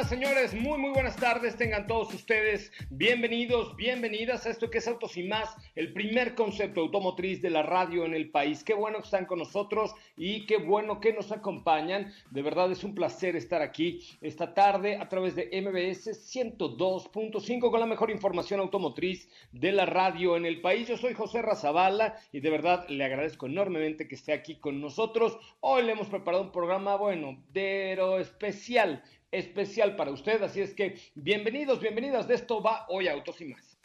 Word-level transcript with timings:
Señores, 0.00 0.54
muy 0.54 0.78
muy 0.78 0.90
buenas 0.90 1.16
tardes, 1.16 1.56
tengan 1.56 1.86
todos 1.86 2.12
ustedes 2.12 2.72
bienvenidos, 2.90 3.76
bienvenidas 3.76 4.46
a 4.46 4.50
esto 4.50 4.70
que 4.70 4.78
es 4.78 4.88
Autos 4.88 5.16
y 5.16 5.22
más, 5.22 5.54
el 5.76 5.92
primer 5.92 6.34
concepto 6.34 6.80
automotriz 6.80 7.42
de 7.42 7.50
la 7.50 7.62
radio 7.62 8.04
en 8.06 8.14
el 8.14 8.30
país. 8.30 8.64
Qué 8.64 8.74
bueno 8.74 8.98
que 8.98 9.04
están 9.04 9.26
con 9.26 9.38
nosotros 9.38 9.94
y 10.16 10.46
qué 10.46 10.56
bueno 10.56 10.98
que 10.98 11.12
nos 11.12 11.30
acompañan. 11.30 12.12
De 12.30 12.42
verdad 12.42 12.72
es 12.72 12.82
un 12.84 12.94
placer 12.94 13.36
estar 13.36 13.60
aquí 13.60 14.00
esta 14.22 14.54
tarde 14.54 14.96
a 14.96 15.08
través 15.08 15.36
de 15.36 15.50
MBS 15.60 16.08
102.5 16.34 17.70
con 17.70 17.78
la 17.78 17.86
mejor 17.86 18.10
información 18.10 18.60
automotriz 18.60 19.28
de 19.52 19.72
la 19.72 19.86
radio 19.86 20.36
en 20.36 20.46
el 20.46 20.62
país. 20.62 20.88
Yo 20.88 20.96
soy 20.96 21.12
José 21.12 21.42
Razabala 21.42 22.16
y 22.32 22.40
de 22.40 22.50
verdad 22.50 22.88
le 22.88 23.04
agradezco 23.04 23.46
enormemente 23.46 24.08
que 24.08 24.16
esté 24.16 24.32
aquí 24.32 24.56
con 24.56 24.80
nosotros. 24.80 25.38
Hoy 25.60 25.82
le 25.82 25.92
hemos 25.92 26.08
preparado 26.08 26.44
un 26.44 26.52
programa, 26.52 26.96
bueno, 26.96 27.38
pero 27.52 28.18
especial 28.18 29.02
especial 29.32 29.96
para 29.96 30.12
usted. 30.12 30.42
Así 30.42 30.60
es 30.60 30.74
que 30.74 30.98
bienvenidos, 31.14 31.80
bienvenidas. 31.80 32.28
De 32.28 32.34
esto 32.34 32.62
va 32.62 32.86
hoy 32.88 33.08
Autos 33.08 33.40
y 33.40 33.46
más. 33.46 33.78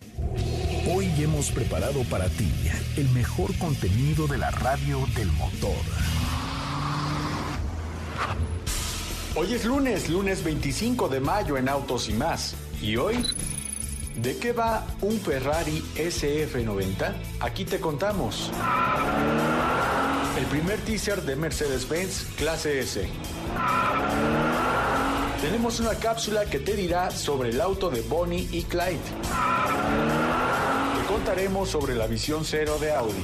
Hoy 0.94 1.10
hemos 1.20 1.52
preparado 1.52 2.04
para 2.04 2.30
ti 2.30 2.50
el 2.98 3.10
mejor 3.10 3.58
contenido 3.58 4.28
de 4.28 4.38
la 4.38 4.52
radio 4.52 5.06
del 5.16 5.28
motor. 5.34 5.76
Hoy 9.36 9.54
es 9.54 9.66
lunes, 9.66 10.10
lunes 10.10 10.44
25 10.44 11.10
de 11.10 11.20
mayo 11.20 11.58
en 11.58 11.70
Autos 11.70 12.10
y 12.10 12.14
más. 12.14 12.56
¿Y 12.82 12.98
hoy? 12.98 13.24
¿De 14.16 14.38
qué 14.38 14.52
va 14.52 14.88
un 15.02 15.20
Ferrari 15.20 15.80
SF90? 15.96 17.14
Aquí 17.40 17.66
te 17.66 17.80
contamos. 17.80 18.52
El 20.38 20.46
primer 20.46 20.80
teaser 20.80 21.22
de 21.22 21.36
Mercedes-Benz 21.36 22.36
Clase 22.38 22.80
S. 22.80 23.10
Tenemos 25.42 25.80
una 25.80 25.94
cápsula 25.94 26.46
que 26.46 26.60
te 26.60 26.76
dirá 26.76 27.12
sobre 27.12 27.50
el 27.50 27.62
auto 27.62 27.90
de 27.90 28.02
Bonnie 28.02 28.50
y 28.52 28.64
Clyde. 28.64 28.98
Te 30.96 31.08
contaremos 31.08 31.70
sobre 31.70 31.96
la 31.96 32.08
visión 32.08 32.44
cero 32.44 32.78
de 32.80 32.92
Audi. 32.94 33.24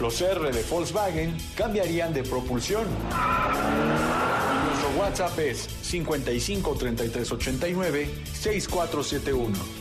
Los 0.00 0.20
R 0.20 0.52
de 0.52 0.62
Volkswagen 0.64 1.34
cambiarían 1.56 2.12
de 2.12 2.22
propulsión. 2.22 2.84
Nuestro 4.66 4.90
WhatsApp 5.00 5.38
es 5.38 5.68
55 5.82 6.76
33 6.76 7.32
89 7.32 8.10
6471. 8.32 9.79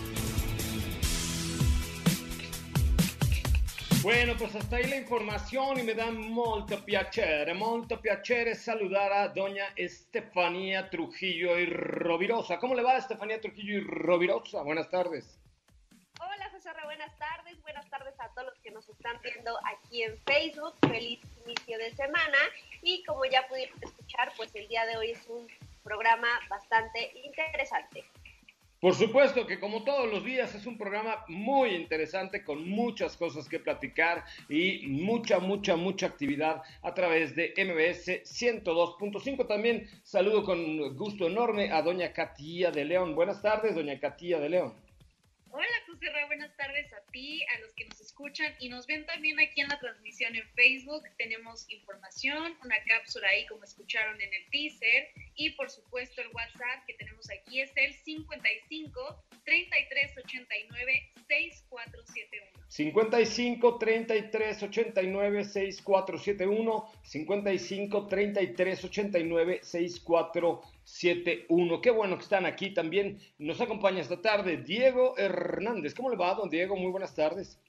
Bueno, 4.11 4.33
pues 4.39 4.55
hasta 4.55 4.77
ahí 4.77 4.85
la 4.85 4.95
información 4.95 5.79
y 5.79 5.83
me 5.83 5.93
da 5.93 6.09
molto 6.09 6.83
piacere, 6.83 7.53
molto 7.53 8.01
piacere 8.01 8.55
saludar 8.55 9.13
a 9.13 9.27
doña 9.27 9.65
Estefanía 9.75 10.89
Trujillo 10.89 11.59
y 11.59 11.67
Rovirosa. 11.67 12.57
¿Cómo 12.57 12.73
le 12.73 12.81
va 12.81 12.97
Estefanía 12.97 13.39
Trujillo 13.39 13.77
y 13.77 13.81
Rovirosa? 13.81 14.63
Buenas 14.63 14.89
tardes. 14.89 15.37
Hola 16.19 16.49
José 16.49 16.71
buenas 16.85 17.15
tardes, 17.19 17.61
buenas 17.61 17.87
tardes 17.91 18.19
a 18.19 18.29
todos 18.29 18.47
los 18.47 18.59
que 18.63 18.71
nos 18.71 18.89
están 18.89 19.15
viendo 19.21 19.55
aquí 19.77 20.01
en 20.01 20.17
Facebook. 20.25 20.73
Feliz 20.81 21.19
inicio 21.45 21.77
de 21.77 21.95
semana 21.95 22.39
y 22.81 23.03
como 23.03 23.25
ya 23.25 23.47
pudieron 23.47 23.77
escuchar, 23.79 24.33
pues 24.35 24.49
el 24.55 24.67
día 24.69 24.87
de 24.87 24.97
hoy 24.97 25.11
es 25.11 25.27
un 25.27 25.47
programa 25.83 26.29
bastante 26.49 27.11
interesante. 27.23 28.03
Por 28.79 28.95
supuesto 28.95 29.45
que 29.45 29.59
como 29.59 29.83
todos 29.83 30.09
los 30.09 30.23
días 30.23 30.55
es 30.55 30.65
un 30.65 30.77
programa 30.77 31.25
muy 31.27 31.71
interesante 31.71 32.45
con 32.45 32.69
muchas 32.69 33.17
cosas 33.17 33.49
que 33.49 33.59
platicar 33.59 34.23
y 34.47 34.87
mucha, 34.87 35.39
mucha, 35.39 35.75
mucha 35.75 36.05
actividad 36.05 36.61
a 36.81 36.93
través 36.93 37.35
de 37.35 37.53
MBS 37.57 38.23
102.5. 38.23 39.47
También 39.47 39.85
saludo 40.03 40.45
con 40.45 40.95
gusto 40.95 41.27
enorme 41.27 41.73
a 41.73 41.81
doña 41.81 42.13
Katia 42.13 42.71
de 42.71 42.85
León. 42.85 43.15
Buenas 43.15 43.41
tardes, 43.41 43.75
doña 43.75 43.99
Katia 43.99 44.39
de 44.39 44.47
León. 44.47 44.88
Hola 45.51 45.65
José 45.87 46.05
buenas 46.27 46.55
tardes 46.57 46.93
a 46.93 47.01
ti, 47.11 47.41
a 47.43 47.59
los 47.61 47.73
que 47.73 47.85
nos 47.85 47.99
escuchan 47.99 48.53
y 48.59 48.69
nos 48.69 48.85
ven 48.85 49.03
también 49.07 49.39
aquí 49.39 49.61
en 49.61 49.67
la 49.67 49.79
transmisión 49.79 50.35
en 50.35 50.47
Facebook. 50.49 51.01
Tenemos 51.17 51.65
información, 51.71 52.55
una 52.63 52.75
cápsula 52.87 53.27
ahí 53.29 53.47
como 53.47 53.63
escucharon 53.63 54.21
en 54.21 54.31
el 54.31 54.49
teaser 54.51 55.07
y 55.35 55.49
por 55.51 55.71
supuesto 55.71 56.21
el 56.21 56.27
WhatsApp 56.27 56.85
que 56.85 56.93
tenemos 56.93 57.27
aquí 57.31 57.61
es 57.61 57.71
el 57.77 57.93
55 57.93 59.23
33 59.43 60.17
89 60.19 61.13
6471. 61.27 62.59
55 62.67 63.77
33 63.79 64.63
89 64.63 65.43
6471 65.45 66.91
55 67.01 68.07
33 68.07 68.83
89 68.85 69.59
6471 69.63 70.78
71. 70.89 71.81
Qué 71.81 71.91
bueno 71.91 72.17
que 72.17 72.23
están 72.23 72.45
aquí 72.45 72.73
también. 72.73 73.19
Nos 73.37 73.61
acompaña 73.61 74.01
esta 74.01 74.21
tarde 74.21 74.57
Diego 74.57 75.17
Hernández. 75.17 75.93
¿Cómo 75.93 76.09
le 76.09 76.17
va, 76.17 76.33
don 76.33 76.49
Diego? 76.49 76.75
Muy 76.75 76.91
buenas 76.91 77.15
tardes. 77.15 77.59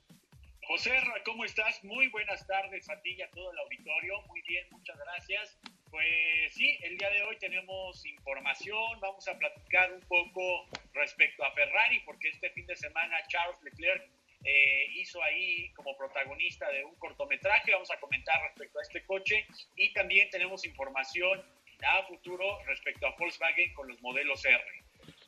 José, 0.67 0.93
¿cómo 1.25 1.44
estás? 1.44 1.82
Muy 1.84 2.08
buenas 2.08 2.46
tardes 2.46 2.88
a 2.88 3.00
ti 3.02 3.20
a 3.20 3.31
todo 3.31 3.52
el 3.52 3.58
auditorio. 3.58 4.22
Muy 4.28 4.40
bien, 4.43 4.67
muchas 4.70 4.99
gracias. 4.99 5.58
Pues 5.90 6.55
sí, 6.55 6.78
el 6.82 6.96
día 6.96 7.11
de 7.11 7.22
hoy 7.22 7.37
tenemos 7.38 8.06
información, 8.06 9.00
vamos 9.00 9.26
a 9.26 9.37
platicar 9.37 9.93
un 9.93 10.00
poco 10.02 10.66
respecto 10.94 11.44
a 11.44 11.52
Ferrari, 11.52 12.00
porque 12.06 12.28
este 12.28 12.50
fin 12.50 12.64
de 12.66 12.76
semana 12.76 13.16
Charles 13.26 13.61
Leclerc 13.64 14.08
eh, 14.44 14.87
hizo 14.94 15.23
ahí 15.23 15.70
como 15.75 15.96
protagonista 15.96 16.70
de 16.70 16.84
un 16.84 16.94
cortometraje, 16.94 17.73
vamos 17.73 17.90
a 17.90 17.99
comentar 17.99 18.40
respecto 18.43 18.78
a 18.78 18.82
este 18.82 19.05
coche 19.05 19.46
y 19.76 19.93
también 19.93 20.31
tenemos 20.31 20.64
información 20.64 21.44
a 21.84 22.06
futuro 22.06 22.44
respecto 22.66 23.06
a 23.06 23.14
Volkswagen 23.18 23.72
con 23.74 23.88
los 23.88 24.00
modelos 24.02 24.44
R. 24.44 24.60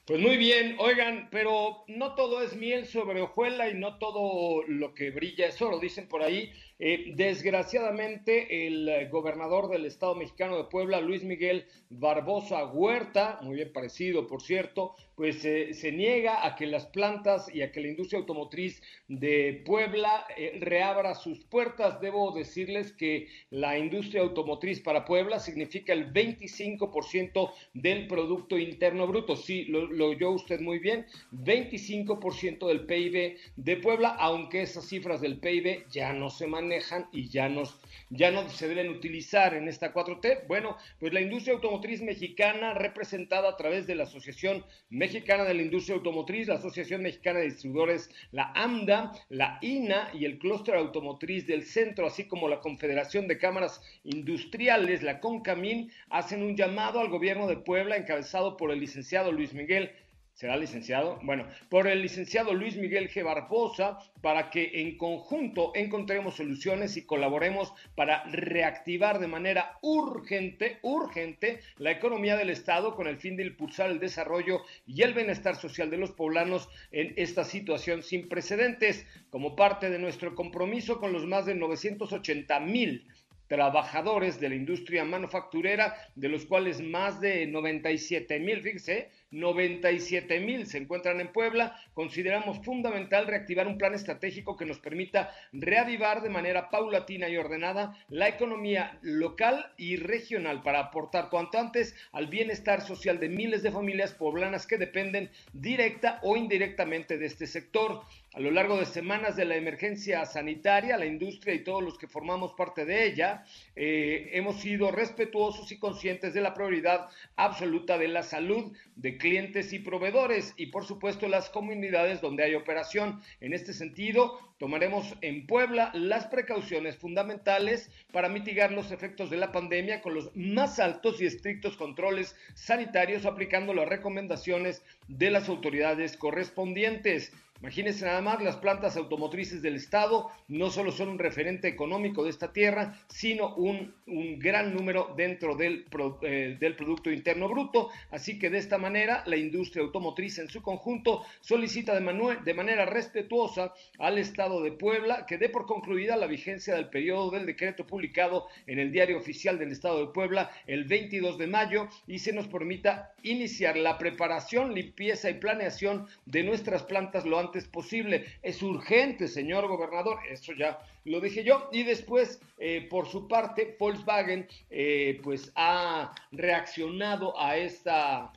Pues 0.05 0.19
muy 0.19 0.37
bien, 0.37 0.77
oigan, 0.79 1.29
pero 1.31 1.85
no 1.87 2.15
todo 2.17 2.43
es 2.43 2.57
miel 2.57 2.87
sobre 2.87 3.21
hojuela 3.21 3.69
y 3.69 3.75
no 3.75 3.99
todo 3.99 4.65
lo 4.67 4.95
que 4.95 5.13
brilla 5.13 5.47
es 5.47 5.63
oro, 5.63 5.79
dicen 5.79 6.09
por 6.09 6.23
ahí. 6.23 6.53
Eh, 6.79 7.13
desgraciadamente, 7.15 8.67
el 8.67 8.89
eh, 8.89 9.09
gobernador 9.09 9.69
del 9.69 9.85
Estado 9.85 10.15
mexicano 10.15 10.57
de 10.57 10.65
Puebla, 10.65 11.01
Luis 11.01 11.23
Miguel 11.23 11.67
Barbosa 11.91 12.65
Huerta, 12.67 13.39
muy 13.43 13.57
bien 13.57 13.73
parecido, 13.73 14.27
por 14.27 14.43
cierto, 14.43 14.95
pues 15.15 15.45
eh, 15.45 15.75
se 15.75 15.93
niega 15.93 16.45
a 16.45 16.57
que 16.57 16.67
las 16.67 16.87
plantas 16.87 17.55
y 17.55 17.63
a 17.63 17.71
que 17.71 17.81
la 17.81 17.89
industria 17.89 18.19
automotriz 18.19 18.83
de 19.07 19.63
Puebla 19.65 20.27
reabra 20.59 21.15
sus 21.15 21.45
puertas. 21.45 22.01
Debo 22.01 22.33
decirles 22.33 22.93
que 22.93 23.29
la 23.51 23.79
industria 23.79 24.23
automotriz 24.23 24.81
para 24.81 25.05
Puebla 25.05 25.39
significa 25.39 25.93
el 25.93 26.13
25% 26.13 27.53
del 27.75 28.07
Producto 28.07 28.59
Interno 28.59 29.07
Bruto. 29.07 29.37
Sí, 29.37 29.67
lo, 29.67 29.87
lo 29.87 30.09
oyó 30.09 30.31
usted 30.31 30.61
muy 30.61 30.79
bien, 30.79 31.07
25% 31.33 32.67
del 32.67 32.87
PIB 32.87 33.37
de 33.57 33.77
Puebla, 33.77 34.17
aunque 34.19 34.63
esas 34.63 34.89
cifras 34.89 35.21
del 35.21 35.39
PIB 35.39 35.87
ya 35.91 36.13
no 36.15 36.31
se 36.31 36.47
manejan 36.47 36.72
y 37.13 37.29
ya, 37.29 37.49
nos, 37.49 37.79
ya 38.11 38.31
no 38.31 38.49
se 38.49 38.69
deben 38.69 38.89
utilizar 38.89 39.55
en 39.55 39.69
esta 39.69 39.93
4T. 39.93 40.47
Bueno, 40.47 40.77
pues 40.99 41.13
la 41.13 41.21
industria 41.21 41.55
automotriz 41.55 42.01
mexicana, 42.03 42.75
representada 42.75 43.51
a 43.51 43.57
través 43.57 43.87
de 43.87 43.95
la 43.95 44.05
Asociación 44.05 44.65
Mexicana 44.91 45.45
de 45.45 45.55
la 45.55 45.63
Industria 45.63 45.97
Automotriz, 45.97 46.49
la 46.49 46.55
Asociación 46.55 47.03
Mexicana 47.03 47.41
de 47.41 47.47
Distribuidores, 47.47 48.11
la 48.31 48.53
AMDA, 48.55 49.13
la 49.29 49.59
INA 49.61 50.11
y 50.15 50.25
el 50.25 50.39
Clúster 50.39 50.75
Automotriz 50.77 51.47
del 51.47 51.65
Centro, 51.65 52.07
así 52.07 52.25
como 52.25 52.49
la 52.49 52.61
Confederación 52.61 53.29
de 53.29 53.39
Cámaras 53.39 53.81
Industriales, 54.05 55.03
la 55.03 55.21
CONCAMIN, 55.21 55.91
hacen 56.11 56.43
un 56.43 56.57
llamado 56.57 57.01
al 57.01 57.09
gobierno 57.09 57.47
de 57.47 57.57
Puebla, 57.57 57.97
encabezado 57.97 58.57
por 58.57 58.71
el 58.71 58.81
licenciado 58.81 59.33
Luis 59.33 59.53
Miguel 59.55 59.93
será 60.35 60.57
licenciado, 60.57 61.21
bueno, 61.23 61.47
por 61.69 61.87
el 61.87 62.03
licenciado 62.03 62.55
Luis 62.55 62.77
Miguel 62.77 63.11
G. 63.11 63.23
Barbosa, 63.25 63.99
para 64.21 64.51
que 64.51 64.81
en 64.81 64.97
conjunto 64.97 65.73
encontremos 65.75 66.37
soluciones 66.37 66.97
y 66.97 67.05
colaboremos 67.05 67.73
para 67.95 68.25
reactivar 68.25 69.19
de 69.19 69.29
manera 69.29 69.79
urgente, 69.83 70.79
urgente, 70.83 71.61
la 71.77 71.91
economía 71.91 72.37
del 72.37 72.51
Estado 72.51 72.95
con 72.95 73.07
el 73.07 73.19
fin 73.19 73.37
de 73.37 73.45
impulsar 73.45 73.91
el 73.91 74.01
desarrollo 74.01 74.63
y 74.87 75.03
el 75.03 75.15
bienestar 75.15 75.57
social 75.57 75.91
de 75.91 75.99
los 75.99 76.13
poblanos 76.13 76.69
en 76.91 77.13
esta 77.17 77.45
situación 77.45 78.03
sin 78.03 78.29
precedentes, 78.29 79.07
como 79.31 79.55
parte 79.55 79.91
de 79.91 79.99
nuestro 79.99 80.35
compromiso 80.35 80.99
con 80.99 81.13
los 81.13 81.27
más 81.27 81.47
de 81.47 81.55
980 81.55 82.61
mil 82.61 83.07
trabajadores 83.49 84.41
de 84.41 84.49
la 84.49 84.55
industria 84.55 85.05
manufacturera, 85.05 85.95
de 86.15 86.31
los 86.31 86.47
cuales 86.47 86.81
más 86.81 87.21
de 87.21 87.47
97 87.47 88.41
mil, 88.41 88.63
fíjese, 88.63 89.11
97 89.33 90.41
mil 90.41 90.67
se 90.67 90.79
encuentran 90.79 91.21
en 91.21 91.33
Puebla. 91.33 91.77
Consideramos 91.95 92.65
fundamental 92.65 93.27
reactivar 93.27 93.67
un 93.67 93.79
plan 93.79 93.95
estratégico 93.95 94.57
que 94.57 94.67
nos 94.67 94.79
permita 94.79 95.35
reavivar 95.53 96.23
de 96.23 96.29
manera 96.29 96.71
paulatina 96.71 97.29
y 97.29 97.37
ordenada 97.37 97.97
la 98.09 98.29
economía 98.29 98.99
local 99.03 99.73
y 99.77 99.97
regional 99.97 100.63
para 100.63 100.81
aportar 100.81 101.31
cuanto 101.31 101.59
antes 101.59 101.97
al 102.13 102.27
bienestar 102.27 102.83
social 102.83 103.19
de 103.19 103.29
miles 103.29 103.63
de 103.63 103.73
familias 103.73 104.13
poblanas 104.13 104.67
que 104.67 104.79
dependen 104.79 105.31
directa 105.53 106.21
o 106.23 106.37
indirectamente 106.37 107.19
de 107.19 107.27
este 107.27 107.47
sector. 107.47 108.03
A 108.35 108.41
lo 108.41 108.51
largo 108.51 108.79
de 108.79 108.87
semanas 108.87 109.37
de 109.37 109.45
la 109.45 109.57
emergencia 109.57 110.25
sanitaria, 110.25 110.97
la 110.97 111.05
industria 111.05 111.53
y 111.53 111.63
todos 111.63 111.83
los 111.83 111.99
que 111.99 112.09
formamos 112.09 112.55
parte 112.55 112.87
de 112.87 113.05
ella, 113.05 113.45
eh, 113.77 114.31
hemos 114.33 114.59
sido 114.63 114.91
respetuosos 114.91 115.71
y 115.71 115.79
conscientes 115.79 116.33
de 116.33 116.41
la 116.41 116.55
prioridad 116.55 117.11
absoluta 117.37 117.99
de 117.99 118.09
la 118.09 118.23
salud 118.23 118.73
de 118.97 119.19
clientes 119.19 119.75
y 119.75 119.81
proveedores 119.81 120.55
y 120.57 120.69
por 120.69 120.87
supuesto 120.87 121.29
las 121.29 121.51
comunidades 121.51 122.23
donde 122.23 122.43
hay 122.43 122.55
operación. 122.55 123.21
En 123.43 123.53
este 123.53 123.75
sentido, 123.75 124.55
tomaremos 124.57 125.15
en 125.21 125.47
Puebla 125.47 125.91
las 125.93 126.27
precauciones 126.29 126.97
fundamentales 126.97 127.91
para 128.13 128.31
mitigar 128.31 128.73
los 128.73 128.93
efectos 128.93 129.29
de 129.29 129.37
la 129.37 129.53
pandemia 129.53 130.01
con 130.01 130.15
los 130.15 130.35
más 130.35 130.81
altos 130.81 131.21
y 131.21 131.27
estrictos 131.27 131.77
controles 131.77 132.35
sanitarios 132.55 133.27
aplicando 133.27 133.75
las 133.75 133.91
recomendaciones 133.91 134.83
de 135.07 135.31
las 135.31 135.51
autoridades 135.51 136.17
correspondientes. 136.17 137.31
Imagínense 137.63 138.05
nada 138.05 138.21
más, 138.21 138.43
las 138.43 138.57
plantas 138.57 138.97
automotrices 138.97 139.63
del 139.63 139.77
Estado 139.77 140.29
no 140.49 140.69
solo 140.69 140.91
son 140.91 141.11
un 141.11 141.19
referente 141.21 141.69
económico 141.69 142.25
de 142.25 142.31
esta 142.31 142.53
tierra, 142.53 142.99
sino 143.07 143.55
un, 143.55 143.95
gran 144.41 144.75
número 144.75 145.15
dentro 145.17 145.55
del, 145.55 145.87
eh, 146.23 146.57
del 146.59 146.75
Producto 146.75 147.13
Interno 147.13 147.49
Bruto. 147.49 147.91
Así 148.11 148.37
que 148.37 148.51
de 148.51 148.59
esta 148.59 148.79
manera, 148.79 149.23
la 149.27 149.37
industria 149.37 149.85
automotriz 149.85 150.41
en 150.41 150.49
su 150.49 150.61
conjunto 150.61 151.23
solicita 151.41 151.95
de, 151.95 152.37
de 152.45 152.55
manera 152.55 152.85
respetuosa 152.85 153.73
al 153.97 154.19
Estado 154.19 154.61
de 154.61 154.73
Puebla 154.73 155.25
que 155.25 155.39
dé 155.39 155.49
por 155.49 155.65
concluida 155.65 156.17
la 156.17 156.27
vigencia 156.27 156.75
del 156.75 156.89
periodo 156.89 157.31
del 157.31 157.47
decreto 157.47 157.87
publicado 157.87 158.49
en 158.67 158.81
el 158.81 158.91
Diario 158.91 159.19
Oficial 159.19 159.57
del 159.61 159.71
Estado 159.71 160.05
de 160.05 160.13
Puebla 160.13 160.51
el 160.67 160.85
22 160.85 161.39
de 161.39 161.47
mayo 161.47 161.89
y 162.09 162.19
se 162.19 162.33
nos 162.33 162.49
permita 162.49 163.15
iniciar 163.23 163.77
la 163.77 163.99
preparación, 163.99 164.75
limpieza 164.75 165.31
y 165.31 165.35
planeación 165.35 166.09
de 166.27 166.43
nuestras 166.43 166.83
plantas 166.83 167.25
lo 167.25 167.39
antes 167.39 167.52
es 167.59 167.69
posible. 167.69 168.25
Es 168.43 168.63
urgente, 168.63 169.29
señor 169.29 169.67
gobernador, 169.69 170.19
eso 170.31 170.53
ya 170.53 170.79
lo 171.05 171.21
dije 171.21 171.45
yo. 171.45 171.69
Y 171.73 171.83
después, 171.83 172.41
eh, 172.59 172.87
por 172.89 173.07
su 173.09 173.29
parte, 173.29 173.77
Volkswagen 173.79 174.49
eh, 174.71 175.21
pues 175.23 175.53
ha 175.55 176.15
reaccionado 176.31 177.39
a 177.39 177.57
esta, 177.57 178.33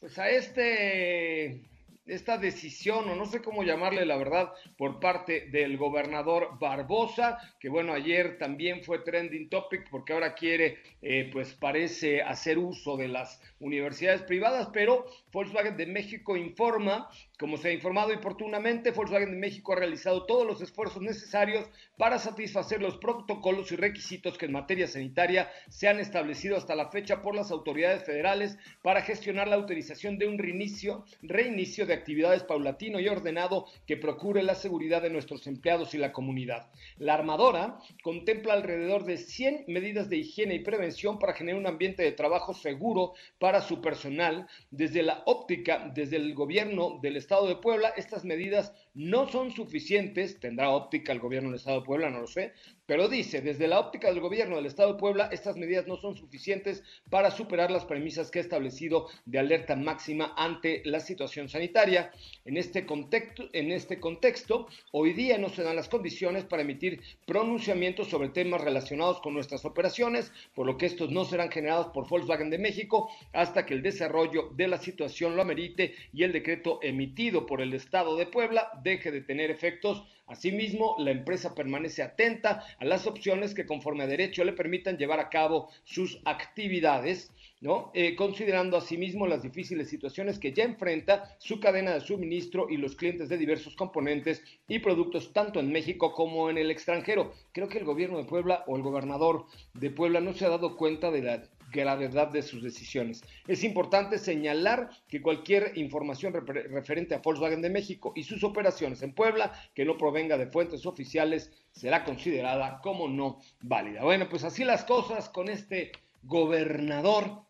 pues 0.00 0.18
a 0.18 0.28
este 0.30 1.60
esta 2.08 2.38
decisión, 2.38 3.08
o 3.08 3.14
no 3.14 3.26
sé 3.26 3.42
cómo 3.42 3.62
llamarle 3.62 4.04
la 4.06 4.16
verdad, 4.16 4.52
por 4.76 4.98
parte 4.98 5.48
del 5.50 5.76
gobernador 5.76 6.58
Barbosa, 6.58 7.38
que 7.60 7.68
bueno, 7.68 7.92
ayer 7.92 8.38
también 8.38 8.82
fue 8.82 9.00
trending 9.00 9.48
topic 9.48 9.88
porque 9.90 10.14
ahora 10.14 10.34
quiere, 10.34 10.78
eh, 11.02 11.28
pues 11.32 11.54
parece 11.54 12.22
hacer 12.22 12.58
uso 12.58 12.96
de 12.96 13.08
las 13.08 13.40
universidades 13.60 14.22
privadas, 14.22 14.70
pero 14.72 15.06
Volkswagen 15.32 15.76
de 15.76 15.86
México 15.86 16.36
informa 16.36 17.08
como 17.38 17.56
se 17.56 17.68
ha 17.68 17.72
informado 17.72 18.12
oportunamente, 18.12 18.90
Volkswagen 18.90 19.30
de 19.30 19.36
México 19.36 19.72
ha 19.72 19.76
realizado 19.76 20.26
todos 20.26 20.44
los 20.44 20.60
esfuerzos 20.60 21.02
necesarios 21.02 21.66
para 21.96 22.18
satisfacer 22.18 22.82
los 22.82 22.96
protocolos 22.96 23.70
y 23.70 23.76
requisitos 23.76 24.36
que 24.36 24.46
en 24.46 24.52
materia 24.52 24.88
sanitaria 24.88 25.48
se 25.68 25.86
han 25.86 26.00
establecido 26.00 26.56
hasta 26.56 26.74
la 26.74 26.90
fecha 26.90 27.22
por 27.22 27.36
las 27.36 27.52
autoridades 27.52 28.02
federales 28.02 28.58
para 28.82 29.02
gestionar 29.02 29.46
la 29.46 29.54
autorización 29.54 30.18
de 30.18 30.26
un 30.26 30.36
reinicio, 30.36 31.04
reinicio 31.22 31.86
de 31.86 31.94
actividades 31.94 32.42
paulatino 32.42 32.98
y 32.98 33.06
ordenado 33.08 33.66
que 33.86 33.96
procure 33.96 34.42
la 34.42 34.56
seguridad 34.56 35.00
de 35.00 35.10
nuestros 35.10 35.46
empleados 35.46 35.94
y 35.94 35.98
la 35.98 36.10
comunidad. 36.10 36.72
La 36.96 37.14
armadora 37.14 37.78
contempla 38.02 38.54
alrededor 38.54 39.04
de 39.04 39.16
100 39.16 39.66
medidas 39.68 40.08
de 40.08 40.16
higiene 40.16 40.56
y 40.56 40.64
prevención 40.64 41.20
para 41.20 41.34
generar 41.34 41.60
un 41.60 41.68
ambiente 41.68 42.02
de 42.02 42.10
trabajo 42.10 42.52
seguro 42.52 43.12
para 43.38 43.60
su 43.60 43.80
personal, 43.80 44.48
desde 44.72 45.04
la 45.04 45.17
óptica, 45.26 45.90
desde 45.94 46.16
el 46.16 46.34
gobierno 46.34 46.98
del 47.02 47.16
Estado 47.16 47.46
de 47.46 47.56
Puebla, 47.56 47.92
estas 47.96 48.24
medidas 48.24 48.72
no 48.94 49.28
son 49.28 49.50
suficientes, 49.50 50.40
tendrá 50.40 50.70
óptica 50.70 51.12
el 51.12 51.20
gobierno 51.20 51.50
del 51.50 51.58
Estado 51.58 51.80
de 51.80 51.86
Puebla, 51.86 52.10
no 52.10 52.20
lo 52.20 52.26
sé, 52.26 52.52
pero 52.88 53.06
dice, 53.06 53.42
desde 53.42 53.68
la 53.68 53.80
óptica 53.80 54.08
del 54.08 54.20
gobierno 54.20 54.56
del 54.56 54.64
Estado 54.64 54.94
de 54.94 54.98
Puebla, 54.98 55.28
estas 55.30 55.58
medidas 55.58 55.86
no 55.86 55.98
son 55.98 56.16
suficientes 56.16 56.82
para 57.10 57.30
superar 57.30 57.70
las 57.70 57.84
premisas 57.84 58.30
que 58.30 58.38
ha 58.38 58.42
establecido 58.42 59.08
de 59.26 59.38
alerta 59.38 59.76
máxima 59.76 60.32
ante 60.38 60.80
la 60.86 60.98
situación 60.98 61.50
sanitaria. 61.50 62.10
En 62.46 62.56
este 62.56 62.86
contexto, 62.86 63.50
en 63.52 63.72
este 63.72 64.00
contexto 64.00 64.68
hoy 64.90 65.12
día 65.12 65.36
no 65.36 65.50
se 65.50 65.64
dan 65.64 65.76
las 65.76 65.90
condiciones 65.90 66.44
para 66.44 66.62
emitir 66.62 67.02
pronunciamientos 67.26 68.08
sobre 68.08 68.30
temas 68.30 68.62
relacionados 68.62 69.20
con 69.20 69.34
nuestras 69.34 69.66
operaciones, 69.66 70.32
por 70.54 70.64
lo 70.64 70.78
que 70.78 70.86
estos 70.86 71.10
no 71.10 71.26
serán 71.26 71.50
generados 71.50 71.88
por 71.88 72.08
Volkswagen 72.08 72.48
de 72.48 72.56
México 72.56 73.10
hasta 73.34 73.66
que 73.66 73.74
el 73.74 73.82
desarrollo 73.82 74.48
de 74.54 74.66
la 74.66 74.78
situación 74.78 75.36
lo 75.36 75.42
amerite 75.42 75.94
y 76.14 76.22
el 76.22 76.32
decreto 76.32 76.78
emitido 76.82 77.44
por 77.44 77.60
el 77.60 77.74
Estado 77.74 78.16
de 78.16 78.24
Puebla 78.24 78.70
deje 78.82 79.10
de 79.10 79.20
tener 79.20 79.50
efectos 79.50 80.04
Asimismo, 80.28 80.94
la 80.98 81.10
empresa 81.10 81.54
permanece 81.54 82.02
atenta 82.02 82.64
a 82.78 82.84
las 82.84 83.06
opciones 83.06 83.54
que 83.54 83.66
conforme 83.66 84.04
a 84.04 84.06
derecho 84.06 84.44
le 84.44 84.52
permitan 84.52 84.98
llevar 84.98 85.20
a 85.20 85.30
cabo 85.30 85.70
sus 85.84 86.20
actividades, 86.24 87.32
¿no? 87.60 87.90
Eh, 87.94 88.14
considerando 88.14 88.76
asimismo 88.76 89.26
las 89.26 89.42
difíciles 89.42 89.88
situaciones 89.88 90.38
que 90.38 90.52
ya 90.52 90.64
enfrenta 90.64 91.34
su 91.38 91.60
cadena 91.60 91.94
de 91.94 92.00
suministro 92.00 92.68
y 92.68 92.76
los 92.76 92.94
clientes 92.94 93.28
de 93.28 93.38
diversos 93.38 93.74
componentes 93.74 94.42
y 94.68 94.78
productos 94.78 95.32
tanto 95.32 95.60
en 95.60 95.72
México 95.72 96.12
como 96.12 96.50
en 96.50 96.58
el 96.58 96.70
extranjero. 96.70 97.32
Creo 97.52 97.68
que 97.68 97.78
el 97.78 97.84
gobierno 97.84 98.18
de 98.18 98.24
Puebla 98.24 98.64
o 98.66 98.76
el 98.76 98.82
gobernador 98.82 99.46
de 99.74 99.90
Puebla 99.90 100.20
no 100.20 100.34
se 100.34 100.44
ha 100.44 100.50
dado 100.50 100.76
cuenta 100.76 101.10
de 101.10 101.22
la 101.22 101.42
gravedad 101.70 102.28
de 102.28 102.42
sus 102.42 102.62
decisiones. 102.62 103.22
Es 103.46 103.64
importante 103.64 104.18
señalar 104.18 104.90
que 105.08 105.22
cualquier 105.22 105.76
información 105.76 106.32
referente 106.34 107.14
a 107.14 107.18
Volkswagen 107.18 107.62
de 107.62 107.70
México 107.70 108.12
y 108.16 108.24
sus 108.24 108.44
operaciones 108.44 109.02
en 109.02 109.12
Puebla 109.12 109.52
que 109.74 109.84
no 109.84 109.96
provenga 109.96 110.36
de 110.36 110.46
fuentes 110.46 110.86
oficiales 110.86 111.52
será 111.72 112.04
considerada 112.04 112.80
como 112.82 113.08
no 113.08 113.40
válida. 113.60 114.02
Bueno, 114.02 114.28
pues 114.28 114.44
así 114.44 114.64
las 114.64 114.84
cosas 114.84 115.28
con 115.28 115.48
este 115.48 115.92
gobernador 116.22 117.48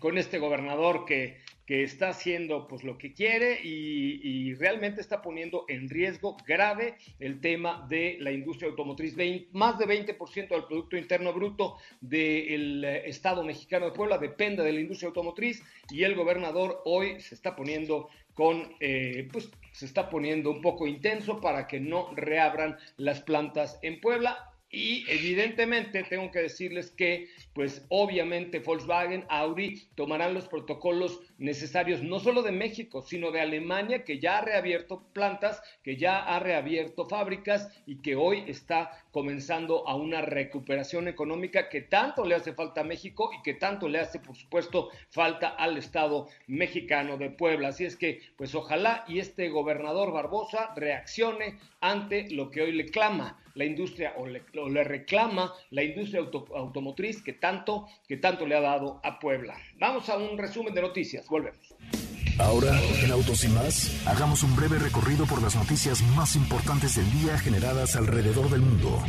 con 0.00 0.18
este 0.18 0.38
gobernador 0.38 1.04
que, 1.04 1.38
que 1.66 1.82
está 1.82 2.10
haciendo 2.10 2.68
pues 2.68 2.84
lo 2.84 2.96
que 2.96 3.12
quiere 3.12 3.60
y, 3.62 4.54
realmente 4.54 5.00
está 5.00 5.20
poniendo 5.20 5.64
en 5.68 5.88
riesgo 5.88 6.36
grave 6.46 6.96
el 7.18 7.40
tema 7.40 7.84
de 7.88 8.16
la 8.20 8.30
industria 8.30 8.70
automotriz. 8.70 9.14
más 9.52 9.78
de 9.78 9.86
20% 9.86 10.48
del 10.48 10.64
Producto 10.64 10.96
Interno 10.96 11.32
Bruto 11.32 11.76
del 12.00 12.84
Estado 12.84 13.42
mexicano 13.42 13.86
de 13.86 13.92
Puebla 13.92 14.18
depende 14.18 14.62
de 14.62 14.72
la 14.72 14.80
industria 14.80 15.08
automotriz 15.08 15.62
y 15.90 16.04
el 16.04 16.14
gobernador 16.14 16.80
hoy 16.84 17.20
se 17.20 17.34
está 17.34 17.56
poniendo 17.56 18.08
con, 18.32 18.74
eh, 18.80 19.28
pues 19.32 19.50
se 19.72 19.86
está 19.86 20.08
poniendo 20.08 20.50
un 20.50 20.62
poco 20.62 20.86
intenso 20.86 21.40
para 21.40 21.66
que 21.66 21.80
no 21.80 22.14
reabran 22.14 22.76
las 22.96 23.20
plantas 23.22 23.78
en 23.82 24.00
Puebla 24.00 24.55
y 24.76 25.06
evidentemente 25.08 26.02
tengo 26.02 26.30
que 26.30 26.40
decirles 26.40 26.90
que, 26.90 27.30
pues 27.54 27.86
obviamente 27.88 28.58
Volkswagen, 28.58 29.24
Audi 29.30 29.88
tomarán 29.94 30.34
los 30.34 30.48
protocolos 30.48 31.22
necesarios 31.38 32.02
no 32.02 32.20
solo 32.20 32.42
de 32.42 32.52
México, 32.52 33.00
sino 33.00 33.30
de 33.30 33.40
Alemania, 33.40 34.04
que 34.04 34.18
ya 34.18 34.36
ha 34.36 34.40
reabierto 34.42 35.02
plantas, 35.14 35.62
que 35.82 35.96
ya 35.96 36.18
ha 36.18 36.40
reabierto 36.40 37.06
fábricas 37.06 37.70
y 37.86 38.02
que 38.02 38.16
hoy 38.16 38.44
está 38.48 38.90
comenzando 39.12 39.88
a 39.88 39.96
una 39.96 40.20
recuperación 40.20 41.08
económica 41.08 41.70
que 41.70 41.80
tanto 41.80 42.26
le 42.26 42.34
hace 42.34 42.52
falta 42.52 42.82
a 42.82 42.84
México 42.84 43.30
y 43.32 43.40
que 43.40 43.54
tanto 43.54 43.88
le 43.88 44.00
hace, 44.00 44.20
por 44.20 44.36
supuesto, 44.36 44.90
falta 45.08 45.48
al 45.48 45.78
Estado 45.78 46.28
mexicano 46.48 47.16
de 47.16 47.30
Puebla. 47.30 47.68
Así 47.68 47.86
es 47.86 47.96
que, 47.96 48.20
pues 48.36 48.54
ojalá 48.54 49.06
y 49.08 49.20
este 49.20 49.48
gobernador 49.48 50.12
Barbosa 50.12 50.74
reaccione 50.76 51.58
ante 51.80 52.30
lo 52.30 52.50
que 52.50 52.60
hoy 52.60 52.72
le 52.72 52.84
clama 52.84 53.42
la 53.56 53.64
industria 53.64 54.14
o 54.16 54.26
le, 54.26 54.84
reclama 54.84 55.52
la 55.70 55.82
industria 55.82 56.20
automotriz 56.54 57.22
que 57.22 57.32
tanto, 57.32 57.88
que 58.06 58.18
tanto 58.18 58.46
le 58.46 58.54
ha 58.54 58.60
dado 58.60 59.00
a 59.02 59.18
Puebla. 59.18 59.56
Vamos 59.80 60.08
a 60.08 60.16
un 60.16 60.38
resumen 60.38 60.72
de 60.74 60.82
noticias, 60.82 61.26
volvemos. 61.26 61.74
Ahora, 62.38 62.78
en 63.02 63.10
Autos 63.10 63.44
y 63.44 63.48
más, 63.48 64.06
hagamos 64.06 64.42
un 64.42 64.54
breve 64.54 64.78
recorrido 64.78 65.24
por 65.26 65.42
las 65.42 65.56
noticias 65.56 66.02
más 66.14 66.36
importantes 66.36 66.96
del 66.96 67.10
día 67.12 67.38
generadas 67.38 67.96
alrededor 67.96 68.50
del 68.50 68.60
mundo. 68.60 69.02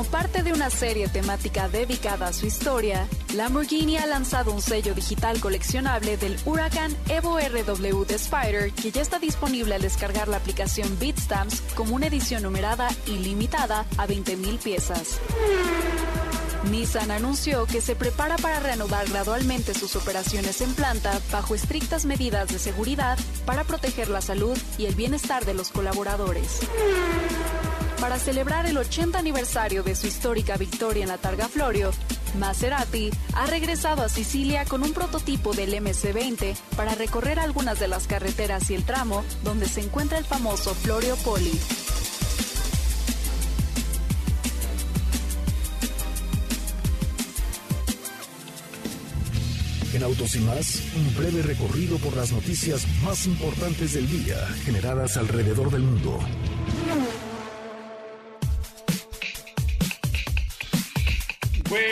Como 0.00 0.12
parte 0.12 0.42
de 0.42 0.54
una 0.54 0.70
serie 0.70 1.08
temática 1.08 1.68
dedicada 1.68 2.28
a 2.28 2.32
su 2.32 2.46
historia, 2.46 3.06
Lamborghini 3.34 3.98
ha 3.98 4.06
lanzado 4.06 4.50
un 4.50 4.62
sello 4.62 4.94
digital 4.94 5.38
coleccionable 5.40 6.16
del 6.16 6.38
Huracan 6.46 6.96
Evo 7.10 7.38
RW 7.38 8.06
de 8.06 8.14
Spider 8.14 8.72
que 8.72 8.92
ya 8.92 9.02
está 9.02 9.18
disponible 9.18 9.74
al 9.74 9.82
descargar 9.82 10.28
la 10.28 10.38
aplicación 10.38 10.98
BeatStamps 10.98 11.60
como 11.74 11.96
una 11.96 12.06
edición 12.06 12.44
numerada 12.44 12.88
y 13.06 13.18
limitada 13.18 13.84
a 13.98 14.06
20.000 14.06 14.58
piezas. 14.60 15.20
Nissan 16.70 17.10
anunció 17.10 17.66
que 17.66 17.82
se 17.82 17.94
prepara 17.94 18.38
para 18.38 18.58
reanudar 18.58 19.06
gradualmente 19.06 19.74
sus 19.74 19.96
operaciones 19.96 20.62
en 20.62 20.74
planta 20.74 21.20
bajo 21.30 21.54
estrictas 21.54 22.06
medidas 22.06 22.48
de 22.48 22.58
seguridad 22.58 23.18
para 23.44 23.64
proteger 23.64 24.08
la 24.08 24.22
salud 24.22 24.56
y 24.78 24.86
el 24.86 24.94
bienestar 24.94 25.44
de 25.44 25.52
los 25.52 25.68
colaboradores. 25.68 26.60
Para 28.00 28.18
celebrar 28.18 28.64
el 28.64 28.78
80 28.78 29.18
aniversario 29.18 29.82
de 29.82 29.94
su 29.94 30.06
histórica 30.06 30.56
victoria 30.56 31.02
en 31.02 31.10
la 31.10 31.18
Targa 31.18 31.48
Florio, 31.48 31.90
Maserati 32.38 33.10
ha 33.34 33.44
regresado 33.44 34.02
a 34.02 34.08
Sicilia 34.08 34.64
con 34.64 34.82
un 34.82 34.94
prototipo 34.94 35.52
del 35.52 35.74
MC20 35.74 36.56
para 36.76 36.94
recorrer 36.94 37.38
algunas 37.38 37.78
de 37.78 37.88
las 37.88 38.06
carreteras 38.06 38.70
y 38.70 38.74
el 38.74 38.84
tramo 38.84 39.22
donde 39.44 39.68
se 39.68 39.82
encuentra 39.82 40.16
el 40.16 40.24
famoso 40.24 40.74
Florio 40.74 41.14
Poli. 41.16 41.52
En 49.92 50.02
Autos 50.04 50.36
y 50.36 50.40
más, 50.40 50.82
un 50.96 51.14
breve 51.16 51.42
recorrido 51.42 51.98
por 51.98 52.16
las 52.16 52.32
noticias 52.32 52.86
más 53.04 53.26
importantes 53.26 53.92
del 53.92 54.08
día 54.08 54.38
generadas 54.64 55.18
alrededor 55.18 55.70
del 55.70 55.82
mundo. 55.82 56.18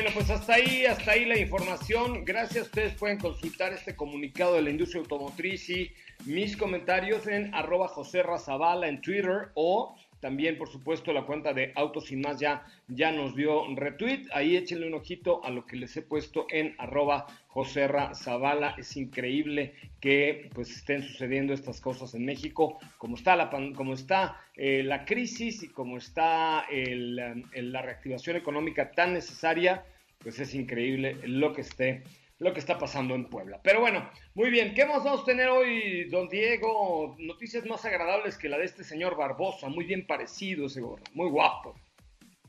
Bueno, 0.09 0.27
pues 0.27 0.41
hasta 0.41 0.55
ahí, 0.55 0.87
hasta 0.87 1.13
ahí 1.13 1.27
la 1.27 1.39
información. 1.39 2.25
Gracias, 2.25 2.65
ustedes 2.65 2.95
pueden 2.95 3.19
consultar 3.19 3.75
este 3.75 3.95
comunicado 3.95 4.55
de 4.55 4.63
la 4.63 4.71
industria 4.71 5.03
automotriz 5.03 5.69
y 5.69 5.93
mis 6.25 6.57
comentarios 6.57 7.27
en 7.27 7.55
arroba 7.55 7.89
José 7.89 8.23
Razabala 8.23 8.89
en 8.89 9.03
Twitter 9.03 9.51
o 9.53 9.95
también, 10.21 10.57
por 10.57 10.69
supuesto, 10.69 11.13
la 11.13 11.27
cuenta 11.27 11.53
de 11.53 11.73
Autos 11.77 12.07
Sin 12.07 12.23
Más 12.23 12.41
ya, 12.41 12.65
ya 12.89 13.13
nos 13.13 13.37
dio 13.37 13.63
retweet. 13.77 14.25
Ahí 14.33 14.57
échenle 14.57 14.87
un 14.87 14.95
ojito 14.95 15.45
a 15.45 15.51
lo 15.51 15.67
que 15.67 15.77
les 15.77 15.95
he 15.99 16.03
puesto 16.03 16.47
en 16.51 16.75
arroba 16.79 17.27
Joserra. 17.49 18.13
Es 18.79 18.97
increíble 18.97 19.75
que 20.01 20.51
pues 20.55 20.71
estén 20.71 21.03
sucediendo 21.03 21.53
estas 21.53 21.83
cosas 21.83 22.15
en 22.15 22.25
México, 22.25 22.79
como 22.97 23.17
está 23.17 23.37
la, 23.37 23.51
como 23.51 23.93
está, 23.93 24.41
eh, 24.57 24.83
la 24.83 25.05
crisis 25.05 25.63
y 25.63 25.69
como 25.69 25.99
está 25.99 26.65
la 26.71 27.83
reactivación 27.83 28.37
económica 28.37 28.91
tan 28.91 29.13
necesaria, 29.13 29.85
pues 30.19 30.39
es 30.41 30.55
increíble 30.55 31.19
lo 31.25 31.53
que 31.53 31.63
esté 31.63 32.03
lo 32.39 32.53
que 32.53 32.61
está 32.61 32.79
pasando 32.79 33.15
en 33.15 33.29
Puebla. 33.29 33.61
Pero 33.63 33.81
bueno, 33.81 34.09
muy 34.35 34.51
bien, 34.51 34.73
¿qué 34.75 34.87
más 34.87 35.03
vamos 35.03 35.23
a 35.23 35.25
tener 35.25 35.49
hoy, 35.49 36.05
don 36.05 36.29
Diego? 36.29 37.17
Noticias 37.19 37.67
más 37.67 37.85
agradables 37.85 38.39
que 38.39 38.49
la 38.49 38.59
de 38.59 38.65
este 38.65 38.85
señor 38.85 39.17
Barbosa, 39.17 39.69
muy 39.69 39.85
bien 39.85 40.07
parecido 40.07 40.67
ese 40.67 40.81
gorro, 40.81 41.03
muy 41.15 41.29
guapo. 41.29 41.75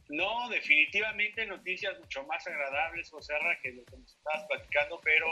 No, 0.09 0.49
definitivamente 0.49 1.45
noticias 1.45 1.99
mucho 1.99 2.23
más 2.25 2.45
agradables, 2.45 3.09
José 3.09 3.33
que 3.61 3.71
lo 3.71 3.83
que 3.85 3.97
nos 3.97 4.15
estabas 4.15 4.45
platicando, 4.47 4.99
pero 5.03 5.25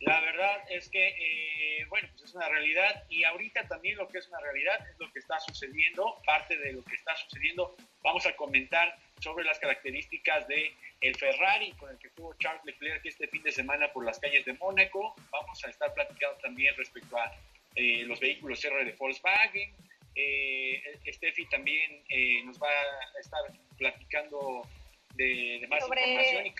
la 0.00 0.20
verdad 0.20 0.64
es 0.70 0.88
que, 0.88 1.08
eh, 1.08 1.84
bueno, 1.90 2.08
pues 2.12 2.24
es 2.24 2.34
una 2.34 2.48
realidad 2.48 3.04
y 3.10 3.24
ahorita 3.24 3.68
también 3.68 3.96
lo 3.98 4.08
que 4.08 4.18
es 4.18 4.28
una 4.28 4.40
realidad 4.40 4.78
es 4.88 4.98
lo 4.98 5.12
que 5.12 5.18
está 5.18 5.38
sucediendo, 5.40 6.20
parte 6.24 6.56
de 6.56 6.72
lo 6.72 6.82
que 6.84 6.96
está 6.96 7.14
sucediendo. 7.16 7.76
Vamos 8.02 8.24
a 8.24 8.34
comentar 8.34 8.98
sobre 9.20 9.44
las 9.44 9.58
características 9.58 10.48
de 10.48 10.72
el 11.02 11.14
Ferrari 11.16 11.72
con 11.72 11.90
el 11.90 11.98
que 11.98 12.08
tuvo 12.10 12.34
Charles 12.38 12.64
Leclerc 12.64 13.04
este 13.04 13.28
fin 13.28 13.42
de 13.42 13.52
semana 13.52 13.92
por 13.92 14.04
las 14.04 14.18
calles 14.18 14.44
de 14.46 14.54
Mónaco. 14.54 15.14
Vamos 15.30 15.62
a 15.64 15.68
estar 15.68 15.92
platicando 15.92 16.38
también 16.38 16.74
respecto 16.76 17.18
a 17.18 17.30
eh, 17.76 18.04
los 18.06 18.18
vehículos 18.20 18.64
R 18.64 18.84
de 18.84 18.92
Volkswagen. 18.92 19.74
Eh, 20.14 20.98
Steffi 21.12 21.46
también 21.46 22.02
eh, 22.08 22.42
nos 22.44 22.60
va 22.60 22.68
a 22.68 23.20
estar 23.20 23.40
platicando 23.78 24.66
de, 25.14 25.66
más 25.68 25.82
información. 25.82 26.46
Y, 26.46 26.54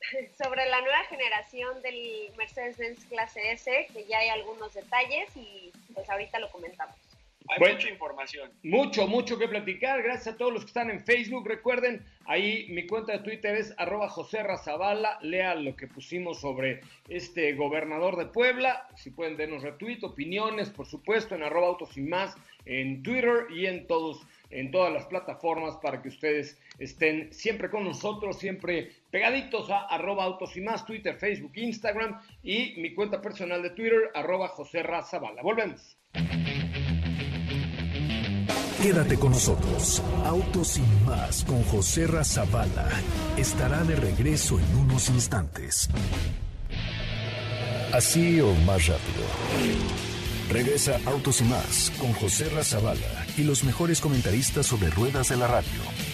sobre 0.42 0.66
la 0.68 0.80
nueva 0.80 1.04
generación 1.08 1.82
del 1.82 2.30
Mercedes-Benz 2.36 3.04
clase 3.06 3.52
S, 3.52 3.88
que 3.92 4.04
ya 4.06 4.18
hay 4.18 4.28
algunos 4.28 4.74
detalles 4.74 5.28
y 5.36 5.72
pues 5.94 6.08
ahorita 6.08 6.38
lo 6.38 6.50
comentamos. 6.50 6.96
Hay 7.48 7.72
mucha 7.72 7.88
información. 7.88 8.50
Mucho, 8.62 9.08
mucho 9.08 9.36
que 9.36 9.48
platicar. 9.48 10.02
Gracias 10.02 10.34
a 10.34 10.36
todos 10.36 10.52
los 10.52 10.62
que 10.62 10.68
están 10.68 10.90
en 10.90 11.04
Facebook. 11.04 11.48
Recuerden, 11.48 12.04
ahí 12.26 12.68
mi 12.70 12.86
cuenta 12.86 13.12
de 13.12 13.20
Twitter 13.20 13.56
es 13.56 13.74
arroba 13.76 14.08
José 14.08 14.42
Razabala. 14.44 15.18
Lean 15.22 15.64
lo 15.64 15.74
que 15.74 15.88
pusimos 15.88 16.40
sobre 16.40 16.80
este 17.08 17.54
gobernador 17.54 18.16
de 18.16 18.26
Puebla. 18.26 18.86
Si 18.96 19.10
pueden 19.10 19.36
denos 19.36 19.62
retweet, 19.62 19.98
opiniones, 20.02 20.70
por 20.70 20.86
supuesto, 20.86 21.34
en 21.34 21.42
arroba 21.42 21.68
autos 21.68 21.96
y 21.96 22.02
más, 22.02 22.36
en 22.66 23.02
Twitter 23.02 23.46
y 23.50 23.66
en 23.66 23.86
todos 23.86 24.24
en 24.50 24.70
todas 24.70 24.92
las 24.92 25.06
plataformas 25.06 25.76
para 25.76 26.02
que 26.02 26.08
ustedes 26.08 26.58
estén 26.78 27.32
siempre 27.32 27.70
con 27.70 27.84
nosotros, 27.84 28.38
siempre 28.38 28.90
pegaditos 29.10 29.70
a 29.70 29.86
arroba 29.86 30.24
autos 30.24 30.56
y 30.56 30.60
más, 30.60 30.84
Twitter, 30.84 31.16
Facebook, 31.18 31.52
Instagram 31.56 32.20
y 32.42 32.74
mi 32.80 32.94
cuenta 32.94 33.20
personal 33.20 33.62
de 33.62 33.70
Twitter, 33.70 34.10
arroba 34.14 34.48
José. 34.48 34.82
Volvemos. 35.42 35.96
Quédate 38.82 39.18
con 39.18 39.32
nosotros. 39.32 40.02
Autos 40.24 40.68
sin 40.68 41.04
más 41.04 41.44
con 41.44 41.62
José 41.64 42.06
Razabala 42.06 42.88
estará 43.36 43.84
de 43.84 43.94
regreso 43.94 44.58
en 44.58 44.76
unos 44.78 45.10
instantes. 45.10 45.90
Así 47.92 48.40
o 48.40 48.54
más 48.64 48.86
rápido. 48.86 49.24
Regresa 50.50 50.98
Autos 51.04 51.42
y 51.42 51.44
más 51.44 51.92
con 52.00 52.12
José 52.14 52.48
Razabala 52.48 53.26
y 53.36 53.44
los 53.44 53.64
mejores 53.64 54.00
comentaristas 54.00 54.66
sobre 54.66 54.90
ruedas 54.90 55.28
de 55.28 55.36
la 55.36 55.46
radio 55.46 56.09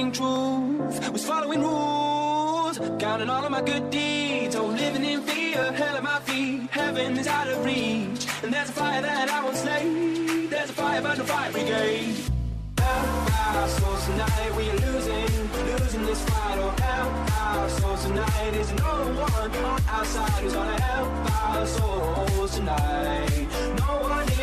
finding 0.00 0.12
truth. 0.12 1.12
Was 1.12 1.24
following 1.24 1.60
rules, 1.60 2.78
counting 2.98 3.28
all 3.28 3.44
of 3.44 3.50
my 3.50 3.62
good 3.62 3.90
deeds. 3.90 4.56
Oh, 4.56 4.66
living 4.66 5.04
in 5.04 5.22
fear, 5.22 5.72
hell 5.72 5.96
at 5.96 6.02
my 6.02 6.20
feet. 6.20 6.70
Heaven 6.70 7.16
is 7.18 7.26
out 7.26 7.48
of 7.48 7.64
reach. 7.64 8.26
And 8.42 8.52
there's 8.52 8.70
a 8.70 8.72
fire 8.72 9.02
that 9.02 9.28
I 9.28 9.44
won't 9.44 9.56
slay. 9.56 10.46
There's 10.48 10.70
a 10.70 10.72
fire, 10.72 11.02
but 11.02 11.18
no 11.18 11.24
fire 11.24 11.52
brigade. 11.52 12.16
Help 12.78 13.56
our 13.56 13.68
souls 13.68 14.06
tonight, 14.06 14.56
we 14.56 14.70
are 14.70 14.80
losing, 14.86 15.50
losing 15.66 16.06
this 16.06 16.22
fight. 16.28 16.58
Oh, 16.58 16.74
help 16.82 17.12
our 17.40 17.68
souls 17.68 18.04
tonight. 18.04 18.54
Is 18.54 18.72
no 18.72 18.94
one 19.28 19.56
on 19.64 19.80
our 19.88 20.04
side 20.04 20.42
who's 20.42 20.54
gonna 20.54 20.80
help 20.80 21.08
our 21.44 21.66
souls 21.66 22.56
tonight. 22.56 23.48
No 23.78 23.99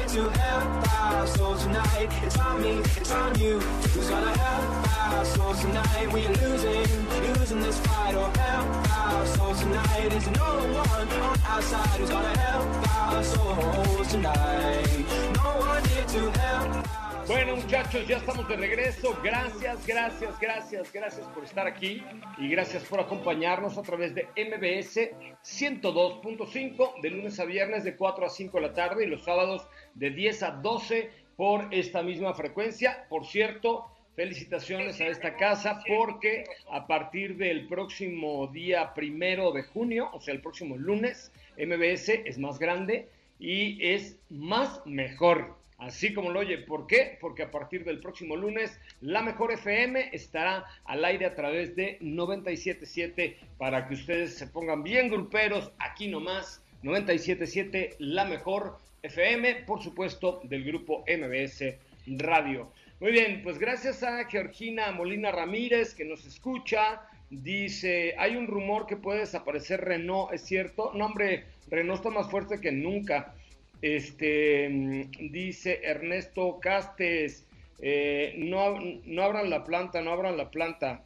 to 0.08 0.30
help 0.30 1.02
our 1.02 1.28
souls 1.28 1.64
tonight. 1.64 2.10
It's 2.24 2.40
on 2.40 2.62
me, 2.62 2.80
it's 2.96 3.12
on 3.12 3.38
you. 3.40 3.60
Who's 3.60 4.10
gonna 4.10 4.38
help 4.38 5.14
our 5.14 5.26
souls 5.26 5.60
tonight? 5.60 6.14
We 6.14 6.26
are 6.26 6.34
losing, 6.36 7.10
losing 7.36 7.60
this 7.60 7.78
fight. 7.80 8.16
Or 8.16 8.30
help 8.38 8.98
our 9.00 9.26
souls 9.26 9.60
tonight. 9.60 10.10
There's 10.10 10.28
no 10.28 10.52
one 10.82 11.10
on 11.10 11.40
our 11.46 11.62
side 11.62 12.00
who's 12.00 12.10
gonna 12.10 12.38
help 12.38 12.98
our 12.98 13.24
souls 13.24 14.08
tonight. 14.08 15.06
No 15.36 15.50
one 15.60 15.84
here 15.86 16.06
to 16.06 16.40
help. 16.40 17.07
Bueno 17.28 17.58
muchachos, 17.58 18.08
ya 18.08 18.18
estamos 18.18 18.48
de 18.48 18.56
regreso. 18.56 19.20
Gracias, 19.22 19.86
gracias, 19.86 20.40
gracias, 20.40 20.94
gracias 20.94 21.28
por 21.28 21.44
estar 21.44 21.68
aquí 21.68 22.02
y 22.38 22.48
gracias 22.48 22.86
por 22.86 23.02
acompañarnos 23.02 23.78
a 23.78 23.82
través 23.82 24.16
de 24.16 24.30
MBS 24.38 25.12
102.5 25.44 27.02
de 27.02 27.10
lunes 27.10 27.38
a 27.42 27.44
viernes 27.44 27.84
de 27.84 27.98
4 27.98 28.26
a 28.26 28.30
5 28.30 28.58
de 28.58 28.68
la 28.68 28.74
tarde 28.74 29.04
y 29.04 29.08
los 29.08 29.26
sábados 29.26 29.68
de 29.96 30.12
10 30.12 30.44
a 30.44 30.52
12 30.52 31.12
por 31.36 31.68
esta 31.72 32.02
misma 32.02 32.34
frecuencia. 32.34 33.06
Por 33.10 33.26
cierto, 33.26 33.92
felicitaciones 34.16 35.02
a 35.02 35.08
esta 35.08 35.36
casa 35.36 35.84
porque 35.86 36.46
a 36.72 36.88
partir 36.88 37.36
del 37.36 37.68
próximo 37.68 38.48
día 38.48 38.94
primero 38.94 39.52
de 39.52 39.64
junio, 39.64 40.10
o 40.14 40.22
sea, 40.22 40.34
el 40.34 40.40
próximo 40.40 40.78
lunes, 40.78 41.34
MBS 41.58 42.08
es 42.24 42.38
más 42.38 42.58
grande 42.58 43.10
y 43.38 43.86
es 43.86 44.18
más 44.30 44.82
mejor. 44.86 45.57
Así 45.78 46.12
como 46.12 46.32
lo 46.32 46.40
oye, 46.40 46.58
¿por 46.58 46.88
qué? 46.88 47.18
Porque 47.22 47.44
a 47.44 47.52
partir 47.52 47.86
del 47.86 48.00
próximo 48.00 48.36
lunes, 48.36 48.80
la 49.00 49.22
mejor 49.22 49.52
FM 49.52 50.10
estará 50.12 50.66
al 50.86 51.06
aire 51.06 51.28
a 51.28 51.36
través 51.36 51.76
de 51.76 52.00
97.7 52.00 53.36
para 53.60 53.88
que 53.88 53.94
ustedes 53.94 54.36
se 54.36 54.48
pongan 54.48 54.82
bien 54.82 55.10
gruperos 55.10 55.72
aquí 55.78 56.08
nomás. 56.08 56.64
97.7, 56.82 57.96
la 58.00 58.26
mejor 58.26 58.78
FM, 59.04 59.66
por 59.68 59.84
supuesto, 59.84 60.42
del 60.44 60.64
grupo 60.64 61.04
MBS 61.08 61.76
Radio. 62.08 62.72
Muy 63.00 63.12
bien, 63.12 63.42
pues 63.44 63.60
gracias 63.60 64.02
a 64.02 64.26
Georgina 64.26 64.92
Molina 64.92 65.32
Ramírez 65.32 65.94
que 65.94 66.06
nos 66.06 66.26
escucha. 66.26 67.04
Dice, 67.30 68.16
hay 68.18 68.36
un 68.36 68.48
rumor 68.48 68.88
que 68.88 68.96
puede 68.96 69.20
desaparecer 69.20 69.82
Renault, 69.82 70.34
¿es 70.34 70.42
cierto? 70.42 70.92
No, 70.96 71.06
hombre, 71.06 71.46
Renault 71.70 72.00
está 72.00 72.10
más 72.10 72.32
fuerte 72.32 72.60
que 72.60 72.72
nunca. 72.72 73.36
Este, 73.82 74.70
mm, 74.70 75.32
dice 75.32 75.82
Ernesto 75.84 76.60
Castes, 76.60 77.46
eh, 77.80 78.34
no, 78.38 78.78
no 79.06 79.24
abran 79.24 79.50
la 79.50 79.64
planta, 79.64 80.02
no 80.02 80.12
abran 80.12 80.38
la 80.38 80.50
planta. 80.50 81.04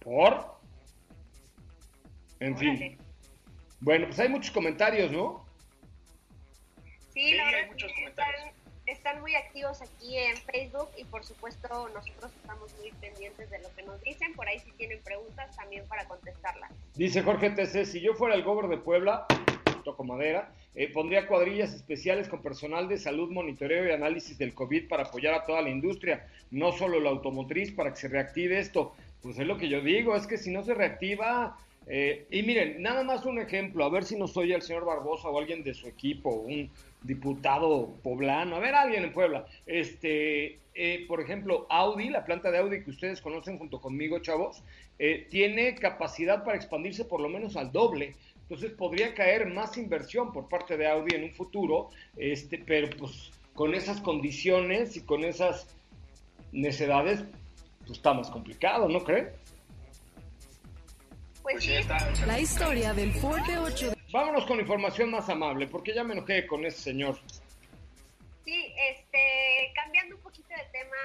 ¿Por? 0.00 0.56
En 2.40 2.56
fin. 2.56 2.98
Bueno, 3.80 4.06
pues 4.06 4.18
hay 4.20 4.28
muchos 4.28 4.50
comentarios, 4.50 5.10
¿no? 5.12 5.44
Sí, 7.12 7.28
Sí, 7.28 7.34
la 7.34 7.46
hay 7.46 7.52
verdad 7.52 7.60
es 7.68 7.72
muchos 7.72 7.88
que 7.92 7.94
comentarios. 8.02 8.44
están, 8.46 8.54
están 8.86 9.20
muy 9.20 9.34
activos 9.34 9.82
aquí 9.82 10.16
en 10.18 10.36
Facebook 10.38 10.88
y 10.96 11.04
por 11.04 11.24
supuesto 11.24 11.88
nosotros 11.92 12.30
estamos 12.40 12.74
muy 12.78 12.90
pendientes 12.92 13.50
de 13.50 13.58
lo 13.60 13.74
que 13.74 13.82
nos 13.82 14.00
dicen. 14.02 14.34
Por 14.34 14.46
ahí 14.48 14.58
si 14.60 14.70
tienen 14.72 15.00
preguntas 15.02 15.54
también 15.56 15.86
para 15.88 16.06
contestarlas. 16.06 16.70
Dice 16.94 17.22
Jorge 17.22 17.50
TC, 17.50 17.84
si 17.84 18.00
yo 18.00 18.14
fuera 18.14 18.34
el 18.34 18.42
gober 18.42 18.68
de 18.68 18.78
Puebla, 18.78 19.26
toco 19.86 20.02
madera, 20.04 20.52
eh, 20.74 20.88
pondría 20.92 21.28
cuadrillas 21.28 21.72
especiales 21.72 22.28
con 22.28 22.42
personal 22.42 22.88
de 22.88 22.98
salud, 22.98 23.30
monitoreo 23.30 23.86
y 23.86 23.92
análisis 23.92 24.36
del 24.36 24.52
COVID 24.52 24.88
para 24.88 25.04
apoyar 25.04 25.32
a 25.34 25.44
toda 25.44 25.62
la 25.62 25.70
industria, 25.70 26.26
no 26.50 26.72
solo 26.72 26.98
la 27.00 27.10
automotriz, 27.10 27.70
para 27.70 27.90
que 27.92 28.00
se 28.00 28.08
reactive 28.08 28.58
esto. 28.58 28.94
Pues 29.22 29.38
es 29.38 29.46
lo 29.46 29.56
que 29.56 29.68
yo 29.68 29.80
digo, 29.80 30.16
es 30.16 30.26
que 30.26 30.38
si 30.38 30.50
no 30.50 30.62
se 30.64 30.74
reactiva... 30.74 31.56
eh, 31.88 32.26
y 32.30 32.42
miren, 32.42 32.82
nada 32.82 33.04
más 33.04 33.24
un 33.24 33.38
ejemplo, 33.38 33.84
a 33.84 33.90
ver 33.90 34.02
si 34.04 34.16
nos 34.16 34.36
oye 34.36 34.54
el 34.56 34.62
señor 34.62 34.84
Barbosa 34.84 35.28
o 35.28 35.38
alguien 35.38 35.62
de 35.62 35.72
su 35.72 35.86
equipo, 35.86 36.30
un 36.30 36.68
diputado 37.02 37.94
poblano, 38.02 38.56
a 38.56 38.58
ver, 38.58 38.74
alguien 38.74 39.04
en 39.04 39.12
Puebla. 39.12 39.46
Este, 39.66 40.58
eh, 40.74 41.04
por 41.06 41.20
ejemplo, 41.20 41.66
Audi, 41.70 42.10
la 42.10 42.24
planta 42.24 42.50
de 42.50 42.58
Audi 42.58 42.82
que 42.82 42.90
ustedes 42.90 43.20
conocen 43.20 43.56
junto 43.58 43.80
conmigo, 43.80 44.18
chavos, 44.18 44.62
tiene 45.30 45.74
capacidad 45.74 46.42
para 46.42 46.56
expandirse 46.56 47.04
por 47.04 47.20
lo 47.20 47.28
menos 47.28 47.54
al 47.56 47.70
doble. 47.70 48.14
Entonces 48.48 48.72
podría 48.72 49.12
caer 49.12 49.46
más 49.46 49.76
inversión 49.76 50.32
por 50.32 50.48
parte 50.48 50.76
de 50.76 50.88
Audi 50.88 51.16
en 51.16 51.24
un 51.24 51.32
futuro, 51.32 51.90
este, 52.16 52.58
pero 52.58 52.88
pues 52.96 53.32
con 53.54 53.74
esas 53.74 54.00
condiciones 54.00 54.96
y 54.96 55.04
con 55.04 55.24
esas 55.24 55.66
necedades, 56.52 57.24
pues 57.80 57.98
está 57.98 58.14
más 58.14 58.30
complicado, 58.30 58.88
¿no 58.88 59.02
creen? 59.02 59.30
Pues, 61.42 61.64
sí. 61.64 61.72
La 62.26 62.38
historia 62.38 62.94
del 62.94 63.12
Ford 63.14 63.40
B8 63.40 63.90
de 63.90 63.96
Vámonos 64.12 64.46
con 64.46 64.60
información 64.60 65.10
más 65.10 65.28
amable, 65.28 65.66
porque 65.66 65.92
ya 65.92 66.04
me 66.04 66.14
enojé 66.14 66.46
con 66.46 66.64
ese 66.64 66.80
señor. 66.80 67.18
sí, 68.44 68.72
este, 68.92 69.72
cambiando 69.74 70.14
un 70.14 70.22
poquito 70.22 70.48
de 70.50 70.64
tema 70.70 70.96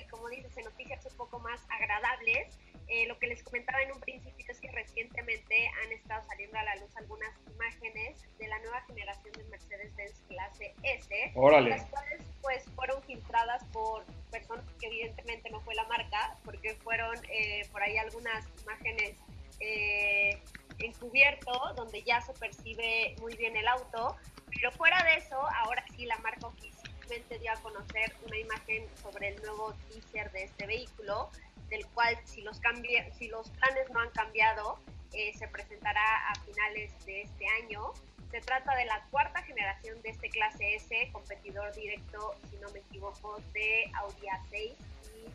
y 0.00 0.08
como 0.08 0.28
dices, 0.28 0.56
en 0.56 0.64
noticias 0.64 1.04
un 1.06 1.16
poco 1.16 1.38
más 1.40 1.60
agradables, 1.68 2.58
eh, 2.88 3.06
lo 3.06 3.18
que 3.18 3.26
les 3.26 3.42
comentaba 3.42 3.82
en 3.82 3.92
un 3.92 4.00
principio 4.00 4.44
es 4.48 4.60
que 4.60 4.70
recientemente 4.70 5.68
han 5.82 5.92
estado 5.92 6.24
saliendo 6.28 6.56
a 6.58 6.62
la 6.62 6.76
luz 6.76 6.96
algunas 6.96 7.30
imágenes 7.52 8.24
de 8.38 8.46
la 8.46 8.58
nueva 8.60 8.80
generación 8.82 9.32
de 9.32 9.44
Mercedes-Benz 9.44 10.22
clase 10.28 10.74
S, 10.82 11.32
Órale. 11.34 11.70
las 11.70 11.84
cuales 11.86 12.22
pues 12.42 12.64
fueron 12.76 13.02
filtradas 13.02 13.64
por 13.72 14.04
personas 14.30 14.64
que 14.80 14.86
evidentemente 14.86 15.50
no 15.50 15.60
fue 15.62 15.74
la 15.74 15.84
marca, 15.84 16.36
porque 16.44 16.74
fueron 16.76 17.16
eh, 17.28 17.66
por 17.72 17.82
ahí 17.82 17.96
algunas 17.98 18.46
imágenes 18.62 19.16
eh, 19.60 20.38
encubierto, 20.78 21.52
donde 21.74 22.02
ya 22.02 22.20
se 22.20 22.32
percibe 22.34 23.16
muy 23.20 23.34
bien 23.36 23.56
el 23.56 23.66
auto, 23.66 24.16
pero 24.46 24.70
fuera 24.72 25.02
de 25.04 25.14
eso, 25.14 25.40
ahora 25.64 25.84
sí 25.96 26.06
la 26.06 26.18
marca 26.18 26.46
oficialmente 26.46 27.38
dio 27.38 27.52
a 27.52 27.56
conocer 27.56 28.14
una 28.24 28.38
imagen 28.38 28.86
sobre 29.02 29.28
el 29.28 29.42
nuevo 29.42 29.74
teaser 29.88 30.30
de 30.32 30.44
este 30.44 30.66
vehículo, 30.66 31.30
del 31.68 31.86
cual 31.88 32.16
si 32.24 32.42
los, 32.42 32.58
cambie, 32.60 33.12
si 33.18 33.28
los 33.28 33.50
planes 33.50 33.90
no 33.90 34.00
han 34.00 34.10
cambiado, 34.10 34.78
eh, 35.12 35.32
se 35.36 35.48
presentará 35.48 36.28
a 36.30 36.34
finales 36.40 36.92
de 37.06 37.22
este 37.22 37.46
año. 37.62 37.92
Se 38.30 38.40
trata 38.40 38.74
de 38.76 38.84
la 38.84 39.04
cuarta 39.10 39.42
generación 39.42 40.00
de 40.02 40.10
este 40.10 40.28
clase 40.30 40.74
S, 40.74 41.10
competidor 41.12 41.74
directo, 41.74 42.34
si 42.50 42.56
no 42.56 42.70
me 42.70 42.80
equivoco, 42.80 43.40
de 43.52 43.90
Audi 43.94 44.26
A6 44.26 44.74
y 45.14 45.28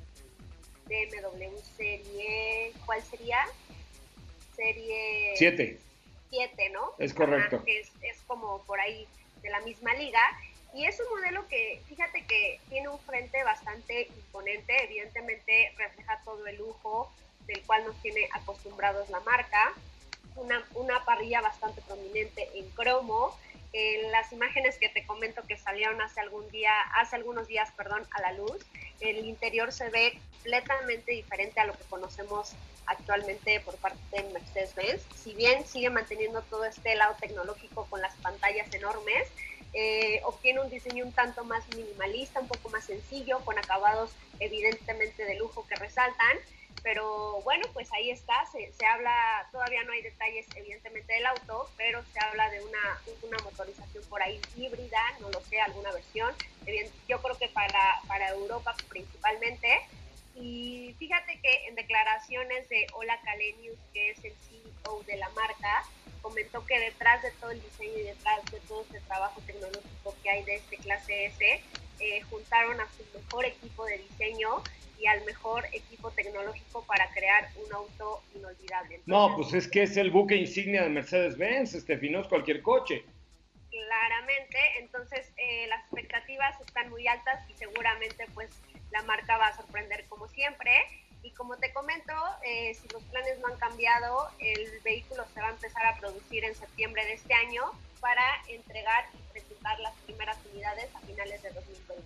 BMW 0.88 1.58
Serie, 1.78 2.74
¿cuál 2.86 3.02
sería? 3.04 3.40
Serie 4.56 5.34
Siete. 5.36 5.80
7, 6.30 6.70
¿no? 6.70 6.94
Es 6.98 7.14
correcto. 7.14 7.58
Ajá, 7.58 7.66
que 7.66 7.80
es, 7.80 7.92
es 8.02 8.22
como 8.28 8.64
por 8.64 8.80
ahí 8.80 9.08
de 9.42 9.50
la 9.50 9.62
misma 9.62 9.94
liga. 9.96 10.22
Y 10.74 10.86
es 10.86 11.00
un 11.00 11.10
modelo 11.10 11.48
que, 11.48 11.82
fíjate 11.88 12.26
que 12.26 12.60
tiene 12.70 12.88
un 12.88 13.00
frente 13.00 13.44
bastante 13.44 14.08
imponente, 14.08 14.84
evidentemente 14.84 15.74
refleja 15.78 16.22
todo 16.24 16.46
el 16.48 16.58
lujo 16.58 17.12
del 17.46 17.62
cual 17.64 17.86
nos 17.86 18.02
tiene 18.02 18.30
acostumbrados 18.32 19.10
la 19.10 19.20
marca, 19.22 19.74
una, 20.36 20.66
una 20.76 21.04
parrilla 21.04 21.42
bastante 21.42 21.82
prominente 21.82 22.50
en 22.54 22.70
cromo, 22.70 23.38
en 23.74 24.12
las 24.12 24.32
imágenes 24.32 24.78
que 24.78 24.90
te 24.90 25.06
comento 25.06 25.44
que 25.48 25.58
salieron 25.58 26.02
hace 26.02 26.20
algún 26.20 26.50
día, 26.52 26.74
hace 26.96 27.16
algunos 27.16 27.48
días, 27.48 27.72
perdón, 27.76 28.06
a 28.12 28.22
la 28.22 28.34
luz, 28.34 28.66
el 29.00 29.26
interior 29.26 29.72
se 29.72 29.90
ve 29.90 30.20
completamente 30.42 31.12
diferente 31.12 31.60
a 31.60 31.66
lo 31.66 31.74
que 31.74 31.84
conocemos 31.86 32.54
actualmente 32.86 33.60
por 33.62 33.76
parte 33.78 34.00
de 34.12 34.24
Mercedes-Benz. 34.34 35.04
Si 35.16 35.34
bien 35.34 35.66
sigue 35.66 35.90
manteniendo 35.90 36.42
todo 36.44 36.66
este 36.66 36.96
lado 36.96 37.16
tecnológico 37.20 37.86
con 37.90 38.02
las 38.02 38.16
pantallas 38.16 38.74
enormes, 38.74 39.28
eh, 39.74 40.22
obtiene 40.26 40.62
un 40.62 40.70
diseño 40.70 41.06
un 41.06 41.14
tanto 41.14 41.44
más 41.44 41.68
minimalista, 41.76 42.40
un 42.40 42.48
poco 42.48 42.70
más 42.70 42.86
sencillo, 42.86 43.40
con 43.46 43.58
acabados 43.58 44.12
evidentemente 44.40 45.26
de 45.26 45.36
lujo 45.36 45.66
que 45.68 45.76
resaltan. 45.76 46.38
Pero 46.84 47.42
bueno, 47.44 47.64
pues 47.74 47.92
ahí 47.94 48.10
está, 48.10 48.34
se, 48.52 48.86
habla, 48.86 49.48
todavía 49.52 49.84
no 49.84 49.94
hay 49.94 50.02
detalles 50.02 50.48
evidentemente 50.56 51.14
del 51.14 51.26
auto, 51.28 51.70
pero 51.78 52.04
se 52.06 52.20
habla 52.20 52.50
de 52.50 52.62
una, 52.64 53.02
una 53.22 53.38
motorización 53.44 54.04
por 54.10 54.22
ahí 54.24 54.42
híbrida, 54.56 55.00
no 55.20 55.30
lo 55.30 55.42
sé, 55.42 55.62
alguna 55.62 55.92
versión. 55.92 56.34
Yo 57.08 57.22
creo 57.22 57.38
que 57.38 57.50
para, 57.50 58.02
para 58.08 58.30
Europa 58.30 58.76
principalmente. 58.90 59.68
Y 60.34 60.96
fíjate 60.98 61.40
que 61.42 61.68
en 61.68 61.76
declaraciones 61.76 62.68
de 62.70 62.88
Ola 62.94 63.20
Kalenius, 63.22 63.78
que 63.94 64.12
es 64.12 64.24
el 64.24 64.34
CEO 64.38 65.04
de 65.04 65.18
la 65.18 65.30
marca, 65.30 65.84
comentó 66.22 66.66
que 66.66 66.80
detrás 66.80 67.22
de 67.22 67.32
todo 67.32 67.52
el 67.52 67.62
diseño 67.62 67.98
y 67.98 68.04
detrás 68.04 68.44
de 68.52 68.60
todo 68.62 68.82
este 68.84 69.00
trabajo 69.02 69.42
tecnológico 69.46 70.16
que 70.24 70.30
hay 70.30 70.44
de 70.44 70.56
este 70.56 70.78
clase 70.78 71.26
S, 71.26 71.62
eh, 72.00 72.22
juntaron 72.30 72.80
a 72.80 72.88
su 72.92 73.06
mejor 73.18 73.46
equipo 73.46 73.86
de 73.86 73.98
diseño 73.98 74.64
y 75.00 75.08
al 75.08 75.24
mejor 75.26 75.66
equipo 75.74 76.12
tecnológico 76.12 76.84
para 76.86 77.10
crear 77.12 77.50
un 77.66 77.74
auto 77.74 78.22
inolvidable. 78.36 79.02
no, 79.06 79.36
pues 79.36 79.54
es 79.54 79.68
que 79.68 79.84
es 79.84 79.98
el 79.98 80.12
buque 80.12 80.36
insignia 80.36 80.84
de 80.84 80.90
Mercedes-Benz, 80.90 81.74
este 81.74 81.98
no 82.10 82.22
es 82.22 82.28
cualquier 82.28 82.62
coche. 82.62 83.04
Claramente, 83.70 84.58
entonces 84.80 85.32
eh, 85.38 85.66
las 85.68 85.82
expectativas 85.82 86.60
están 86.62 86.90
muy 86.90 87.08
altas 87.08 87.50
y 87.50 87.54
seguramente 87.54 88.26
pues 88.34 88.52
la 88.92 89.02
marca 89.04 89.38
va 89.38 89.48
a 89.48 89.56
sorprender 89.56 90.06
como 90.08 90.28
siempre. 90.28 90.72
Y 91.24 91.32
como 91.32 91.56
te 91.58 91.72
comento, 91.74 92.14
eh, 92.44 92.74
si 92.74 92.88
los 92.90 93.04
planes 93.04 93.40
no 93.40 93.48
han 93.48 93.58
cambiado, 93.58 94.30
el 94.40 94.80
vehículo 94.84 95.26
se 95.34 95.42
va 95.42 95.48
a 95.48 95.52
empezar 95.52 95.86
a 95.86 95.98
producir 96.00 96.44
en 96.44 96.56
septiembre 96.56 97.06
de 97.06 97.14
este 97.14 97.34
año 97.34 97.64
para 98.00 98.44
entregar 98.48 99.06
y 99.14 99.32
presentar 99.32 99.80
las 99.80 99.96
primeras 100.00 100.38
unidades 100.52 100.94
a 100.96 101.00
finales 101.02 101.42
de 101.44 101.52
2020. 101.52 102.04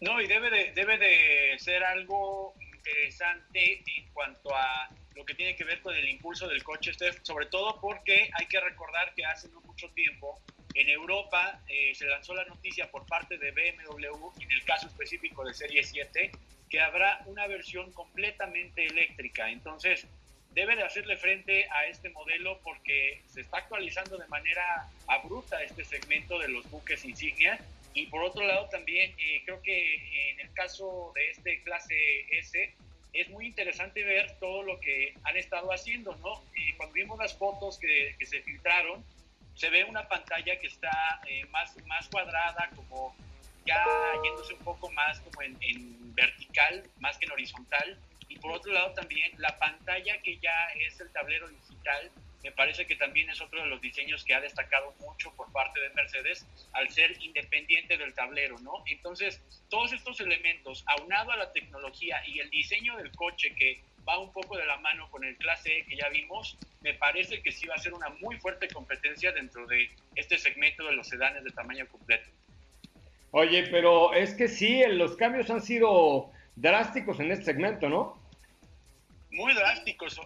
No, 0.00 0.20
y 0.20 0.26
debe 0.26 0.50
de, 0.50 0.72
debe 0.72 0.96
de 0.96 1.58
ser 1.58 1.84
algo 1.84 2.54
interesante 2.60 3.82
en 3.84 4.08
cuanto 4.12 4.54
a 4.54 4.88
lo 5.14 5.24
que 5.24 5.34
tiene 5.34 5.56
que 5.56 5.64
ver 5.64 5.82
con 5.82 5.94
el 5.94 6.08
impulso 6.08 6.46
del 6.46 6.62
coche, 6.62 6.92
sobre 7.22 7.46
todo 7.46 7.80
porque 7.80 8.30
hay 8.32 8.46
que 8.46 8.60
recordar 8.60 9.12
que 9.14 9.24
hace 9.26 9.48
no 9.48 9.60
mucho 9.62 9.90
tiempo 9.90 10.40
en 10.74 10.88
Europa 10.88 11.60
eh, 11.66 11.92
se 11.94 12.06
lanzó 12.06 12.34
la 12.34 12.44
noticia 12.44 12.88
por 12.90 13.04
parte 13.06 13.36
de 13.36 13.50
BMW, 13.50 14.30
en 14.40 14.52
el 14.52 14.64
caso 14.64 14.86
específico 14.86 15.44
de 15.44 15.52
Serie 15.52 15.82
7, 15.82 16.30
que 16.68 16.80
habrá 16.80 17.22
una 17.26 17.46
versión 17.46 17.92
completamente 17.92 18.86
eléctrica. 18.86 19.50
Entonces, 19.50 20.06
debe 20.52 20.76
de 20.76 20.82
hacerle 20.82 21.16
frente 21.16 21.68
a 21.70 21.86
este 21.86 22.10
modelo 22.10 22.58
porque 22.62 23.22
se 23.28 23.42
está 23.42 23.58
actualizando 23.58 24.16
de 24.16 24.26
manera 24.28 24.88
abrupta 25.06 25.62
este 25.62 25.84
segmento 25.84 26.38
de 26.38 26.48
los 26.48 26.68
buques 26.70 27.04
insignia. 27.04 27.58
Y 27.94 28.06
por 28.06 28.22
otro 28.22 28.46
lado, 28.46 28.68
también 28.68 29.14
eh, 29.18 29.42
creo 29.44 29.60
que 29.62 30.30
en 30.30 30.40
el 30.40 30.52
caso 30.52 31.12
de 31.14 31.30
este 31.30 31.62
clase 31.62 32.26
S, 32.38 32.74
es 33.12 33.28
muy 33.30 33.46
interesante 33.46 34.04
ver 34.04 34.38
todo 34.38 34.62
lo 34.62 34.78
que 34.80 35.14
han 35.24 35.36
estado 35.36 35.72
haciendo, 35.72 36.14
¿no? 36.16 36.42
Y 36.54 36.72
cuando 36.74 36.92
vimos 36.92 37.18
las 37.18 37.36
fotos 37.36 37.78
que, 37.78 38.14
que 38.18 38.26
se 38.26 38.42
filtraron, 38.42 39.02
se 39.58 39.70
ve 39.70 39.84
una 39.84 40.06
pantalla 40.06 40.58
que 40.60 40.68
está 40.68 41.20
eh, 41.26 41.44
más, 41.46 41.74
más 41.86 42.08
cuadrada, 42.08 42.70
como 42.76 43.16
ya 43.66 43.84
yéndose 44.22 44.54
un 44.54 44.60
poco 44.60 44.90
más 44.92 45.20
como 45.20 45.42
en, 45.42 45.58
vertical, 46.18 46.82
más 46.98 47.16
que 47.18 47.26
en 47.26 47.32
horizontal. 47.32 47.98
Y 48.28 48.38
por 48.38 48.52
otro 48.52 48.72
lado 48.72 48.92
también 48.92 49.32
la 49.38 49.58
pantalla 49.58 50.20
que 50.22 50.38
ya 50.38 50.68
es 50.78 51.00
el 51.00 51.10
tablero 51.12 51.48
digital, 51.48 52.10
me 52.42 52.52
parece 52.52 52.86
que 52.86 52.96
también 52.96 53.28
es 53.30 53.40
otro 53.40 53.62
de 53.62 53.68
los 53.68 53.80
diseños 53.80 54.24
que 54.24 54.34
ha 54.34 54.40
destacado 54.40 54.94
mucho 55.00 55.32
por 55.34 55.50
parte 55.52 55.80
de 55.80 55.90
Mercedes 55.90 56.46
al 56.72 56.88
ser 56.90 57.16
independiente 57.22 57.96
del 57.96 58.14
tablero, 58.14 58.58
¿no? 58.60 58.84
Entonces, 58.86 59.42
todos 59.68 59.92
estos 59.92 60.20
elementos, 60.20 60.84
aunado 60.86 61.32
a 61.32 61.36
la 61.36 61.52
tecnología 61.52 62.22
y 62.26 62.38
el 62.38 62.50
diseño 62.50 62.96
del 62.96 63.10
coche 63.12 63.54
que 63.54 63.80
va 64.08 64.18
un 64.18 64.32
poco 64.32 64.56
de 64.56 64.66
la 64.66 64.78
mano 64.78 65.10
con 65.10 65.24
el 65.24 65.36
clase 65.36 65.78
E 65.78 65.84
que 65.84 65.96
ya 65.96 66.08
vimos, 66.10 66.56
me 66.80 66.94
parece 66.94 67.42
que 67.42 67.50
sí 67.50 67.66
va 67.66 67.74
a 67.74 67.78
ser 67.78 67.92
una 67.92 68.08
muy 68.20 68.36
fuerte 68.36 68.68
competencia 68.68 69.32
dentro 69.32 69.66
de 69.66 69.90
este 70.14 70.38
segmento 70.38 70.84
de 70.84 70.92
los 70.92 71.08
sedanes 71.08 71.42
de 71.44 71.50
tamaño 71.50 71.88
completo. 71.88 72.30
Oye, 73.30 73.68
pero 73.70 74.12
es 74.14 74.34
que 74.34 74.48
sí, 74.48 74.82
los 74.88 75.16
cambios 75.16 75.50
han 75.50 75.60
sido 75.60 76.30
drásticos 76.56 77.20
en 77.20 77.30
este 77.30 77.46
segmento, 77.46 77.88
¿no? 77.88 78.18
Muy 79.30 79.54
drásticos. 79.54 80.20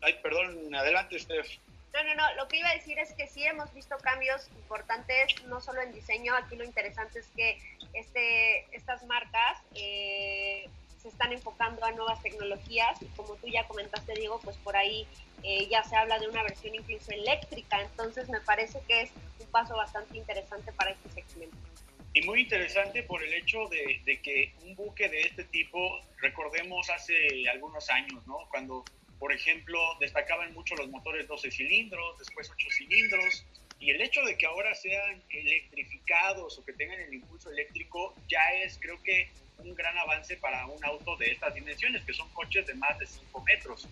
Ay, 0.00 0.14
perdón, 0.22 0.74
adelante, 0.74 1.18
Steph. 1.18 1.48
No, 1.92 2.04
no, 2.04 2.14
no, 2.14 2.34
lo 2.36 2.48
que 2.48 2.58
iba 2.58 2.68
a 2.68 2.74
decir 2.74 2.98
es 2.98 3.12
que 3.14 3.26
sí 3.26 3.44
hemos 3.44 3.72
visto 3.74 3.96
cambios 3.98 4.48
importantes, 4.56 5.42
no 5.46 5.60
solo 5.60 5.80
en 5.80 5.92
diseño, 5.92 6.34
aquí 6.34 6.54
lo 6.54 6.64
interesante 6.64 7.18
es 7.18 7.26
que 7.34 7.58
este, 7.92 8.66
estas 8.74 9.04
marcas 9.04 9.58
eh, 9.74 10.68
se 11.02 11.08
están 11.08 11.32
enfocando 11.32 11.84
a 11.84 11.90
nuevas 11.92 12.22
tecnologías 12.22 13.02
y 13.02 13.06
como 13.16 13.34
tú 13.36 13.48
ya 13.48 13.66
comentaste, 13.66 14.14
Diego, 14.14 14.38
pues 14.44 14.56
por 14.58 14.76
ahí 14.76 15.06
eh, 15.42 15.66
ya 15.68 15.82
se 15.82 15.96
habla 15.96 16.18
de 16.18 16.28
una 16.28 16.42
versión 16.42 16.74
incluso 16.74 17.10
eléctrica, 17.10 17.80
entonces 17.80 18.28
me 18.28 18.40
parece 18.40 18.80
que 18.86 19.02
es 19.02 19.10
un 19.40 19.46
paso 19.46 19.76
bastante 19.76 20.16
interesante 20.16 20.72
para 20.72 20.90
este 20.90 21.08
segmento. 21.10 21.56
Y 22.14 22.22
muy 22.22 22.40
interesante 22.40 23.02
por 23.02 23.22
el 23.22 23.32
hecho 23.34 23.68
de, 23.68 24.20
que 24.22 24.52
un 24.62 24.74
buque 24.74 25.08
de 25.08 25.20
este 25.20 25.44
tipo, 25.44 26.00
recordemos 26.20 26.88
hace 26.90 27.48
algunos 27.48 27.88
años, 27.90 28.26
¿no? 28.26 28.38
Cuando, 28.50 28.84
por 29.18 29.32
ejemplo, 29.32 29.78
destacaban 30.00 30.52
mucho 30.54 30.74
los 30.74 30.88
motores 30.88 31.28
12 31.28 31.50
cilindros, 31.50 32.18
después 32.18 32.50
8 32.50 32.68
cilindros, 32.76 33.44
y 33.78 33.90
el 33.90 34.00
hecho 34.00 34.22
de 34.22 34.36
que 34.36 34.46
ahora 34.46 34.74
sean 34.74 35.22
electrificados 35.30 36.58
o 36.58 36.64
que 36.64 36.72
tengan 36.72 37.00
el 37.00 37.14
impulso 37.14 37.50
eléctrico 37.50 38.14
ya 38.28 38.52
es, 38.54 38.78
creo 38.80 39.00
que, 39.02 39.28
un 39.58 39.74
gran 39.74 39.96
avance 39.98 40.36
para 40.36 40.66
un 40.66 40.84
auto 40.84 41.16
de 41.16 41.32
estas 41.32 41.52
dimensiones, 41.54 42.02
que 42.04 42.12
son 42.12 42.28
coches 42.30 42.66
de 42.66 42.74
más 42.74 42.96
de 42.98 43.06
5 43.06 43.42
metros. 43.42 43.88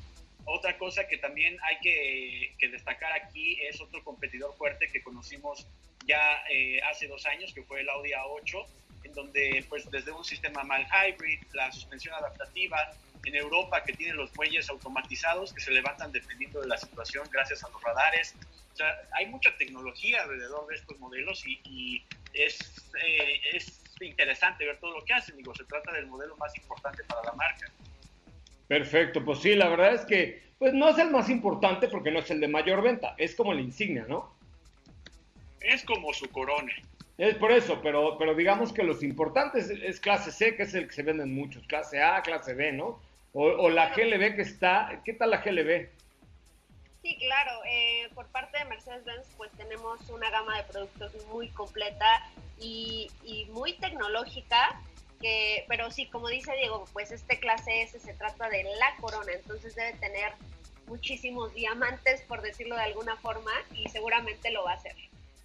Otra 0.46 0.78
cosa 0.78 1.06
que 1.08 1.18
también 1.18 1.58
hay 1.62 1.78
que, 1.80 2.68
destacar 2.70 3.12
aquí 3.12 3.58
es 3.62 3.80
otro 3.80 4.02
competidor 4.04 4.56
fuerte 4.56 4.88
que 4.88 5.02
conocimos 5.02 5.66
ya 6.06 6.44
eh, 6.48 6.80
hace 6.82 7.08
dos 7.08 7.26
años, 7.26 7.52
que 7.52 7.62
fue 7.64 7.80
el 7.80 7.88
Audi 7.88 8.12
A8, 8.12 8.66
en 9.04 9.12
donde 9.12 9.64
pues 9.68 9.90
desde 9.90 10.12
un 10.12 10.24
sistema 10.24 10.62
mal 10.62 10.86
hybrid, 10.86 11.40
la 11.52 11.72
suspensión 11.72 12.14
adaptativa, 12.14 12.92
en 13.24 13.34
Europa 13.34 13.82
que 13.82 13.92
tiene 13.92 14.14
los 14.14 14.34
muelles 14.36 14.70
automatizados 14.70 15.52
que 15.52 15.60
se 15.60 15.72
levantan 15.72 16.12
dependiendo 16.12 16.60
de 16.60 16.68
la 16.68 16.78
situación 16.78 17.28
gracias 17.32 17.64
a 17.64 17.68
los 17.68 17.82
radares. 17.82 18.36
O 18.72 18.76
sea, 18.76 18.94
hay 19.12 19.26
mucha 19.26 19.56
tecnología 19.56 20.22
alrededor 20.22 20.68
de 20.68 20.76
estos 20.76 20.98
modelos 21.00 21.42
y, 21.44 22.04
es, 22.32 22.58
eh, 23.02 23.40
es 23.52 23.80
interesante 24.00 24.64
ver 24.64 24.78
todo 24.78 24.98
lo 24.98 25.04
que 25.04 25.14
hacen. 25.14 25.36
Digo, 25.36 25.54
se 25.56 25.64
trata 25.64 25.90
del 25.92 26.06
modelo 26.06 26.36
más 26.36 26.56
importante 26.56 27.02
para 27.04 27.24
la 27.24 27.32
marca. 27.32 27.68
Perfecto, 28.68 29.24
pues 29.24 29.40
sí, 29.40 29.54
la 29.54 29.68
verdad 29.68 29.94
es 29.94 30.04
que 30.04 30.46
pues 30.58 30.72
no 30.72 30.88
es 30.88 30.98
el 30.98 31.10
más 31.10 31.28
importante 31.28 31.88
porque 31.88 32.10
no 32.10 32.20
es 32.20 32.30
el 32.30 32.40
de 32.40 32.48
mayor 32.48 32.82
venta, 32.82 33.14
es 33.18 33.34
como 33.34 33.52
la 33.52 33.60
insignia, 33.60 34.06
¿no? 34.08 34.34
Es 35.60 35.84
como 35.84 36.12
su 36.12 36.28
corona. 36.30 36.72
Es 37.18 37.34
por 37.36 37.52
eso, 37.52 37.80
pero, 37.82 38.16
pero 38.18 38.34
digamos 38.34 38.72
que 38.72 38.82
los 38.82 39.02
importantes 39.02 39.70
es 39.70 40.00
clase 40.00 40.32
C, 40.32 40.56
que 40.56 40.64
es 40.64 40.74
el 40.74 40.88
que 40.88 40.94
se 40.94 41.02
venden 41.02 41.34
muchos, 41.34 41.66
clase 41.66 42.02
A, 42.02 42.22
clase 42.22 42.54
B, 42.54 42.72
¿no? 42.72 43.00
O, 43.32 43.68
la 43.68 43.90
GLB 43.90 44.34
que 44.34 44.42
está, 44.42 45.02
¿qué 45.04 45.12
tal 45.12 45.30
la 45.30 45.42
GLB? 45.42 45.88
Sí, 47.02 47.16
claro, 47.18 47.60
eh, 47.68 48.08
por 48.14 48.26
parte 48.28 48.58
de 48.58 48.64
Mercedes-Benz 48.64 49.26
pues 49.36 49.50
tenemos 49.52 50.08
una 50.08 50.30
gama 50.30 50.56
de 50.56 50.64
productos 50.64 51.12
muy 51.26 51.48
completa 51.50 52.22
y, 52.58 53.10
y 53.24 53.44
muy 53.46 53.74
tecnológica 53.74 54.80
que, 55.20 55.64
pero 55.68 55.90
sí, 55.90 56.06
como 56.06 56.28
dice 56.28 56.52
Diego, 56.56 56.84
pues 56.92 57.12
este 57.12 57.38
clase 57.38 57.82
S 57.82 57.98
se 57.98 58.14
trata 58.14 58.48
de 58.48 58.62
la 58.64 58.96
corona, 59.00 59.32
entonces 59.32 59.74
debe 59.74 59.92
tener 59.94 60.32
muchísimos 60.86 61.54
diamantes, 61.54 62.22
por 62.22 62.42
decirlo 62.42 62.76
de 62.76 62.82
alguna 62.82 63.16
forma, 63.16 63.50
y 63.74 63.88
seguramente 63.88 64.50
lo 64.50 64.64
va 64.64 64.72
a 64.72 64.76
hacer. 64.76 64.94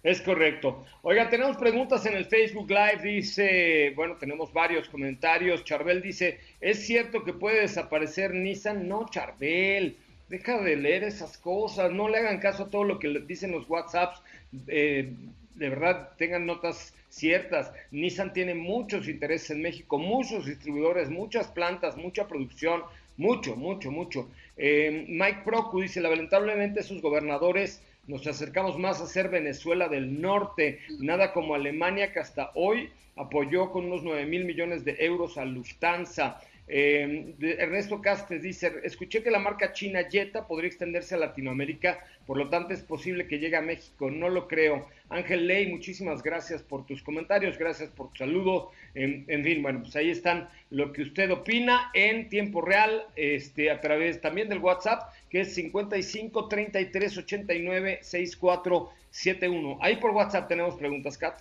Es 0.02 0.20
correcto. 0.20 0.84
Oiga, 1.02 1.30
tenemos 1.30 1.56
preguntas 1.56 2.04
en 2.06 2.14
el 2.14 2.24
Facebook 2.24 2.68
Live. 2.68 3.02
Dice, 3.02 3.92
bueno, 3.94 4.16
tenemos 4.16 4.52
varios 4.52 4.88
comentarios. 4.88 5.64
Charbel 5.64 6.02
dice, 6.02 6.40
¿es 6.60 6.84
cierto 6.84 7.22
que 7.22 7.32
puede 7.32 7.60
desaparecer 7.60 8.34
Nissan? 8.34 8.88
No, 8.88 9.06
Charbel, 9.08 9.96
deja 10.28 10.60
de 10.60 10.74
leer 10.74 11.04
esas 11.04 11.38
cosas. 11.38 11.92
No 11.92 12.08
le 12.08 12.18
hagan 12.18 12.40
caso 12.40 12.64
a 12.64 12.70
todo 12.70 12.82
lo 12.82 12.98
que 12.98 13.20
dicen 13.20 13.52
los 13.52 13.70
WhatsApps. 13.70 14.20
Eh, 14.66 15.12
de 15.54 15.68
verdad, 15.68 16.10
tengan 16.18 16.46
notas 16.46 16.94
ciertas. 17.12 17.70
Nissan 17.90 18.32
tiene 18.32 18.54
muchos 18.54 19.06
intereses 19.06 19.50
en 19.50 19.60
México, 19.60 19.98
muchos 19.98 20.46
distribuidores, 20.46 21.10
muchas 21.10 21.46
plantas, 21.48 21.96
mucha 21.96 22.26
producción, 22.26 22.82
mucho, 23.18 23.54
mucho, 23.54 23.90
mucho. 23.90 24.28
Eh, 24.56 25.04
Mike 25.08 25.42
Procu 25.44 25.82
dice, 25.82 26.00
lamentablemente 26.00 26.82
sus 26.82 27.02
gobernadores 27.02 27.82
nos 28.06 28.26
acercamos 28.26 28.78
más 28.78 29.00
a 29.00 29.06
ser 29.06 29.28
Venezuela 29.28 29.88
del 29.88 30.20
Norte, 30.20 30.80
nada 30.98 31.32
como 31.32 31.54
Alemania 31.54 32.12
que 32.12 32.20
hasta 32.20 32.50
hoy 32.54 32.90
apoyó 33.14 33.70
con 33.70 33.84
unos 33.84 34.02
9 34.02 34.24
mil 34.24 34.46
millones 34.46 34.82
de 34.84 34.96
euros 34.98 35.36
a 35.36 35.44
Lufthansa. 35.44 36.40
Eh, 36.68 37.34
Ernesto 37.58 38.00
Castes 38.00 38.42
dice, 38.42 38.72
escuché 38.84 39.22
que 39.22 39.30
la 39.30 39.40
marca 39.40 39.72
china 39.72 40.08
Jetta 40.08 40.46
podría 40.46 40.68
extenderse 40.68 41.14
a 41.14 41.18
Latinoamérica, 41.18 41.98
por 42.24 42.38
lo 42.38 42.48
tanto 42.48 42.72
es 42.72 42.82
posible 42.82 43.26
que 43.26 43.38
llegue 43.38 43.56
a 43.56 43.60
México, 43.60 44.10
no 44.10 44.28
lo 44.28 44.46
creo. 44.46 44.88
Ángel 45.08 45.46
Ley, 45.46 45.66
muchísimas 45.66 46.22
gracias 46.22 46.62
por 46.62 46.86
tus 46.86 47.02
comentarios, 47.02 47.58
gracias 47.58 47.90
por 47.90 48.10
tu 48.12 48.18
saludo. 48.18 48.70
En, 48.94 49.26
fin, 49.26 49.62
bueno, 49.62 49.82
pues 49.82 49.96
ahí 49.96 50.10
están 50.10 50.48
lo 50.70 50.92
que 50.92 51.02
usted 51.02 51.30
opina 51.30 51.90
en 51.94 52.28
tiempo 52.28 52.60
real, 52.60 53.06
este, 53.16 53.70
a 53.70 53.80
través 53.80 54.20
también 54.20 54.48
del 54.48 54.58
WhatsApp, 54.58 55.12
que 55.28 55.40
es 55.40 55.54
55 55.54 56.48
33 56.48 57.18
89 57.18 57.98
64 58.02 58.90
71. 59.10 59.78
Ahí 59.82 59.96
por 59.96 60.12
WhatsApp 60.12 60.48
tenemos 60.48 60.76
preguntas, 60.76 61.18
Kat. 61.18 61.40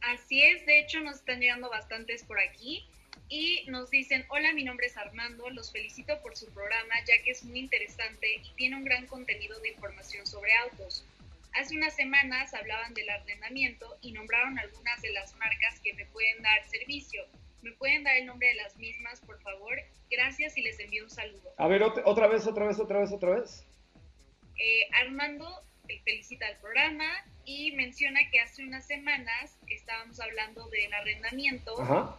Así 0.00 0.42
es, 0.42 0.66
de 0.66 0.80
hecho 0.80 1.00
nos 1.00 1.16
están 1.16 1.40
llegando 1.40 1.70
bastantes 1.70 2.24
por 2.24 2.40
aquí 2.40 2.84
y 3.32 3.64
nos 3.68 3.88
dicen, 3.88 4.26
hola, 4.28 4.52
mi 4.52 4.62
nombre 4.62 4.88
es 4.88 4.96
Armando, 4.98 5.48
los 5.48 5.72
felicito 5.72 6.20
por 6.20 6.36
su 6.36 6.52
programa 6.52 6.94
ya 7.08 7.22
que 7.24 7.30
es 7.30 7.42
muy 7.44 7.60
interesante 7.60 8.26
y 8.34 8.50
tiene 8.56 8.76
un 8.76 8.84
gran 8.84 9.06
contenido 9.06 9.58
de 9.60 9.70
información 9.70 10.26
sobre 10.26 10.52
autos. 10.56 11.02
hace 11.54 11.74
unas 11.74 11.96
semanas 11.96 12.52
hablaban 12.52 12.92
del 12.92 13.08
arrendamiento 13.08 13.96
y 14.02 14.12
nombraron 14.12 14.58
algunas 14.58 15.00
de 15.00 15.12
las 15.12 15.34
marcas 15.36 15.80
que 15.80 15.94
me 15.94 16.04
pueden 16.06 16.42
dar 16.42 16.62
servicio. 16.66 17.24
¿Me 17.62 17.72
pueden 17.72 18.04
dar 18.04 18.16
el 18.16 18.26
nombre 18.26 18.48
de 18.48 18.54
las 18.56 18.76
mismas, 18.76 19.20
por 19.20 19.40
favor? 19.40 19.80
Gracias 20.10 20.58
y 20.58 20.60
les 20.60 20.78
envío 20.78 21.04
un 21.04 21.10
saludo. 21.10 21.54
A 21.56 21.68
ver, 21.68 21.82
otra 21.82 22.26
vez, 22.28 22.46
otra 22.46 22.66
vez, 22.66 22.78
otra 22.78 22.98
vez, 23.00 23.12
otra 23.12 23.30
vez. 23.36 23.64
Eh, 24.58 24.88
Armando 24.92 25.64
felicita 26.04 26.46
al 26.46 26.56
programa 26.56 27.04
y 27.44 27.72
menciona 27.72 28.20
que 28.30 28.40
hace 28.40 28.64
unas 28.64 28.86
semanas 28.86 29.56
estábamos 29.68 30.20
hablando 30.20 30.68
del 30.68 30.92
arrendamiento 30.92 31.72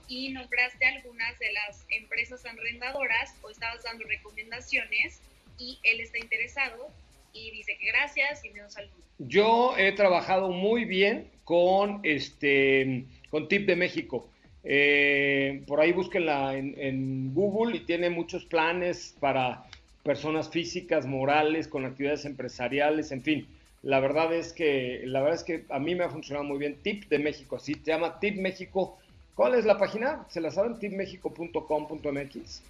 y 0.07 0.29
nombraste 0.29 0.85
algunas 0.85 1.37
de 1.39 1.51
las 1.53 1.85
empresas 1.89 2.45
arrendadoras 2.45 3.35
o 3.41 3.49
estabas 3.49 3.83
dando 3.83 4.05
recomendaciones 4.05 5.21
y 5.57 5.79
él 5.83 6.01
está 6.01 6.19
interesado 6.19 6.87
y 7.33 7.51
dice 7.51 7.77
que 7.79 7.87
gracias 7.87 8.43
y 8.45 8.49
me 8.49 8.59
da 8.59 8.65
un 8.65 8.71
saludo. 8.71 8.93
Yo 9.19 9.75
he 9.77 9.91
trabajado 9.93 10.49
muy 10.49 10.85
bien 10.85 11.29
con 11.43 11.99
este 12.03 13.05
con 13.29 13.47
Tip 13.47 13.65
de 13.65 13.75
México. 13.75 14.29
Eh, 14.65 15.63
por 15.67 15.81
ahí 15.81 15.91
búsquenla 15.91 16.55
en, 16.55 16.75
en 16.77 17.33
Google 17.33 17.77
y 17.77 17.79
tiene 17.81 18.09
muchos 18.09 18.45
planes 18.45 19.15
para 19.19 19.65
personas 20.03 20.49
físicas, 20.49 21.05
morales, 21.05 21.67
con 21.67 21.85
actividades 21.85 22.25
empresariales, 22.25 23.11
en 23.11 23.23
fin 23.23 23.47
la 23.83 23.99
verdad 23.99 24.33
es 24.33 24.53
que, 24.53 25.01
la 25.03 25.19
verdad 25.19 25.35
es 25.35 25.43
que 25.43 25.65
a 25.69 25.77
mí 25.77 25.93
me 25.93 26.05
ha 26.05 26.09
funcionado 26.09 26.45
muy 26.45 26.57
bien. 26.57 26.81
Tip 26.81 27.09
de 27.09 27.19
México, 27.19 27.57
así 27.57 27.73
se 27.75 27.91
llama 27.91 28.17
Tip 28.19 28.37
México. 28.37 28.97
¿Cuál 29.35 29.55
es 29.55 29.65
la 29.65 29.77
página? 29.77 30.25
¿Se 30.29 30.39
la 30.39 30.51
saben? 30.51 30.79
tipmexico.com.mx. 30.79 32.63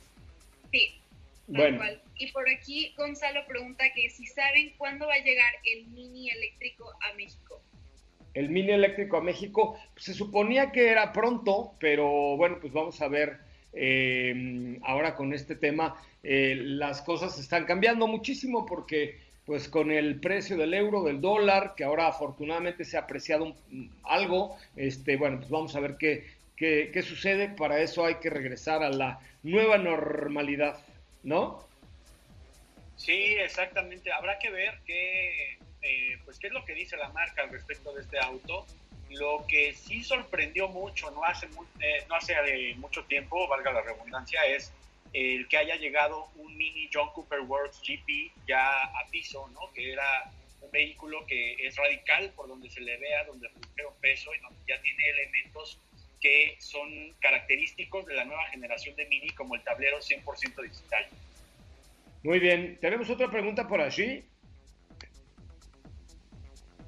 Sí. 0.71 0.95
Bueno. 1.45 1.83
Y 2.15 2.31
por 2.31 2.49
aquí 2.49 2.93
Gonzalo 2.97 3.45
pregunta 3.47 3.83
que 3.93 4.09
si 4.09 4.25
saben 4.25 4.73
cuándo 4.77 5.05
va 5.05 5.13
a 5.13 5.23
llegar 5.23 5.53
el 5.65 5.85
mini 5.87 6.31
eléctrico 6.31 6.91
a 7.01 7.13
México. 7.15 7.61
El 8.33 8.49
mini 8.49 8.71
eléctrico 8.71 9.17
a 9.17 9.21
México, 9.21 9.77
se 9.95 10.15
suponía 10.15 10.71
que 10.71 10.89
era 10.89 11.13
pronto, 11.13 11.75
pero 11.79 12.37
bueno, 12.37 12.57
pues 12.59 12.73
vamos 12.73 12.99
a 13.01 13.07
ver 13.07 13.37
eh, 13.73 14.79
ahora 14.81 15.15
con 15.15 15.31
este 15.33 15.55
tema. 15.55 15.95
Eh, 16.23 16.55
las 16.57 17.01
cosas 17.01 17.37
están 17.37 17.65
cambiando 17.65 18.07
muchísimo 18.07 18.65
porque 18.65 19.19
pues 19.45 19.67
con 19.67 19.91
el 19.91 20.21
precio 20.21 20.55
del 20.55 20.73
euro, 20.73 21.03
del 21.03 21.19
dólar, 21.19 21.73
que 21.75 21.83
ahora 21.83 22.07
afortunadamente 22.07 22.85
se 22.85 22.95
ha 22.95 23.01
apreciado 23.01 23.53
algo, 24.03 24.57
este, 24.77 25.17
bueno, 25.17 25.39
pues 25.39 25.49
vamos 25.49 25.75
a 25.75 25.81
ver 25.81 25.97
qué, 25.97 26.25
qué, 26.55 27.01
sucede. 27.01 27.49
Para 27.49 27.81
eso 27.81 28.05
hay 28.05 28.15
que 28.15 28.29
regresar 28.29 28.83
a 28.83 28.89
la 28.89 29.19
nueva 29.43 29.77
normalidad, 29.77 30.79
¿no? 31.23 31.67
Sí, 32.95 33.35
exactamente. 33.35 34.13
Habrá 34.13 34.39
que 34.39 34.49
ver 34.49 34.79
qué, 34.85 35.57
eh, 35.81 36.17
pues 36.23 36.39
qué 36.39 36.47
es 36.47 36.53
lo 36.53 36.63
que 36.63 36.73
dice 36.73 36.95
la 36.95 37.09
marca 37.09 37.43
al 37.43 37.49
respecto 37.49 37.93
de 37.93 38.01
este 38.01 38.19
auto. 38.19 38.65
Lo 39.09 39.45
que 39.47 39.73
sí 39.73 40.03
sorprendió 40.03 40.69
mucho, 40.69 41.11
no 41.11 41.23
hace, 41.25 41.47
eh, 41.81 42.05
no 42.07 42.15
hace 42.15 42.33
de 42.33 42.75
mucho 42.77 43.03
tiempo, 43.03 43.47
valga 43.49 43.73
la 43.73 43.81
redundancia, 43.81 44.39
es 44.45 44.71
el 45.13 45.47
que 45.47 45.57
haya 45.57 45.75
llegado 45.75 46.27
un 46.35 46.57
mini 46.57 46.89
John 46.91 47.09
Cooper 47.13 47.41
Works 47.41 47.81
GP 47.81 48.31
ya 48.47 48.83
a 48.83 49.07
piso, 49.11 49.47
¿no? 49.53 49.71
Que 49.73 49.93
era 49.93 50.31
un 50.61 50.71
vehículo 50.71 51.25
que 51.27 51.53
es 51.65 51.75
radical 51.75 52.31
por 52.35 52.47
donde 52.47 52.69
se 52.69 52.81
le 52.81 52.97
vea, 52.97 53.23
donde 53.25 53.47
recupera 53.47 53.89
un 53.89 53.95
peso 54.01 54.33
y 54.33 54.39
donde 54.39 54.59
ya 54.67 54.81
tiene 54.81 55.09
elementos 55.09 55.79
que 56.19 56.55
son 56.59 57.13
característicos 57.19 58.05
de 58.05 58.15
la 58.15 58.23
nueva 58.23 58.45
generación 58.45 58.95
de 58.95 59.05
Mini, 59.07 59.29
como 59.31 59.55
el 59.55 59.63
tablero 59.63 59.99
100% 59.99 60.61
digital. 60.63 61.05
Muy 62.23 62.39
bien, 62.39 62.77
tenemos 62.79 63.09
otra 63.09 63.29
pregunta 63.29 63.67
por 63.67 63.81
allí. 63.81 64.23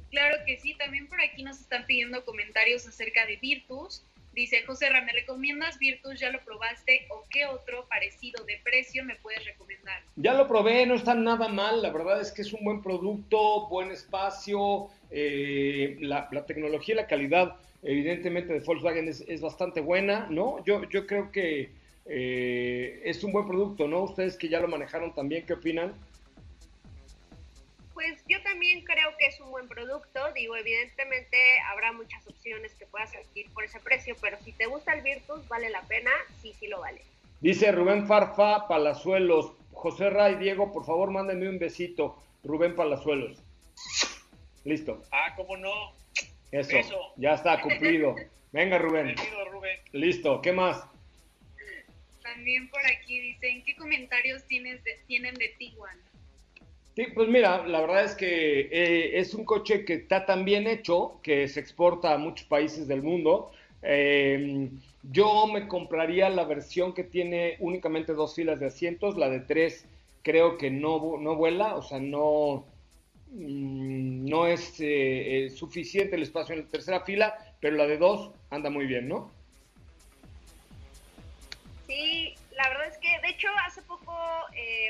Claro 0.09 0.37
que 0.45 0.57
sí, 0.57 0.73
también 0.75 1.07
por 1.07 1.19
aquí 1.19 1.43
nos 1.43 1.59
están 1.59 1.85
pidiendo 1.85 2.23
comentarios 2.23 2.87
acerca 2.87 3.25
de 3.25 3.35
Virtus. 3.35 4.05
Dice 4.35 4.63
José 4.63 4.89
¿me 4.91 5.13
recomiendas 5.13 5.79
Virtus? 5.79 6.19
¿Ya 6.19 6.29
lo 6.29 6.43
probaste? 6.43 7.07
¿O 7.09 7.23
qué 7.29 7.45
otro 7.45 7.87
parecido 7.87 8.43
de 8.43 8.59
precio 8.65 9.05
me 9.05 9.15
puedes 9.15 9.45
recomendar? 9.45 10.03
Ya 10.17 10.33
lo 10.33 10.45
probé, 10.45 10.85
no 10.85 10.95
está 10.95 11.15
nada 11.15 11.47
mal. 11.47 11.81
La 11.81 11.89
verdad 11.89 12.19
es 12.19 12.33
que 12.33 12.41
es 12.41 12.51
un 12.51 12.61
buen 12.65 12.81
producto, 12.81 13.69
buen 13.69 13.91
espacio. 13.91 14.89
Eh, 15.09 15.95
la, 16.01 16.27
tecnología 16.45 16.95
y 16.95 16.97
la 16.97 17.07
calidad, 17.07 17.55
evidentemente, 17.81 18.51
de 18.51 18.59
Volkswagen 18.59 19.07
es, 19.07 19.39
bastante 19.39 19.79
buena, 19.79 20.27
¿no? 20.29 20.61
Yo, 20.65 20.83
yo 20.89 21.07
creo 21.07 21.31
que 21.31 21.69
eh, 22.05 23.01
es 23.05 23.23
un 23.23 23.31
buen 23.31 23.47
producto, 23.47 23.87
¿no? 23.87 24.03
Ustedes 24.03 24.35
que 24.35 24.49
ya 24.49 24.59
lo 24.59 24.67
manejaron 24.67 25.15
también, 25.15 25.45
¿qué 25.45 25.53
opinan? 25.53 25.93
Pues 28.05 28.23
yo 28.27 28.39
también 28.43 28.83
creo 28.83 29.17
que 29.17 29.25
es 29.25 29.39
un 29.39 29.49
buen 29.49 29.67
producto. 29.67 30.31
Digo, 30.33 30.55
evidentemente 30.55 31.37
habrá 31.71 31.91
muchas 31.91 32.25
opciones 32.27 32.71
que 32.75 32.85
puedas 32.85 33.11
adquirir 33.15 33.51
por 33.51 33.63
ese 33.63 33.79
precio, 33.79 34.15
pero 34.21 34.37
si 34.43 34.51
te 34.51 34.67
gusta 34.67 34.93
el 34.93 35.01
Virtus, 35.01 35.47
vale 35.47 35.71
la 35.71 35.81
pena. 35.81 36.11
Sí, 36.39 36.53
sí 36.59 36.67
lo 36.67 36.81
vale. 36.81 37.01
Dice 37.41 37.71
Rubén 37.71 38.05
Farfa 38.05 38.67
Palazuelos. 38.67 39.53
José 39.73 40.11
Ray, 40.11 40.35
Diego, 40.35 40.71
por 40.71 40.85
favor, 40.85 41.09
mándenme 41.09 41.49
un 41.49 41.57
besito. 41.57 42.21
Rubén 42.43 42.75
Palazuelos. 42.75 43.41
Listo. 44.65 45.03
Ah, 45.11 45.33
¿cómo 45.35 45.57
no? 45.57 45.91
Eso, 46.51 47.13
ya 47.17 47.33
está 47.33 47.59
cumplido. 47.59 48.15
Venga, 48.51 48.77
Rubén. 48.77 49.15
Rubén. 49.51 49.79
Listo, 49.93 50.43
¿qué 50.43 50.51
más? 50.51 50.85
También 52.21 52.69
por 52.69 52.85
aquí 52.85 53.19
dicen, 53.19 53.63
¿qué 53.63 53.75
comentarios 53.75 54.43
tienes 54.43 54.81
tienen 55.07 55.33
de 55.33 55.47
Tiguan? 55.57 55.97
Sí, 56.95 57.07
pues 57.13 57.27
mira, 57.27 57.67
la 57.67 57.81
verdad 57.81 58.05
es 58.05 58.15
que 58.15 58.69
eh, 58.71 59.19
es 59.19 59.33
un 59.33 59.43
coche 59.43 59.83
que 59.83 59.95
está 59.95 60.25
tan 60.25 60.45
bien 60.45 60.65
hecho 60.65 61.19
que 61.21 61.45
se 61.49 61.59
exporta 61.59 62.13
a 62.13 62.17
muchos 62.17 62.47
países 62.47 62.87
del 62.87 63.03
mundo. 63.03 63.51
Eh, 63.81 64.69
yo 65.03 65.45
me 65.47 65.67
compraría 65.67 66.29
la 66.29 66.45
versión 66.45 66.93
que 66.93 67.03
tiene 67.03 67.57
únicamente 67.59 68.13
dos 68.13 68.33
filas 68.35 68.61
de 68.61 68.67
asientos, 68.67 69.17
la 69.17 69.29
de 69.29 69.41
tres 69.41 69.85
creo 70.23 70.57
que 70.57 70.71
no, 70.71 71.17
no 71.19 71.35
vuela, 71.35 71.75
o 71.75 71.81
sea, 71.81 71.99
no, 71.99 72.65
mm, 73.31 74.29
no 74.29 74.47
es 74.47 74.75
eh, 74.79 75.51
suficiente 75.53 76.15
el 76.15 76.23
espacio 76.23 76.55
en 76.55 76.61
la 76.61 76.67
tercera 76.67 77.01
fila, 77.01 77.37
pero 77.59 77.75
la 77.75 77.87
de 77.87 77.97
dos 77.97 78.31
anda 78.49 78.69
muy 78.69 78.85
bien, 78.85 79.09
¿no? 79.09 79.29
Sí, 81.87 82.33
la 82.55 82.69
verdad 82.69 82.87
es 82.87 82.97
que, 82.99 83.19
de 83.21 83.33
hecho, 83.33 83.49
hace 83.67 83.81
poco, 83.81 84.15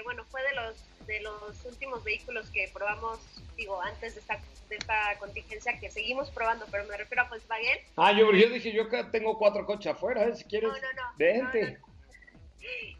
bueno, 0.05 0.23
fue 0.25 0.41
de 0.43 0.55
los 0.55 0.94
de 1.05 1.21
los 1.21 1.65
últimos 1.65 2.03
vehículos 2.03 2.49
que 2.49 2.69
probamos, 2.73 3.19
digo, 3.55 3.81
antes 3.81 4.15
de 4.15 4.21
esta, 4.21 4.39
de 4.69 4.75
esta 4.75 5.17
contingencia 5.19 5.79
que 5.79 5.89
seguimos 5.89 6.29
probando, 6.31 6.65
pero 6.71 6.85
me 6.85 6.97
refiero 6.97 7.23
a 7.23 7.29
Volkswagen. 7.29 7.79
Ah, 7.97 8.11
yo, 8.11 8.31
yo 8.31 8.49
dije, 8.49 8.71
yo 8.71 8.87
tengo 9.11 9.37
cuatro 9.37 9.65
coches 9.65 9.93
afuera, 9.93 10.23
¿eh? 10.25 10.35
si 10.35 10.43
quieres, 10.45 10.69
no, 10.69 10.75
no, 10.75 10.93
no, 10.93 11.17
vente. 11.17 11.79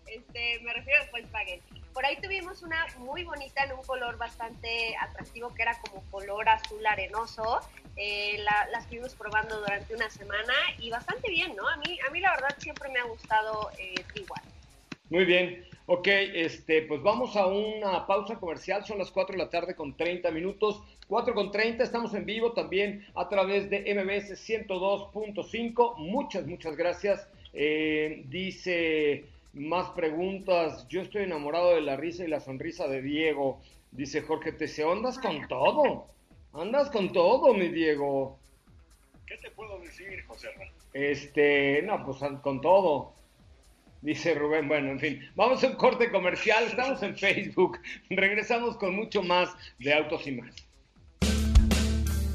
Este, 0.05 0.59
me 0.59 0.71
refiero 0.71 1.01
a 1.01 1.11
Volkswagen. 1.11 1.59
Por 1.91 2.05
ahí 2.05 2.17
tuvimos 2.21 2.61
una 2.61 2.85
muy 2.99 3.23
bonita 3.23 3.63
en 3.63 3.73
un 3.73 3.83
color 3.83 4.15
bastante 4.17 4.95
atractivo 5.01 5.53
que 5.55 5.63
era 5.63 5.75
como 5.79 6.03
color 6.11 6.47
azul 6.47 6.85
arenoso. 6.85 7.59
Eh, 7.97 8.37
la, 8.39 8.67
la, 8.71 8.79
estuvimos 8.79 9.15
probando 9.15 9.59
durante 9.59 9.95
una 9.95 10.09
semana 10.09 10.53
y 10.77 10.89
bastante 10.89 11.29
bien, 11.29 11.55
¿no? 11.55 11.67
A 11.67 11.77
mí, 11.77 11.97
a 12.07 12.11
mí 12.11 12.19
la 12.19 12.31
verdad 12.35 12.55
siempre 12.59 12.89
me 12.89 12.99
ha 12.99 13.05
gustado 13.05 13.71
eh, 13.79 13.95
igual. 14.13 14.41
Muy 15.09 15.25
bien. 15.25 15.65
Ok, 15.87 16.07
este, 16.07 16.81
pues 16.81 17.03
vamos 17.03 17.35
a 17.35 17.45
una 17.45 18.07
pausa 18.07 18.39
comercial. 18.39 18.83
Son 18.85 18.97
las 18.97 19.11
4 19.11 19.33
de 19.33 19.43
la 19.43 19.51
tarde 19.51 19.75
con 19.75 19.95
30 19.95 20.31
minutos. 20.31 20.81
4 21.07 21.35
con 21.35 21.51
30, 21.51 21.83
estamos 21.83 22.13
en 22.15 22.25
vivo 22.25 22.53
también 22.53 23.05
a 23.13 23.29
través 23.29 23.69
de 23.69 23.81
MBS 23.93 24.31
102.5. 24.31 25.97
Muchas, 25.97 26.47
muchas 26.47 26.75
gracias. 26.75 27.27
Eh, 27.53 28.23
dice 28.29 29.25
más 29.53 29.91
preguntas. 29.91 30.87
Yo 30.89 31.01
estoy 31.01 31.23
enamorado 31.23 31.75
de 31.75 31.81
la 31.81 31.95
risa 31.95 32.23
y 32.23 32.29
la 32.29 32.39
sonrisa 32.39 32.87
de 32.87 33.03
Diego. 33.03 33.61
Dice 33.91 34.21
Jorge 34.21 34.53
Teseo, 34.53 34.91
andas 34.91 35.19
con 35.19 35.47
todo. 35.47 36.07
Andas 36.53 36.89
con 36.89 37.13
todo, 37.13 37.53
mi 37.53 37.67
Diego. 37.67 38.39
¿Qué 39.27 39.37
te 39.37 39.51
puedo 39.51 39.79
decir, 39.79 40.23
José? 40.25 40.49
Este, 40.93 41.83
no, 41.83 42.03
pues 42.03 42.17
con 42.41 42.59
todo. 42.59 43.13
Dice 44.01 44.35
Rubén, 44.35 44.67
bueno, 44.67 44.91
en 44.91 44.99
fin, 44.99 45.19
vamos 45.35 45.63
a 45.63 45.67
un 45.67 45.75
corte 45.75 46.11
comercial, 46.11 46.65
estamos 46.65 47.01
en 47.01 47.17
Facebook, 47.17 47.79
regresamos 48.09 48.77
con 48.77 48.95
mucho 48.95 49.23
más 49.23 49.49
de 49.79 49.93
Autos 49.93 50.27
y 50.27 50.31
más. 50.33 50.53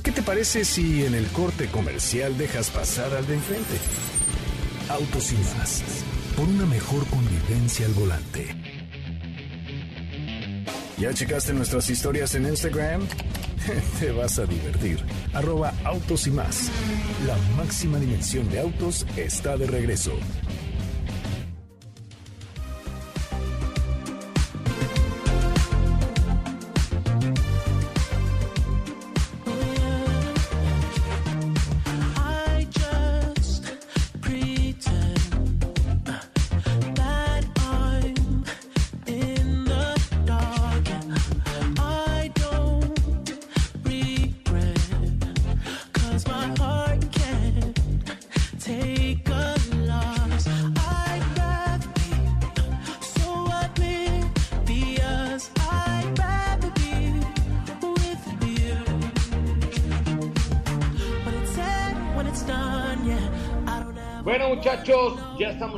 ¿Qué 0.03 0.11
te 0.11 0.23
parece 0.23 0.65
si 0.65 1.05
en 1.05 1.15
el 1.15 1.27
corte 1.29 1.67
comercial 1.69 2.37
dejas 2.37 2.71
pasar 2.71 3.15
al 3.15 3.27
de 3.27 3.35
enfrente? 3.35 3.77
Autos 4.89 5.33
y 5.33 5.37
más, 5.57 6.05
por 6.37 6.49
una 6.49 6.67
mejor 6.67 7.07
convivencia 7.07 7.87
al 7.87 7.93
volante. 7.93 8.49
¿Ya 10.99 11.15
checaste 11.15 11.55
nuestras 11.55 11.89
historias 11.89 12.35
en 12.35 12.47
Instagram? 12.47 13.07
Te 14.01 14.11
vas 14.11 14.39
a 14.39 14.45
divertir. 14.45 14.99
Arroba 15.33 15.73
autos 15.85 16.27
y 16.27 16.31
más. 16.31 16.71
La 17.27 17.37
máxima 17.57 17.99
dimensión 17.99 18.49
de 18.51 18.61
autos 18.61 19.07
está 19.17 19.57
de 19.57 19.67
regreso. 19.67 20.13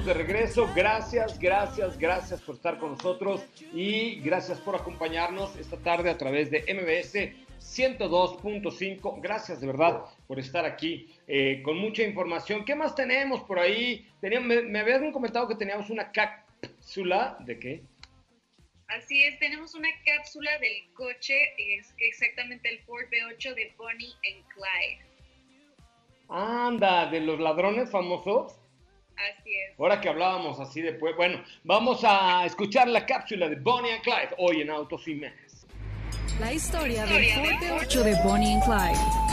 Estamos 0.03 0.07
de 0.07 0.15
regreso. 0.15 0.69
Gracias, 0.75 1.39
gracias, 1.39 1.99
gracias 1.99 2.41
por 2.41 2.57
estar 2.57 2.79
con 2.79 2.93
nosotros 2.93 3.45
y 3.73 4.21
gracias 4.21 4.59
por 4.61 4.75
acompañarnos 4.75 5.55
esta 5.57 5.77
tarde 5.77 6.11
a 6.11 6.19
través 6.19 6.51
de 6.51 6.61
MBS 6.75 7.33
102.5. 7.61 9.21
Gracias 9.21 9.61
de 9.61 9.67
verdad 9.67 10.05
por 10.27 10.39
estar 10.39 10.65
aquí 10.65 11.15
eh, 11.29 11.63
con 11.63 11.79
mucha 11.79 12.03
información. 12.03 12.65
¿Qué 12.65 12.75
más 12.75 12.95
tenemos 12.95 13.43
por 13.43 13.59
ahí? 13.59 14.09
Teníamos, 14.21 14.49
me, 14.49 14.63
me 14.63 14.81
habían 14.81 15.13
comentado 15.13 15.47
que 15.47 15.55
teníamos 15.55 15.89
una 15.91 16.11
cápsula 16.11 17.37
de 17.41 17.59
qué? 17.59 17.83
Así 18.89 19.23
es, 19.23 19.39
tenemos 19.39 19.75
una 19.75 19.89
cápsula 20.05 20.51
del 20.59 20.93
coche, 20.95 21.35
es 21.57 21.95
exactamente 21.99 22.69
el 22.69 22.81
Ford 22.81 23.05
B8 23.11 23.55
de 23.55 23.73
Bonnie 23.79 24.15
and 24.29 24.45
Clyde. 24.49 25.13
Anda, 26.29 27.07
de 27.11 27.21
los 27.21 27.39
ladrones 27.39 27.91
famosos. 27.91 28.62
Así 29.17 29.55
es. 29.55 29.79
Ahora 29.79 30.01
que 30.01 30.09
hablábamos 30.09 30.59
así 30.61 30.81
después, 30.81 31.15
bueno, 31.17 31.43
vamos 31.65 32.03
a 32.05 32.45
escuchar 32.45 32.89
la 32.89 33.07
cápsula 33.07 33.49
de 33.49 33.57
Bonnie 33.57 33.93
and 33.93 34.03
Clyde 34.03 34.35
hoy 34.39 34.63
en 34.63 34.71
Autos 34.71 35.07
y 35.09 35.15
Más. 35.15 35.33
La 36.41 36.53
historia 36.53 37.05
del 37.07 37.25
Ford 37.27 37.47
B8 37.47 38.03
de 38.03 38.15
Bonnie 38.25 38.55
and 38.55 38.65
Clyde. 38.65 39.33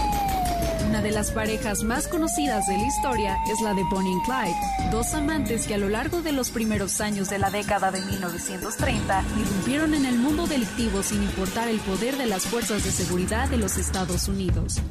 Una 0.89 1.01
de 1.01 1.11
las 1.11 1.31
parejas 1.31 1.83
más 1.83 2.07
conocidas 2.07 2.65
de 2.67 2.73
la 2.73 2.87
historia 2.87 3.37
es 3.51 3.61
la 3.61 3.73
de 3.73 3.83
Bonnie 3.91 4.11
and 4.11 4.25
Clyde, 4.25 4.89
dos 4.91 5.13
amantes 5.13 5.67
que 5.67 5.75
a 5.75 5.77
lo 5.77 5.87
largo 5.87 6.21
de 6.21 6.31
los 6.31 6.49
primeros 6.49 6.99
años 6.99 7.29
de 7.29 7.37
la 7.37 7.51
década 7.51 7.91
de 7.91 8.01
1930 8.01 9.23
irrumpieron 9.37 9.93
en 9.93 10.05
el 10.05 10.17
mundo 10.17 10.47
delictivo 10.47 11.03
sin 11.03 11.21
importar 11.21 11.67
el 11.67 11.79
poder 11.79 12.17
de 12.17 12.25
las 12.25 12.47
fuerzas 12.47 12.83
de 12.83 12.91
seguridad 12.91 13.47
de 13.49 13.57
los 13.57 13.77
Estados 13.77 14.27
Unidos. 14.27 14.81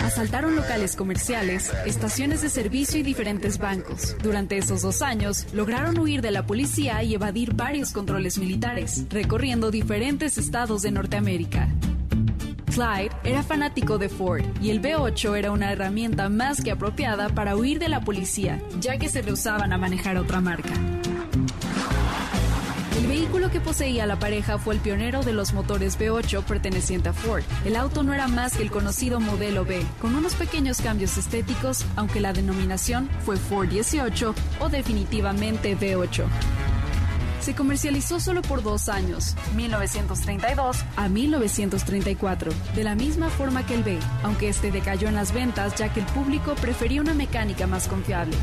Asaltaron 0.00 0.56
locales 0.56 0.96
comerciales, 0.96 1.72
estaciones 1.86 2.42
de 2.42 2.48
servicio 2.48 2.98
y 2.98 3.02
diferentes 3.02 3.58
bancos. 3.58 4.16
Durante 4.22 4.58
esos 4.58 4.82
dos 4.82 5.02
años, 5.02 5.46
lograron 5.52 5.98
huir 5.98 6.20
de 6.20 6.30
la 6.30 6.46
policía 6.46 7.02
y 7.02 7.14
evadir 7.14 7.54
varios 7.54 7.92
controles 7.92 8.38
militares, 8.38 9.04
recorriendo 9.10 9.70
diferentes 9.70 10.36
estados 10.38 10.82
de 10.82 10.90
Norteamérica. 10.90 11.68
Clyde 12.70 13.10
era 13.24 13.42
fanático 13.42 13.98
de 13.98 14.08
Ford 14.08 14.44
y 14.62 14.70
el 14.70 14.80
B8 14.80 15.36
era 15.36 15.50
una 15.50 15.72
herramienta 15.72 16.28
más 16.28 16.62
que 16.62 16.70
apropiada 16.70 17.28
para 17.28 17.56
huir 17.56 17.78
de 17.78 17.88
la 17.88 18.00
policía, 18.00 18.60
ya 18.80 18.96
que 18.98 19.08
se 19.08 19.22
rehusaban 19.22 19.72
a 19.72 19.78
manejar 19.78 20.16
otra 20.16 20.40
marca. 20.40 20.72
El 23.00 23.06
vehículo 23.06 23.50
que 23.50 23.62
poseía 23.62 24.04
la 24.04 24.18
pareja 24.18 24.58
fue 24.58 24.74
el 24.74 24.80
pionero 24.80 25.22
de 25.22 25.32
los 25.32 25.54
motores 25.54 25.98
V8 25.98 26.44
perteneciente 26.44 27.08
a 27.08 27.14
Ford. 27.14 27.42
El 27.64 27.76
auto 27.76 28.02
no 28.02 28.12
era 28.12 28.28
más 28.28 28.54
que 28.54 28.62
el 28.62 28.70
conocido 28.70 29.20
modelo 29.20 29.64
B, 29.64 29.82
con 30.02 30.14
unos 30.14 30.34
pequeños 30.34 30.82
cambios 30.82 31.16
estéticos, 31.16 31.86
aunque 31.96 32.20
la 32.20 32.34
denominación 32.34 33.08
fue 33.24 33.38
Ford 33.38 33.70
18 33.70 34.34
o 34.60 34.68
definitivamente 34.68 35.78
V8. 35.78 36.24
Se 37.40 37.54
comercializó 37.54 38.20
solo 38.20 38.42
por 38.42 38.62
dos 38.62 38.90
años, 38.90 39.34
1932 39.56 40.84
a 40.96 41.08
1934, 41.08 42.52
de 42.76 42.84
la 42.84 42.96
misma 42.96 43.30
forma 43.30 43.64
que 43.64 43.76
el 43.76 43.82
B, 43.82 43.98
aunque 44.22 44.50
este 44.50 44.70
decayó 44.70 45.08
en 45.08 45.14
las 45.14 45.32
ventas 45.32 45.74
ya 45.74 45.90
que 45.90 46.00
el 46.00 46.06
público 46.06 46.54
prefería 46.54 47.00
una 47.00 47.14
mecánica 47.14 47.66
más 47.66 47.88
confiable. 47.88 48.36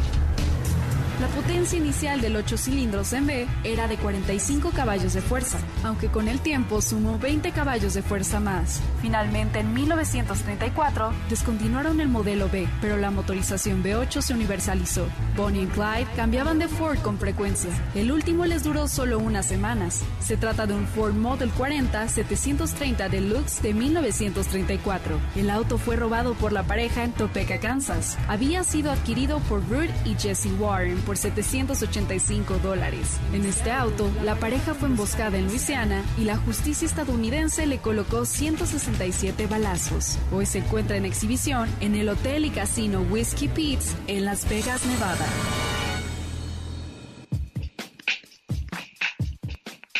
La 1.19 1.25
potencia 1.29 1.79
inicial 1.79 2.21
del 2.21 2.35
8 2.35 2.57
cilindros 2.57 3.11
en 3.11 3.25
B 3.25 3.47
era 3.63 3.87
de 3.87 3.97
45 3.97 4.69
caballos 4.69 5.15
de 5.15 5.21
fuerza, 5.21 5.57
aunque 5.83 6.09
con 6.09 6.27
el 6.27 6.39
tiempo 6.41 6.79
sumó 6.79 7.17
20 7.17 7.53
caballos 7.53 7.95
de 7.95 8.03
fuerza 8.03 8.39
más. 8.39 8.81
Finalmente, 9.01 9.61
en 9.61 9.73
1934, 9.73 11.11
descontinuaron 11.27 12.01
el 12.01 12.07
modelo 12.07 12.49
B, 12.49 12.67
pero 12.81 12.97
la 12.97 13.09
motorización 13.09 13.83
V8 13.83 14.21
se 14.21 14.35
universalizó. 14.35 15.07
Bonnie 15.35 15.63
y 15.63 15.65
Clyde 15.65 16.07
cambiaban 16.15 16.59
de 16.59 16.67
Ford 16.67 16.99
con 16.99 17.17
frecuencia. 17.17 17.71
El 17.95 18.11
último 18.11 18.45
les 18.45 18.63
duró 18.63 18.87
solo 18.87 19.17
unas 19.17 19.47
semanas. 19.47 20.03
Se 20.19 20.37
trata 20.37 20.67
de 20.67 20.75
un 20.75 20.85
Ford 20.85 21.15
Model 21.15 21.49
40 21.49 22.09
730 22.09 23.09
Deluxe 23.09 23.63
de 23.63 23.73
1934. 23.73 25.19
El 25.35 25.49
auto 25.49 25.79
fue 25.79 25.95
robado 25.95 26.35
por 26.35 26.53
la 26.53 26.61
pareja 26.61 27.03
en 27.03 27.11
Topeka, 27.11 27.59
Kansas. 27.59 28.19
Había 28.27 28.63
sido 28.63 28.91
adquirido 28.91 29.39
por 29.49 29.67
Ruth 29.67 29.89
y 30.05 30.13
Jesse 30.13 30.51
Warren 30.59 31.06
por 31.07 31.15
785 31.15 32.59
dólares. 32.59 33.17
En 33.33 33.45
este 33.45 33.71
auto, 33.71 34.11
la 34.23 34.35
pareja 34.35 34.73
fue 34.73 34.89
emboscada 34.89 35.37
en 35.37 35.47
Luisiana 35.47 36.03
y 36.17 36.25
la 36.25 36.35
justicia 36.35 36.85
estadounidense 36.85 37.65
le 37.65 37.77
colocó 37.77 38.25
167 38.25 39.47
balazos. 39.47 40.19
Hoy 40.33 40.45
se 40.45 40.57
encuentra 40.57 40.97
en 40.97 41.05
exhibición 41.05 41.69
en 41.79 41.95
el 41.95 42.09
hotel 42.09 42.43
y 42.43 42.49
casino 42.49 43.03
Whiskey 43.09 43.47
Pete's 43.47 43.95
en 44.07 44.25
Las 44.25 44.49
Vegas, 44.49 44.85
Nevada. 44.85 45.25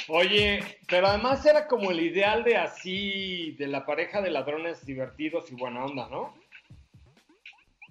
Oye, 0.10 0.60
pero 0.90 1.08
además 1.08 1.46
era 1.46 1.68
como 1.68 1.92
el 1.92 2.02
ideal 2.02 2.44
de 2.44 2.58
así, 2.58 3.56
de 3.58 3.68
la 3.68 3.86
pareja 3.86 4.22
de 4.22 4.32
ladrones 4.32 4.86
divertidos 4.86 5.50
y 5.52 5.56
buena 5.56 5.86
onda, 5.86 6.10
¿no? 6.10 6.34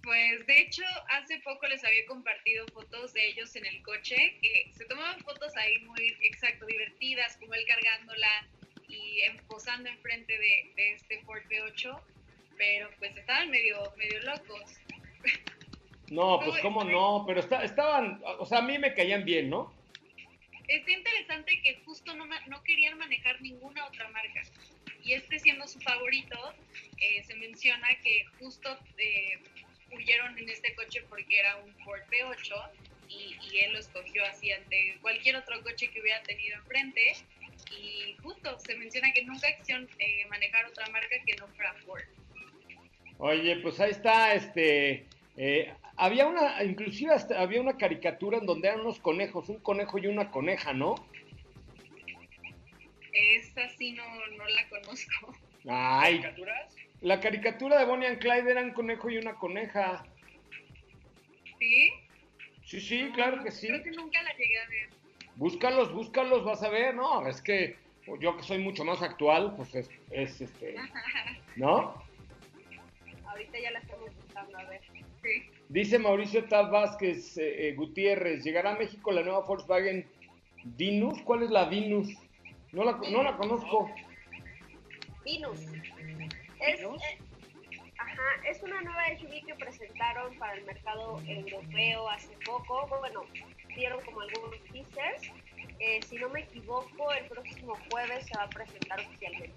Pues 0.06 0.46
de 0.46 0.58
hecho, 0.60 0.84
hace 1.08 1.40
poco 1.40 1.66
les 1.66 1.82
había 1.82 2.06
compartido 2.06 2.64
fotos 2.68 3.12
de 3.12 3.26
ellos 3.26 3.56
en 3.56 3.66
el 3.66 3.82
coche, 3.82 4.38
que 4.40 4.70
se 4.72 4.84
tomaban 4.84 5.20
fotos 5.24 5.52
ahí 5.56 5.80
muy, 5.80 6.16
exacto, 6.22 6.64
divertidas, 6.64 7.36
como 7.38 7.54
él 7.54 7.66
cargándola 7.66 8.46
y 8.86 9.18
posando 9.48 9.88
enfrente 9.88 10.32
de, 10.38 10.70
de 10.76 10.92
este 10.92 11.20
Ford 11.22 11.42
V8, 11.50 12.00
pero 12.56 12.88
pues 13.00 13.16
estaban 13.16 13.50
medio, 13.50 13.78
medio 13.96 14.20
locos. 14.20 14.78
No, 16.08 16.38
pues 16.38 16.60
cómo 16.62 16.84
no, 16.84 17.24
pero 17.26 17.40
está- 17.40 17.64
estaban, 17.64 18.22
o 18.38 18.46
sea, 18.46 18.58
a 18.58 18.62
mí 18.62 18.78
me 18.78 18.94
caían 18.94 19.24
bien, 19.24 19.50
¿no? 19.50 19.74
Está 20.68 20.92
interesante 20.92 21.60
que 21.62 21.82
justo 21.84 22.14
no 22.14 22.62
querían 22.62 22.96
manejar 22.96 23.42
ninguna 23.42 23.84
otra 23.86 24.08
marca. 24.10 24.42
Y 25.06 25.12
este 25.12 25.38
siendo 25.38 25.68
su 25.68 25.80
favorito, 25.80 26.54
eh, 26.98 27.22
se 27.22 27.36
menciona 27.36 27.88
que 28.02 28.24
justo 28.40 28.76
eh, 28.98 29.38
huyeron 29.92 30.38
en 30.38 30.48
este 30.48 30.74
coche 30.74 31.02
porque 31.08 31.38
era 31.38 31.56
un 31.56 31.74
Ford 31.84 32.00
V8 32.10 32.70
y, 33.08 33.36
y 33.40 33.58
él 33.60 33.72
lo 33.72 33.78
escogió 33.78 34.24
así 34.26 34.52
ante 34.52 34.98
cualquier 35.00 35.36
otro 35.36 35.62
coche 35.62 35.88
que 35.88 36.00
hubiera 36.00 36.22
tenido 36.22 36.56
enfrente. 36.56 37.16
Y 37.70 38.16
justo 38.22 38.58
se 38.60 38.76
menciona 38.76 39.12
que 39.12 39.24
nunca 39.24 39.48
quisieron 39.56 39.88
eh, 39.98 40.26
manejar 40.28 40.66
otra 40.66 40.86
marca 40.88 41.16
que 41.24 41.34
no 41.36 41.48
fuera 41.48 41.74
Ford. 41.84 42.04
Oye, 43.18 43.56
pues 43.56 43.80
ahí 43.80 43.90
está, 43.90 44.34
este, 44.34 45.06
eh, 45.36 45.72
había 45.96 46.26
una, 46.26 46.62
inclusive 46.62 47.14
hasta 47.14 47.40
había 47.40 47.60
una 47.60 47.78
caricatura 47.78 48.38
en 48.38 48.46
donde 48.46 48.68
eran 48.68 48.80
unos 48.80 49.00
conejos, 49.00 49.48
un 49.48 49.60
conejo 49.60 49.98
y 49.98 50.06
una 50.06 50.30
coneja, 50.30 50.74
¿no? 50.74 50.94
Esa 53.12 53.68
sí 53.70 53.92
no, 53.92 54.04
no 54.36 54.46
la 54.46 54.68
conozco. 54.68 55.34
Ay, 55.66 56.20
¿Caricaturas? 56.20 56.74
La 57.00 57.20
caricatura 57.20 57.78
de 57.78 57.84
Bonnie 57.84 58.06
and 58.08 58.18
Clyde 58.18 58.50
era 58.50 58.62
un 58.62 58.72
conejo 58.72 59.10
y 59.10 59.18
una 59.18 59.34
coneja. 59.34 60.04
¿Sí? 61.58 61.90
Sí, 62.64 62.80
sí, 62.80 63.10
claro 63.14 63.42
que 63.42 63.50
sí. 63.50 63.68
Creo 63.68 63.82
que 63.82 63.92
nunca 63.92 64.22
la 64.22 64.32
llegué 64.32 64.58
a 64.58 64.68
ver. 64.68 64.88
Búscalos, 65.36 65.92
búscalos, 65.92 66.44
vas 66.44 66.62
a 66.62 66.70
ver, 66.70 66.94
no, 66.94 67.26
es 67.28 67.42
que 67.42 67.76
yo 68.20 68.36
que 68.36 68.42
soy 68.42 68.58
mucho 68.58 68.84
más 68.84 69.02
actual, 69.02 69.54
pues 69.56 69.74
es, 69.74 69.90
es 70.10 70.40
este, 70.40 70.76
¿no? 71.56 72.02
Ahorita 73.26 73.58
ya 73.58 73.70
la 73.70 73.80
estamos 73.80 74.14
buscando, 74.16 74.58
a 74.58 74.64
ver. 74.64 74.80
Sí. 75.22 75.50
Dice 75.68 75.98
Mauricio 75.98 76.44
Tal 76.44 76.70
Vázquez 76.70 77.36
eh, 77.36 77.68
eh, 77.68 77.74
Gutiérrez, 77.74 78.44
¿llegará 78.44 78.72
a 78.72 78.78
México 78.78 79.12
la 79.12 79.22
nueva 79.22 79.40
Volkswagen 79.40 80.06
Vinus? 80.64 81.20
¿Cuál 81.22 81.42
es 81.42 81.50
la 81.50 81.66
Vinus? 81.66 82.08
No 82.72 82.84
la, 82.84 82.92
no 83.10 83.22
la 83.22 83.36
conozco. 83.36 83.90
Vinus. 85.24 85.60
Es, 86.60 86.80
eh, 86.80 87.18
ajá, 87.98 88.48
es 88.48 88.62
una 88.62 88.80
nueva 88.82 89.02
SUV 89.18 89.46
que 89.46 89.54
presentaron 89.54 90.36
para 90.38 90.54
el 90.54 90.64
mercado 90.64 91.20
europeo 91.26 92.08
hace 92.08 92.34
poco. 92.44 92.86
Bueno, 92.88 93.24
dieron 93.74 94.02
como 94.04 94.20
algunos 94.22 94.60
teasers. 94.72 95.30
Eh, 95.78 96.00
si 96.06 96.16
no 96.16 96.28
me 96.30 96.40
equivoco, 96.40 97.12
el 97.12 97.26
próximo 97.26 97.76
jueves 97.90 98.26
se 98.26 98.38
va 98.38 98.44
a 98.44 98.48
presentar 98.48 99.00
oficialmente. 99.00 99.54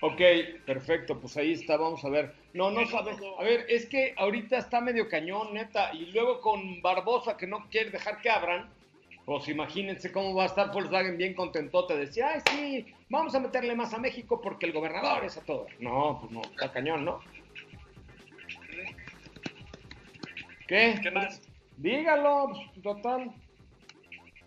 Ok, 0.00 0.20
perfecto, 0.66 1.18
pues 1.18 1.36
ahí 1.36 1.52
está, 1.52 1.76
vamos 1.76 2.04
a 2.04 2.10
ver. 2.10 2.34
No, 2.52 2.70
no 2.70 2.86
sabe. 2.86 3.12
A 3.38 3.42
ver, 3.42 3.64
es 3.68 3.86
que 3.86 4.14
ahorita 4.16 4.58
está 4.58 4.80
medio 4.80 5.08
cañón, 5.08 5.54
neta, 5.54 5.94
y 5.94 6.06
luego 6.12 6.40
con 6.40 6.82
Barbosa 6.82 7.36
que 7.36 7.46
no 7.46 7.68
quiere 7.70 7.90
dejar 7.90 8.20
que 8.20 8.28
abran, 8.28 8.68
pues 9.24 9.48
imagínense 9.48 10.12
cómo 10.12 10.34
va 10.34 10.44
a 10.44 10.46
estar 10.46 10.72
Volkswagen 10.72 11.16
bien 11.16 11.34
contentote. 11.34 11.96
Decía, 11.96 12.30
ay, 12.34 12.42
sí, 12.50 12.94
vamos 13.08 13.34
a 13.34 13.40
meterle 13.40 13.74
más 13.74 13.94
a 13.94 13.98
México 13.98 14.40
porque 14.40 14.66
el 14.66 14.72
gobernador 14.72 15.24
es 15.24 15.36
a 15.36 15.44
todo. 15.44 15.66
No, 15.80 16.18
pues 16.20 16.32
no, 16.32 16.42
está 16.42 16.72
cañón, 16.72 17.04
¿no? 17.04 17.20
¿Qué? 20.66 20.98
¿Qué 21.02 21.10
más? 21.10 21.42
Dígalo, 21.76 22.50
pues, 22.52 22.82
total. 22.82 23.32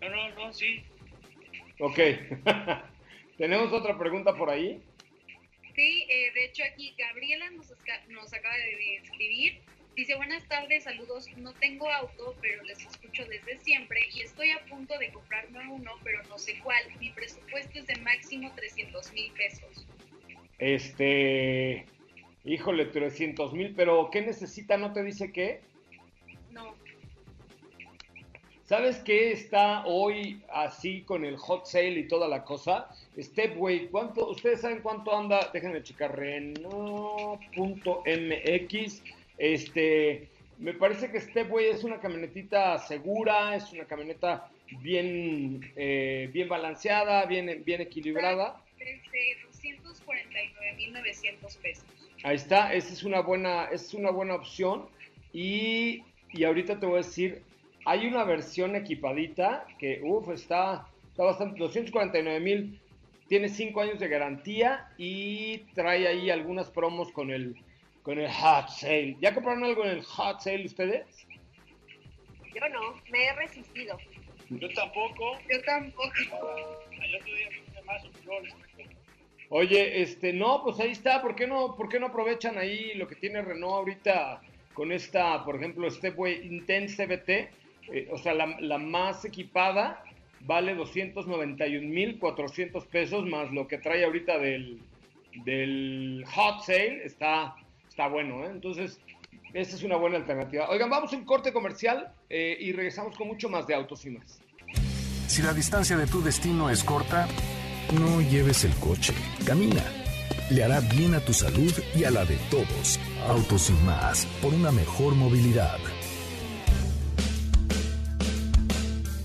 No, 0.00 0.08
no, 0.08 0.28
no, 0.34 0.52
sí. 0.52 0.82
Ok. 1.80 1.98
¿Tenemos 3.38 3.72
otra 3.72 3.96
pregunta 3.98 4.34
por 4.34 4.50
ahí? 4.50 4.82
Sí, 5.74 6.06
eh, 6.08 6.32
de 6.34 6.44
hecho 6.46 6.64
aquí 6.64 6.94
Gabriela 6.98 7.50
nos, 7.50 7.70
acaba 8.34 8.54
de 8.56 8.96
escribir 8.96 9.60
Dice, 9.98 10.14
buenas 10.14 10.46
tardes, 10.46 10.84
saludos. 10.84 11.26
No 11.38 11.52
tengo 11.54 11.90
auto, 11.90 12.36
pero 12.40 12.62
les 12.62 12.78
escucho 12.78 13.24
desde 13.26 13.56
siempre 13.56 13.98
y 14.14 14.20
estoy 14.20 14.52
a 14.52 14.64
punto 14.66 14.96
de 14.96 15.10
comprarme 15.10 15.68
uno, 15.70 15.90
pero 16.04 16.22
no 16.28 16.38
sé 16.38 16.56
cuál. 16.62 16.80
Mi 17.00 17.10
presupuesto 17.10 17.80
es 17.80 17.86
de 17.88 17.96
máximo 17.96 18.52
300 18.54 19.12
mil 19.12 19.32
pesos. 19.32 19.88
Este, 20.58 21.84
híjole, 22.44 22.84
300 22.84 23.52
mil, 23.54 23.74
pero 23.74 24.08
¿qué 24.12 24.20
necesita? 24.20 24.76
¿No 24.76 24.92
te 24.92 25.02
dice 25.02 25.32
qué? 25.32 25.62
No, 26.52 26.76
¿Sabes 28.68 28.98
qué 28.98 29.32
está 29.32 29.84
hoy 29.86 30.42
así 30.52 31.00
con 31.00 31.24
el 31.24 31.38
hot 31.38 31.64
sale 31.64 32.00
y 32.00 32.06
toda 32.06 32.28
la 32.28 32.44
cosa? 32.44 32.90
Stepway, 33.18 33.88
¿cuánto, 33.88 34.28
ustedes 34.28 34.60
saben 34.60 34.82
cuánto 34.82 35.16
anda? 35.16 35.50
Déjenme 35.54 35.82
checar, 35.82 36.14
Renault.mx. 36.14 36.68
Este, 39.38 40.28
me 40.58 40.74
parece 40.74 41.10
que 41.10 41.20
Stepway 41.20 41.66
es 41.66 41.84
una 41.84 42.00
camionetita 42.00 42.78
segura, 42.78 43.54
es 43.54 43.72
una 43.72 43.84
camioneta 43.84 44.50
bien, 44.80 45.72
eh, 45.76 46.28
bien 46.32 46.48
balanceada, 46.48 47.24
bien, 47.26 47.62
bien 47.64 47.80
equilibrada. 47.80 48.60
desde 48.78 49.38
249.900 49.84 51.56
pesos. 51.58 51.84
Ahí 52.24 52.36
está, 52.36 52.74
esa 52.74 52.92
es 52.92 53.04
una 53.04 53.20
buena, 53.20 53.66
es 53.66 53.94
una 53.94 54.10
buena 54.10 54.34
opción. 54.34 54.88
Y, 55.32 56.02
y 56.32 56.44
ahorita 56.44 56.80
te 56.80 56.86
voy 56.86 56.96
a 56.96 57.02
decir, 57.02 57.42
hay 57.84 58.06
una 58.06 58.24
versión 58.24 58.74
equipadita 58.74 59.66
que, 59.78 60.00
uff, 60.02 60.28
está, 60.30 60.88
está 61.10 61.22
bastante, 61.22 61.58
249 61.60 62.40
mil, 62.40 62.80
tiene 63.28 63.48
5 63.48 63.80
años 63.80 64.00
de 64.00 64.08
garantía 64.08 64.90
y 64.98 65.58
trae 65.74 66.08
ahí 66.08 66.30
algunas 66.30 66.70
promos 66.70 67.12
con 67.12 67.30
el, 67.30 67.56
con 68.08 68.18
el 68.18 68.30
hot 68.30 68.70
sale. 68.70 69.16
¿Ya 69.20 69.34
compraron 69.34 69.64
algo 69.64 69.84
en 69.84 69.90
el 69.90 70.02
hot 70.02 70.40
sale 70.40 70.64
ustedes? 70.64 71.26
Yo 72.54 72.66
no, 72.70 72.94
me 73.10 73.26
he 73.26 73.34
resistido. 73.34 73.98
Yo 74.48 74.66
tampoco. 74.70 75.38
Yo 75.50 75.60
tampoco. 75.60 76.08
Al 76.08 77.14
otro 77.16 77.34
día 77.34 77.50
me 77.50 77.58
más 77.82 78.02
yo 78.02 78.10
les 78.40 78.54
cuento. 78.54 78.96
Oye, 79.50 80.00
este, 80.00 80.32
no, 80.32 80.64
pues 80.64 80.80
ahí 80.80 80.92
está, 80.92 81.20
¿por 81.20 81.34
qué 81.34 81.46
no, 81.46 81.76
por 81.76 81.90
qué 81.90 82.00
no 82.00 82.06
aprovechan 82.06 82.56
ahí 82.56 82.94
lo 82.94 83.06
que 83.06 83.14
tiene 83.14 83.42
Renault 83.42 83.74
ahorita 83.74 84.40
con 84.72 84.90
esta, 84.90 85.44
por 85.44 85.56
ejemplo, 85.56 85.90
Stepway 85.90 86.46
Intense 86.46 87.06
CBT? 87.06 87.28
Eh, 87.92 88.08
o 88.10 88.16
sea, 88.16 88.32
la, 88.32 88.56
la 88.60 88.78
más 88.78 89.26
equipada 89.26 90.02
vale 90.40 90.74
291.400 90.78 92.86
pesos 92.86 93.26
más 93.26 93.52
lo 93.52 93.68
que 93.68 93.76
trae 93.76 94.02
ahorita 94.02 94.38
del, 94.38 94.80
del 95.44 96.24
hot 96.26 96.62
sale, 96.62 97.04
está, 97.04 97.54
está 97.98 98.06
bueno, 98.06 98.44
¿eh? 98.44 98.50
Entonces, 98.52 99.00
esa 99.52 99.74
es 99.74 99.82
una 99.82 99.96
buena 99.96 100.18
alternativa. 100.18 100.70
Oigan, 100.70 100.88
vamos 100.88 101.12
a 101.12 101.16
un 101.16 101.24
corte 101.24 101.52
comercial 101.52 102.12
eh, 102.30 102.56
y 102.60 102.70
regresamos 102.70 103.16
con 103.16 103.26
mucho 103.26 103.48
más 103.48 103.66
de 103.66 103.74
autos 103.74 104.06
y 104.06 104.10
más. 104.10 104.38
Si 105.26 105.42
la 105.42 105.52
distancia 105.52 105.96
de 105.96 106.06
tu 106.06 106.22
destino 106.22 106.70
es 106.70 106.84
corta, 106.84 107.26
no 107.92 108.20
lleves 108.20 108.62
el 108.62 108.72
coche, 108.76 109.14
camina. 109.44 109.82
Le 110.48 110.62
hará 110.62 110.78
bien 110.78 111.14
a 111.14 111.20
tu 111.20 111.32
salud 111.32 111.72
y 111.96 112.04
a 112.04 112.12
la 112.12 112.24
de 112.24 112.36
todos. 112.52 113.00
Autos 113.26 113.68
y 113.68 113.84
más, 113.84 114.26
por 114.40 114.54
una 114.54 114.70
mejor 114.70 115.16
movilidad. 115.16 115.78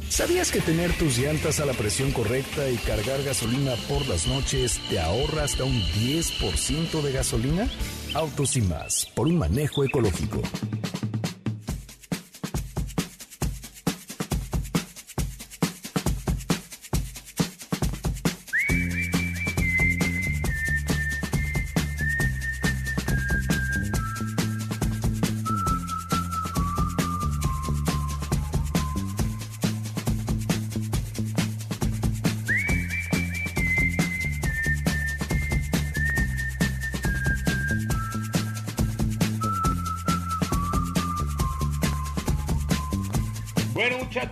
¿Sabías 0.09 0.51
que 0.51 0.61
tener 0.61 0.91
tus 0.93 1.19
llantas 1.19 1.59
a 1.59 1.65
la 1.65 1.73
presión 1.73 2.11
correcta 2.11 2.67
y 2.69 2.77
cargar 2.77 3.21
gasolina 3.21 3.75
por 3.87 4.07
las 4.07 4.27
noches 4.27 4.79
te 4.89 4.99
ahorra 4.99 5.43
hasta 5.43 5.63
un 5.63 5.79
10% 5.79 7.01
de 7.01 7.11
gasolina? 7.11 7.69
Autos 8.15 8.55
y 8.57 8.61
más, 8.61 9.07
por 9.15 9.27
un 9.27 9.39
manejo 9.39 9.83
ecológico. 9.83 10.39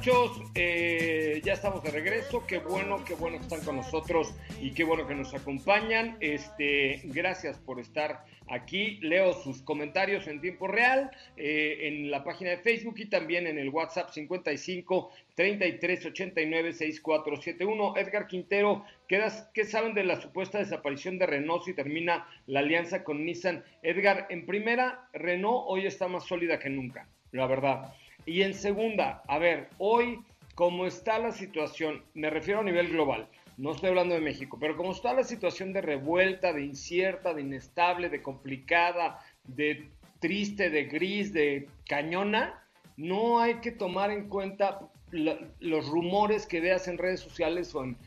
Muchachos, 0.01 0.41
eh, 0.55 1.41
ya 1.43 1.53
estamos 1.53 1.83
de 1.83 1.91
regreso. 1.91 2.43
Qué 2.47 2.57
bueno, 2.57 3.05
qué 3.05 3.13
bueno 3.13 3.37
que 3.37 3.43
están 3.43 3.61
con 3.61 3.75
nosotros 3.75 4.33
y 4.59 4.71
qué 4.71 4.83
bueno 4.83 5.05
que 5.05 5.13
nos 5.13 5.31
acompañan. 5.35 6.17
Este, 6.21 7.01
gracias 7.03 7.59
por 7.59 7.79
estar 7.79 8.25
aquí. 8.49 8.97
Leo 9.01 9.33
sus 9.33 9.61
comentarios 9.61 10.25
en 10.25 10.41
tiempo 10.41 10.67
real 10.67 11.11
eh, 11.37 11.81
en 11.81 12.09
la 12.09 12.23
página 12.23 12.49
de 12.49 12.57
Facebook 12.57 12.95
y 12.97 13.09
también 13.09 13.45
en 13.45 13.59
el 13.59 13.69
WhatsApp 13.69 14.09
55 14.09 15.11
33 15.35 16.07
89 16.07 16.73
6471. 16.73 17.93
Edgar 17.97 18.25
Quintero, 18.25 18.83
¿qué, 19.07 19.65
saben 19.65 19.93
de 19.93 20.03
la 20.03 20.19
supuesta 20.19 20.57
desaparición 20.57 21.19
de 21.19 21.27
Renault 21.27 21.63
si 21.63 21.75
termina 21.75 22.27
la 22.47 22.61
alianza 22.61 23.03
con 23.03 23.23
Nissan? 23.23 23.63
Edgar, 23.83 24.25
en 24.31 24.47
primera, 24.47 25.07
Renault 25.13 25.65
hoy 25.67 25.85
está 25.85 26.07
más 26.07 26.25
sólida 26.25 26.57
que 26.57 26.71
nunca, 26.71 27.07
la 27.31 27.45
verdad. 27.45 27.93
Y 28.25 28.43
en 28.43 28.53
segunda, 28.53 29.23
a 29.27 29.37
ver, 29.39 29.69
hoy, 29.77 30.19
como 30.55 30.85
está 30.85 31.19
la 31.19 31.31
situación, 31.31 32.03
me 32.13 32.29
refiero 32.29 32.59
a 32.59 32.63
nivel 32.63 32.89
global, 32.89 33.27
no 33.57 33.71
estoy 33.71 33.89
hablando 33.89 34.15
de 34.15 34.21
México, 34.21 34.57
pero 34.59 34.77
como 34.77 34.91
está 34.91 35.13
la 35.13 35.23
situación 35.23 35.73
de 35.73 35.81
revuelta, 35.81 36.53
de 36.53 36.65
incierta, 36.65 37.33
de 37.33 37.41
inestable, 37.41 38.09
de 38.09 38.21
complicada, 38.21 39.19
de 39.43 39.89
triste, 40.19 40.69
de 40.69 40.85
gris, 40.85 41.33
de 41.33 41.67
cañona, 41.87 42.63
no 42.97 43.39
hay 43.39 43.55
que 43.55 43.71
tomar 43.71 44.11
en 44.11 44.29
cuenta 44.29 44.79
los 45.11 45.89
rumores 45.89 46.45
que 46.45 46.61
veas 46.61 46.87
en 46.87 46.97
redes 46.97 47.19
sociales 47.19 47.75
o 47.75 47.83
en, 47.83 47.97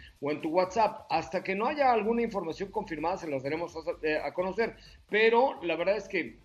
tu 0.40 0.48
WhatsApp. 0.48 1.06
Hasta 1.10 1.42
que 1.42 1.54
no 1.54 1.66
haya 1.66 1.92
alguna 1.92 2.22
información 2.22 2.70
confirmada, 2.70 3.18
se 3.18 3.28
las 3.28 3.42
daremos 3.42 3.76
a, 3.76 4.26
a 4.26 4.32
conocer. 4.32 4.76
Pero 5.10 5.62
la 5.62 5.76
verdad 5.76 5.96
es 5.96 6.08
que 6.08 6.38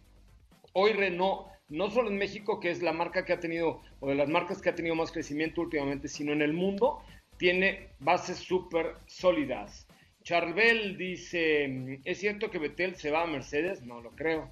hoy 0.73 0.93
Renault, 0.93 1.47
no 1.69 1.89
solo 1.89 2.09
en 2.09 2.17
México, 2.17 2.59
que 2.59 2.71
es 2.71 2.81
la 2.81 2.93
marca 2.93 3.25
que 3.25 3.33
ha 3.33 3.39
tenido, 3.39 3.81
o 3.99 4.09
de 4.09 4.15
las 4.15 4.29
marcas 4.29 4.61
que 4.61 4.69
ha 4.69 4.75
tenido 4.75 4.95
más 4.95 5.11
crecimiento 5.11 5.61
últimamente, 5.61 6.07
sino 6.07 6.33
en 6.33 6.41
el 6.41 6.53
mundo, 6.53 7.01
tiene 7.37 7.89
bases 7.99 8.37
súper 8.37 8.95
sólidas. 9.05 9.87
Charbel 10.23 10.97
dice, 10.97 11.99
¿es 12.05 12.19
cierto 12.19 12.51
que 12.51 12.59
Betel 12.59 12.95
se 12.95 13.09
va 13.11 13.23
a 13.23 13.27
Mercedes? 13.27 13.81
No 13.83 14.01
lo 14.01 14.11
creo. 14.11 14.49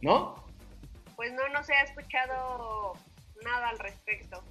¿No? 0.00 0.34
Pues 1.16 1.32
no, 1.32 1.48
no 1.48 1.62
se 1.62 1.72
ha 1.74 1.82
escuchado 1.82 2.92
nada 3.44 3.68
al 3.70 3.78
respecto. 3.78 4.42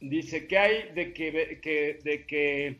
Dice 0.00 0.46
que 0.46 0.58
hay 0.58 0.92
de 0.92 1.12
que, 1.12 1.60
que- 1.62 1.98
de 2.02 2.26
que 2.26 2.78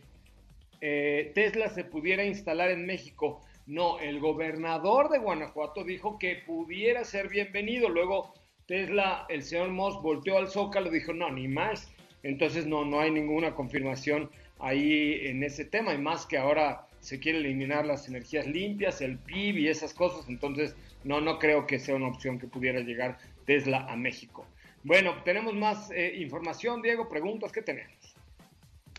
eh, 0.81 1.31
Tesla 1.35 1.69
se 1.69 1.85
pudiera 1.85 2.25
instalar 2.25 2.71
en 2.71 2.85
México. 2.85 3.43
No, 3.67 4.01
el 4.01 4.19
gobernador 4.19 5.09
de 5.09 5.19
Guanajuato 5.19 5.85
dijo 5.85 6.19
que 6.19 6.43
pudiera 6.47 7.05
ser 7.05 7.29
bienvenido. 7.29 7.89
Luego 7.89 8.35
Tesla, 8.67 9.27
el 9.29 9.43
señor 9.43 9.71
Moss 9.71 10.03
volteó 10.03 10.39
al 10.39 10.49
Zócalo 10.49 10.89
y 10.89 10.99
dijo, 10.99 11.13
no, 11.13 11.31
ni 11.31 11.47
más. 11.47 11.93
Entonces 12.23 12.67
no, 12.67 12.85
no 12.85 13.01
hay 13.01 13.11
ninguna 13.11 13.55
confirmación 13.55 14.31
ahí 14.59 15.21
en 15.27 15.43
ese 15.45 15.65
tema. 15.65 15.95
Y 15.95 15.99
más 15.99 16.27
que 16.27 16.39
ahora 16.39 16.87
se 17.01 17.21
quiere 17.21 17.39
eliminar 17.39 17.87
las 17.87 18.09
energías 18.09 18.47
limpias, 18.47 19.01
el 19.01 19.19
PIB 19.19 19.59
y 19.59 19.69
esas 19.69 19.95
cosas. 19.95 20.29
Entonces 20.29 20.75
no, 21.05 21.21
no 21.21 21.39
creo 21.39 21.67
que 21.67 21.79
sea 21.79 21.95
una 21.95 22.09
opción 22.09 22.39
que 22.39 22.47
pudiera 22.47 22.81
llegar 22.81 23.19
Tesla 23.47 23.87
a 23.89 23.97
México. 23.97 24.47
Bueno, 24.85 25.23
tenemos 25.23 25.55
más 25.55 25.91
eh, 25.93 26.15
información, 26.17 26.83
Diego, 26.83 27.09
preguntas, 27.09 27.53
¿qué 27.53 27.63
tenemos? 27.63 28.17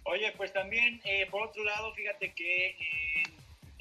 Oye, 0.05 0.33
pues 0.37 0.51
también, 0.51 1.01
eh, 1.05 1.27
por 1.29 1.41
otro 1.43 1.63
lado, 1.63 1.93
fíjate 1.93 2.33
que 2.33 2.67
eh, 2.67 2.75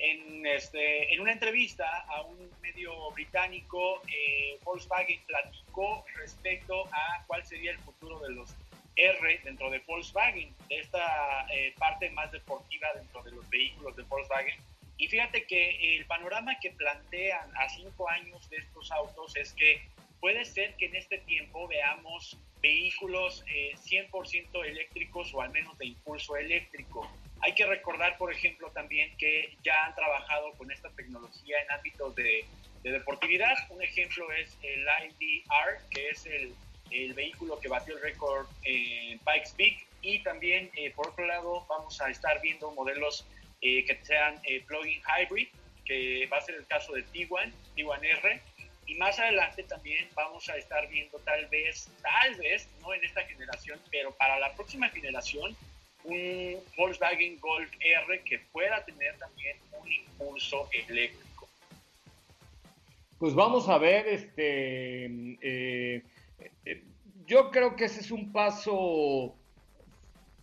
en, 0.02 0.44
este, 0.46 1.08
una 1.20 1.32
entrevista 1.32 1.86
a 2.08 2.22
un 2.22 2.50
medio 2.60 3.10
británico, 3.12 4.02
eh, 4.08 4.58
Volkswagen 4.64 5.20
platicó 5.26 6.04
respecto 6.16 6.86
a 6.92 7.24
cuál 7.28 7.44
sería 7.46 7.70
el 7.70 7.78
futuro 7.78 8.18
de 8.18 8.30
los 8.30 8.52
R 8.96 9.40
dentro 9.44 9.70
de 9.70 9.78
Volkswagen, 9.86 10.52
de 10.68 10.80
esta 10.80 11.46
eh, 11.54 11.72
parte 11.78 12.10
más 12.10 12.32
deportiva 12.32 12.88
dentro 12.94 13.22
de 13.22 13.30
los 13.30 13.48
vehículos 13.48 13.94
de 13.96 14.02
Volkswagen. 14.02 14.58
Y 14.98 15.06
fíjate 15.06 15.44
que 15.44 15.96
el 15.96 16.04
panorama 16.06 16.58
que 16.60 16.70
plantean 16.72 17.48
a 17.56 17.68
cinco 17.68 18.08
años 18.08 18.50
de 18.50 18.56
estos 18.56 18.90
autos 18.90 19.36
es 19.36 19.52
que 19.52 19.82
puede 20.20 20.44
ser 20.44 20.74
que 20.74 20.86
en 20.86 20.96
este 20.96 21.18
tiempo 21.18 21.68
veamos 21.68 22.36
vehículos 22.60 23.44
eh, 23.48 23.74
100% 23.76 24.64
eléctricos 24.66 25.32
o 25.32 25.42
al 25.42 25.50
menos 25.50 25.78
de 25.78 25.86
impulso 25.86 26.36
eléctrico. 26.36 27.08
Hay 27.42 27.54
que 27.54 27.66
recordar, 27.66 28.16
por 28.18 28.32
ejemplo, 28.32 28.70
también 28.70 29.16
que 29.16 29.56
ya 29.62 29.84
han 29.84 29.94
trabajado 29.94 30.52
con 30.54 30.70
esta 30.70 30.90
tecnología 30.90 31.60
en 31.60 31.70
ámbitos 31.72 32.14
de 32.14 32.46
de 32.82 32.92
deportividad. 32.92 33.54
Un 33.70 33.82
ejemplo 33.82 34.30
es 34.32 34.56
el 34.62 34.86
IDR, 35.20 35.78
que 35.90 36.10
es 36.10 36.26
el, 36.26 36.54
el 36.90 37.14
vehículo 37.14 37.58
que 37.60 37.68
batió 37.68 37.96
el 37.96 38.02
récord 38.02 38.46
en 38.64 39.18
Pikes 39.20 39.50
Peak. 39.56 39.86
Y 40.02 40.18
también, 40.20 40.70
eh, 40.76 40.90
por 40.90 41.08
otro 41.08 41.26
lado, 41.26 41.64
vamos 41.68 42.00
a 42.00 42.10
estar 42.10 42.40
viendo 42.40 42.70
modelos 42.72 43.24
eh, 43.60 43.84
que 43.84 43.98
sean 44.04 44.40
eh, 44.44 44.62
plug-in 44.66 45.00
hybrid, 45.00 45.48
que 45.84 46.26
va 46.26 46.38
a 46.38 46.40
ser 46.40 46.56
el 46.56 46.66
caso 46.66 46.92
de 46.92 47.02
Tiguan, 47.04 47.52
Tiguan 47.76 48.04
R. 48.04 48.40
Y 48.86 48.96
más 48.96 49.18
adelante 49.20 49.62
también 49.62 50.08
vamos 50.14 50.48
a 50.48 50.56
estar 50.56 50.88
viendo 50.88 51.18
tal 51.20 51.46
vez, 51.46 51.88
tal 52.02 52.34
vez, 52.34 52.68
no 52.80 52.92
en 52.92 53.04
esta 53.04 53.22
generación, 53.22 53.80
pero 53.92 54.12
para 54.12 54.40
la 54.40 54.52
próxima 54.54 54.88
generación, 54.88 55.56
un 56.04 56.56
Volkswagen 56.76 57.38
Golf 57.40 57.70
R 57.80 58.22
que 58.24 58.38
pueda 58.52 58.84
tener 58.84 59.16
también 59.18 59.56
un 59.80 59.90
impulso 59.90 60.68
eléctrico. 60.72 61.48
Pues 63.18 63.34
vamos 63.34 63.68
a 63.68 63.78
ver, 63.78 64.06
este, 64.08 65.04
eh, 65.40 66.02
eh, 66.64 66.82
yo 67.26 67.50
creo 67.50 67.76
que 67.76 67.84
ese 67.84 68.00
es 68.00 68.10
un 68.10 68.32
paso 68.32 69.36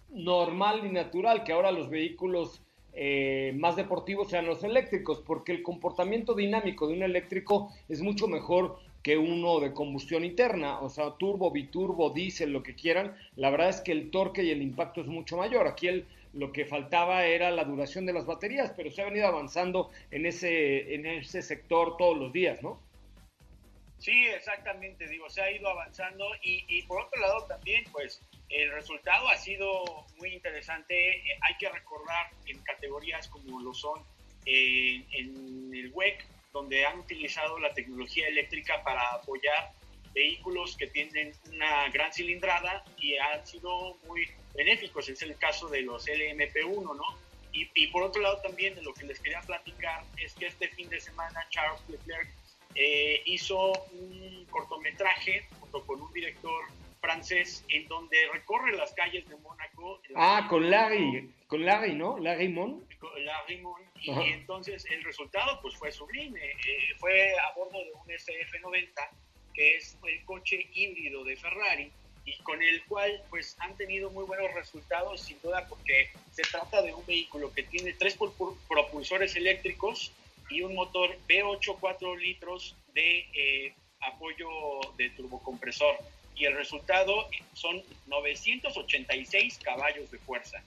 normal 0.09 0.85
y 0.85 0.89
natural, 0.89 1.43
que 1.43 1.51
ahora 1.51 1.71
los 1.71 1.89
vehículos 1.89 2.61
eh, 2.93 3.53
más 3.57 3.75
deportivos 3.75 4.29
sean 4.29 4.45
los 4.45 4.63
eléctricos, 4.63 5.21
porque 5.25 5.51
el 5.51 5.63
comportamiento 5.63 6.33
dinámico 6.33 6.87
de 6.87 6.93
un 6.93 7.03
eléctrico 7.03 7.71
es 7.87 8.01
mucho 8.01 8.27
mejor 8.27 8.79
que 9.03 9.17
uno 9.17 9.59
de 9.59 9.73
combustión 9.73 10.25
interna, 10.25 10.79
o 10.79 10.89
sea, 10.89 11.11
turbo, 11.17 11.51
biturbo, 11.51 12.09
diésel, 12.09 12.51
lo 12.51 12.63
que 12.63 12.75
quieran, 12.75 13.15
la 13.35 13.49
verdad 13.49 13.69
es 13.69 13.81
que 13.81 13.93
el 13.93 14.11
torque 14.11 14.43
y 14.43 14.51
el 14.51 14.61
impacto 14.61 15.01
es 15.01 15.07
mucho 15.07 15.37
mayor. 15.37 15.67
Aquí 15.67 15.87
el, 15.87 16.05
lo 16.33 16.51
que 16.51 16.65
faltaba 16.65 17.25
era 17.25 17.49
la 17.51 17.63
duración 17.63 18.05
de 18.05 18.13
las 18.13 18.25
baterías, 18.25 18.73
pero 18.75 18.91
se 18.91 19.01
ha 19.01 19.05
venido 19.05 19.27
avanzando 19.27 19.89
en 20.11 20.25
ese, 20.25 20.93
en 20.93 21.05
ese 21.05 21.41
sector 21.41 21.95
todos 21.97 22.17
los 22.17 22.33
días, 22.33 22.61
¿no? 22.61 22.79
Sí, 23.99 24.27
exactamente, 24.27 25.07
digo, 25.07 25.29
se 25.29 25.41
ha 25.41 25.51
ido 25.51 25.67
avanzando 25.67 26.25
y, 26.41 26.63
y 26.69 26.83
por 26.83 27.01
otro 27.01 27.19
lado 27.19 27.45
también, 27.47 27.83
pues, 27.91 28.21
el 28.49 28.71
resultado 28.71 29.29
ha 29.29 29.37
sido 29.37 29.83
muy 30.17 30.33
interesante. 30.33 31.17
Eh, 31.17 31.37
hay 31.41 31.55
que 31.57 31.69
recordar 31.69 32.31
en 32.45 32.59
categorías 32.63 33.27
como 33.27 33.59
lo 33.61 33.73
son 33.73 34.01
eh, 34.45 35.03
en 35.11 35.71
el 35.73 35.91
WEC, 35.93 36.25
donde 36.51 36.85
han 36.85 36.99
utilizado 36.99 37.59
la 37.59 37.73
tecnología 37.73 38.27
eléctrica 38.27 38.83
para 38.83 39.07
apoyar 39.13 39.71
vehículos 40.13 40.75
que 40.75 40.87
tienen 40.87 41.33
una 41.53 41.89
gran 41.89 42.11
cilindrada 42.11 42.83
y 42.97 43.15
han 43.17 43.45
sido 43.45 43.97
muy 44.07 44.27
benéficos. 44.55 45.07
Es 45.09 45.21
el 45.21 45.37
caso 45.37 45.67
de 45.69 45.81
los 45.83 46.07
LMP1, 46.07 46.95
¿no? 46.95 47.03
Y, 47.53 47.69
y 47.75 47.87
por 47.87 48.03
otro 48.03 48.21
lado 48.21 48.39
también 48.41 48.75
de 48.75 48.81
lo 48.81 48.93
que 48.93 49.05
les 49.05 49.19
quería 49.19 49.41
platicar 49.41 50.03
es 50.17 50.33
que 50.33 50.47
este 50.47 50.67
fin 50.69 50.89
de 50.89 50.99
semana 50.99 51.47
Charles 51.49 51.81
Leclerc 51.87 52.29
eh, 52.75 53.23
hizo 53.25 53.71
un 53.91 54.45
cortometraje 54.49 55.47
junto 55.59 55.85
con 55.85 56.01
un 56.01 56.13
director 56.13 56.65
francés 56.99 57.65
en 57.69 57.87
donde 57.87 58.17
recorre 58.33 58.75
las 58.75 58.93
calles 58.93 59.27
de 59.27 59.35
Mónaco. 59.37 60.01
Ah, 60.15 60.47
con 60.49 60.69
Larry, 60.69 61.33
con 61.47 61.65
Larry, 61.65 61.93
¿no? 61.93 62.17
Larry 62.19 62.49
Mon. 62.49 62.85
Larry 63.23 63.57
Mon. 63.57 63.81
Y 64.01 64.11
Ajá. 64.11 64.23
entonces 64.25 64.85
el 64.89 65.03
resultado 65.03 65.59
pues 65.61 65.75
fue 65.75 65.91
sublime. 65.91 66.39
Eh, 66.43 66.95
fue 66.97 67.33
a 67.39 67.53
bordo 67.55 67.79
de 67.79 67.91
un 67.93 68.07
SF90, 68.07 69.09
que 69.53 69.75
es 69.77 69.97
el 70.05 70.23
coche 70.25 70.67
híbrido 70.73 71.23
de 71.23 71.35
Ferrari 71.35 71.91
y 72.25 72.37
con 72.43 72.61
el 72.61 72.83
cual 72.85 73.23
pues 73.29 73.55
han 73.59 73.75
tenido 73.77 74.09
muy 74.11 74.25
buenos 74.25 74.53
resultados 74.53 75.21
sin 75.21 75.41
duda 75.41 75.65
porque 75.67 76.09
se 76.31 76.43
trata 76.43 76.81
de 76.81 76.93
un 76.93 77.05
vehículo 77.05 77.51
que 77.51 77.63
tiene 77.63 77.93
tres 77.93 78.17
propulsores 78.67 79.35
eléctricos 79.35 80.11
y 80.49 80.61
un 80.61 80.75
motor 80.75 81.17
V8 81.27 81.77
4 81.79 82.15
litros 82.17 82.75
de 82.93 83.27
eh, 83.33 83.73
apoyo 84.01 84.49
de 84.97 85.09
turbocompresor 85.11 85.95
y 86.39 86.45
el 86.45 86.55
resultado 86.55 87.27
son 87.53 87.83
986 88.07 89.59
caballos 89.63 90.09
de 90.09 90.17
fuerza. 90.19 90.63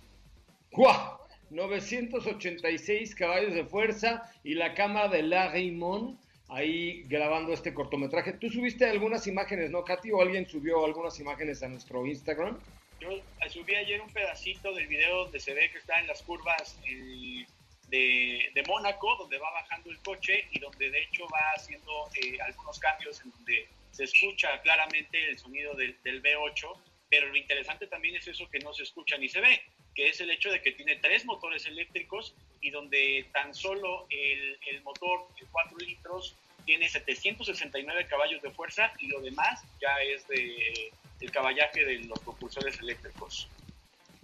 ¡Guau! 0.71 1.19
986 1.51 3.15
caballos 3.15 3.55
de 3.55 3.65
fuerza 3.65 4.31
y 4.45 4.55
la 4.55 4.75
cámara 4.75 5.09
de 5.09 5.23
Larry 5.23 5.71
Mon 5.73 6.19
ahí 6.49 7.03
grabando 7.05 7.53
este 7.53 7.75
cortometraje. 7.75 8.35
¿Tú 8.35 8.51
subiste 8.51 8.85
algunas 8.85 9.27
imágenes, 9.27 9.71
no, 9.71 9.83
Katy? 9.85 10.13
¿O 10.13 10.21
alguien 10.21 10.47
subió 10.47 10.85
algunas 10.85 11.19
imágenes 11.19 11.63
a 11.63 11.69
nuestro 11.69 12.07
Instagram? 12.07 12.59
Yo 13.01 13.09
subí 13.49 13.75
ayer 13.75 14.01
un 14.01 14.11
pedacito 14.11 14.73
del 14.75 14.87
video 14.87 15.25
donde 15.25 15.41
se 15.41 15.55
ve 15.55 15.71
que 15.71 15.79
está 15.79 15.99
en 15.99 16.07
las 16.07 16.23
curvas 16.23 16.79
eh, 16.87 17.47
de, 17.93 18.65
Mónaco, 18.67 19.17
donde 19.17 19.39
va 19.39 19.51
bajando 19.51 19.91
el 19.91 19.99
coche 19.99 20.47
y 20.51 20.59
donde 20.59 20.91
de 20.91 21.03
hecho 21.03 21.27
va 21.29 21.53
haciendo 21.55 22.09
eh, 22.15 22.39
algunos 22.41 22.79
cambios 22.79 23.21
en 23.21 23.31
donde 23.31 23.69
se 23.91 24.05
escucha 24.05 24.61
claramente 24.63 25.29
el 25.29 25.39
sonido 25.39 25.75
del, 25.75 25.97
del 26.03 26.23
V8, 26.23 26.73
pero 27.11 27.29
lo 27.29 27.37
interesante 27.37 27.87
también 27.87 28.17
es 28.17 28.27
eso 28.27 28.49
que 28.49 28.61
no 28.61 28.73
se 28.73 28.85
escucha 28.85 29.19
ni 29.19 29.29
se 29.29 29.41
ve, 29.41 29.63
que 29.95 30.09
es 30.09 30.21
el 30.21 30.31
hecho 30.31 30.51
de 30.51 30.63
que 30.63 30.73
tiene 30.73 30.97
tres 30.97 31.27
motores 31.27 31.67
eléctricos 31.67 32.35
y 32.63 32.71
donde 32.71 33.27
tan 33.33 33.55
solo 33.55 34.07
el, 34.09 34.59
el 34.67 34.83
motor 34.83 35.29
de 35.39 35.47
4 35.51 35.77
litros 35.79 36.35
tiene 36.65 36.89
769 36.89 38.07
caballos 38.07 38.41
de 38.41 38.51
fuerza 38.53 38.93
y 39.01 39.09
lo 39.09 39.21
demás 39.21 39.63
ya 39.81 39.95
es 40.03 40.27
de 40.29 40.91
el 41.21 41.31
caballaje 41.31 41.85
de 41.85 41.99
los 42.01 42.19
propulsores 42.21 42.79
eléctricos. 42.81 43.49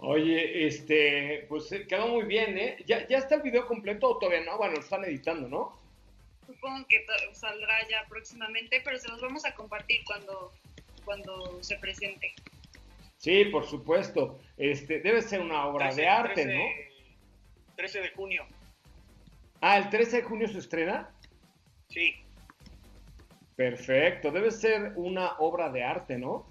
Oye, 0.01 0.65
este, 0.65 1.45
pues 1.49 1.69
quedó 1.89 2.07
muy 2.07 2.23
bien, 2.23 2.57
¿eh? 2.57 2.77
¿Ya, 2.85 3.05
¿Ya 3.07 3.17
está 3.17 3.35
el 3.35 3.41
video 3.41 3.67
completo 3.67 4.09
o 4.09 4.17
todavía 4.17 4.45
no? 4.45 4.57
Bueno, 4.57 4.75
lo 4.75 4.79
están 4.79 5.03
editando, 5.03 5.49
¿no? 5.49 5.77
Supongo 6.47 6.87
que 6.87 7.05
saldrá 7.33 7.85
ya 7.89 8.05
próximamente, 8.07 8.81
pero 8.83 8.97
se 8.97 9.09
los 9.09 9.21
vamos 9.21 9.43
a 9.43 9.53
compartir 9.53 9.99
cuando, 10.05 10.53
cuando 11.03 11.61
se 11.61 11.77
presente. 11.79 12.33
Sí, 13.17 13.45
por 13.45 13.65
supuesto. 13.65 14.39
Este, 14.57 15.01
debe 15.01 15.21
ser 15.21 15.41
una 15.41 15.65
obra 15.65 15.87
13, 15.87 16.01
de 16.01 16.07
arte, 16.07 16.43
13, 16.43 16.57
¿no? 16.57 16.63
13 17.75 18.01
de 18.01 18.09
junio. 18.11 18.45
Ah, 19.59 19.77
¿el 19.77 19.89
13 19.89 20.17
de 20.17 20.23
junio 20.23 20.47
se 20.47 20.59
estrena? 20.59 21.11
Sí. 21.89 22.15
Perfecto, 23.57 24.31
debe 24.31 24.51
ser 24.51 24.93
una 24.95 25.33
obra 25.39 25.69
de 25.69 25.83
arte, 25.83 26.17
¿no? 26.17 26.47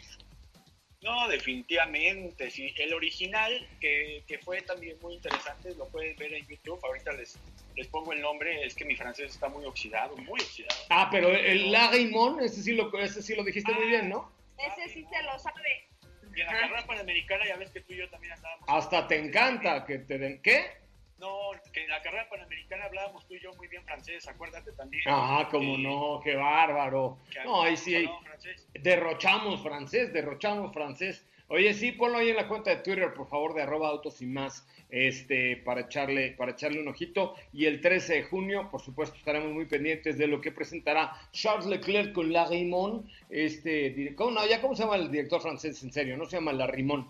No, 1.03 1.28
definitivamente, 1.28 2.51
sí. 2.51 2.74
El 2.76 2.92
original, 2.92 3.66
que, 3.80 4.24
que, 4.26 4.38
fue 4.38 4.62
también 4.62 4.96
muy 5.01 5.14
interesante, 5.14 5.74
lo 5.76 5.88
pueden 5.88 6.16
ver 6.16 6.34
en 6.34 6.46
YouTube. 6.46 6.80
Ahorita 6.84 7.12
les, 7.12 7.38
les 7.76 7.86
pongo 7.86 8.12
el 8.12 8.20
nombre, 8.20 8.64
es 8.66 8.74
que 8.74 8.84
mi 8.84 8.96
francés 8.96 9.30
está 9.30 9.49
muy 9.49 9.64
oxidado, 9.64 10.16
muy 10.16 10.40
oxidado. 10.40 10.76
Ah, 10.90 11.09
pero 11.11 11.28
el 11.30 11.70
Lagrimón, 11.70 12.40
ese 12.40 12.62
sí 12.62 12.72
lo, 12.74 12.92
ese 12.99 13.22
sí 13.22 13.36
lo 13.36 13.44
dijiste 13.44 13.70
ah, 13.72 13.78
muy 13.78 13.86
bien, 13.86 14.09
¿no? 14.09 14.32
Ese 14.59 14.92
sí 14.92 15.07
se 15.09 15.22
lo 15.22 15.38
sabe. 15.38 15.88
Y 16.34 16.40
en 16.40 16.46
la 16.46 16.53
carrera 16.61 16.86
panamericana 16.86 17.46
ya 17.46 17.57
ves 17.57 17.70
que 17.70 17.80
tú 17.80 17.92
y 17.92 17.99
yo 17.99 18.11
también 18.11 18.32
andábamos. 18.32 18.64
Hasta 18.68 19.07
te 19.07 19.18
encanta 19.18 19.84
que 19.84 19.99
te 19.99 20.18
den. 20.18 20.42
¿Qué? 20.42 20.88
No, 21.19 21.51
que 21.73 21.83
en 21.83 21.91
la 21.91 22.01
carrera 22.01 22.29
panamericana 22.29 22.85
hablábamos 22.85 23.27
tú 23.27 23.35
y 23.35 23.41
yo 23.41 23.53
muy 23.55 23.66
bien 23.66 23.83
francés, 23.85 24.29
acuérdate 24.29 24.71
también. 24.73 25.03
Ah, 25.07 25.49
como 25.51 25.75
eh, 25.75 25.79
no, 25.79 26.21
qué 26.23 26.37
bárbaro. 26.37 27.19
Que 27.33 27.43
no, 27.45 27.62
ahí 27.62 27.77
sí, 27.77 28.09
francés. 28.23 28.69
derrochamos 28.75 29.61
francés, 29.62 30.12
derrochamos 30.12 30.73
francés. 30.73 31.27
Oye, 31.51 31.73
sí, 31.73 31.93
ponlo 31.93 32.19
ahí 32.19 32.29
en 32.29 32.37
la 32.37 32.47
cuenta 32.47 32.71
de 32.71 32.83
Twitter, 32.83 33.14
por 33.14 33.27
favor, 33.27 33.55
de 33.55 33.62
arroba 33.62 33.89
autos 33.89 34.21
y 34.21 34.27
más, 34.27 34.69
este, 34.91 35.57
para 35.57 35.81
echarle, 35.81 36.33
para 36.33 36.53
echarle 36.53 36.79
un 36.79 36.89
ojito. 36.89 37.35
Y 37.55 37.64
el 37.64 37.81
13 37.81 38.14
de 38.16 38.23
junio, 38.25 38.69
por 38.71 38.83
supuesto, 38.83 39.16
estaremos 39.16 39.51
muy 39.53 39.64
pendientes 39.64 40.19
de 40.19 40.27
lo 40.27 40.43
que 40.43 40.53
presentará 40.53 41.14
Charles 41.33 41.64
Leclerc 41.64 42.12
con 42.12 42.33
Larrimon, 42.33 43.11
este, 43.31 44.14
¿cómo, 44.14 44.33
no, 44.33 44.47
ya 44.47 44.61
cómo 44.61 44.77
se 44.77 44.83
llama 44.83 44.97
el 44.97 45.11
director 45.11 45.41
francés, 45.41 45.83
en 45.83 45.91
serio, 45.91 46.19
no 46.19 46.27
se 46.27 46.37
llama 46.37 46.53
Larrimon. 46.53 47.09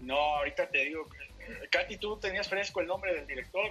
No, 0.00 0.16
ahorita 0.16 0.68
te 0.68 0.86
digo, 0.86 1.06
Katy, 1.70 1.96
tú 1.96 2.18
tenías 2.18 2.48
fresco 2.48 2.80
el 2.80 2.86
nombre 2.86 3.14
del 3.14 3.26
director. 3.26 3.70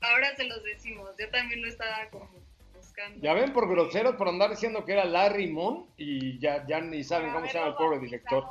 Ahora 0.00 0.34
se 0.36 0.44
los 0.44 0.62
decimos, 0.64 1.10
yo 1.18 1.28
también 1.30 1.62
lo 1.62 1.68
estaba 1.68 2.08
como 2.10 2.28
buscando. 2.74 3.20
Ya 3.20 3.34
ven 3.34 3.52
por 3.52 3.68
groseros 3.68 4.16
por 4.16 4.28
andar 4.28 4.50
diciendo 4.50 4.84
que 4.84 4.92
era 4.92 5.04
Larry 5.04 5.48
Mon 5.48 5.86
y 5.96 6.38
ya, 6.38 6.66
ya 6.66 6.80
ni 6.80 7.04
saben 7.04 7.32
cómo 7.32 7.46
se 7.46 7.54
llama 7.54 7.68
el 7.68 7.74
pobre 7.74 7.98
director. 7.98 8.44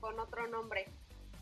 Con 0.00 0.18
otro 0.18 0.46
nombre. 0.46 0.86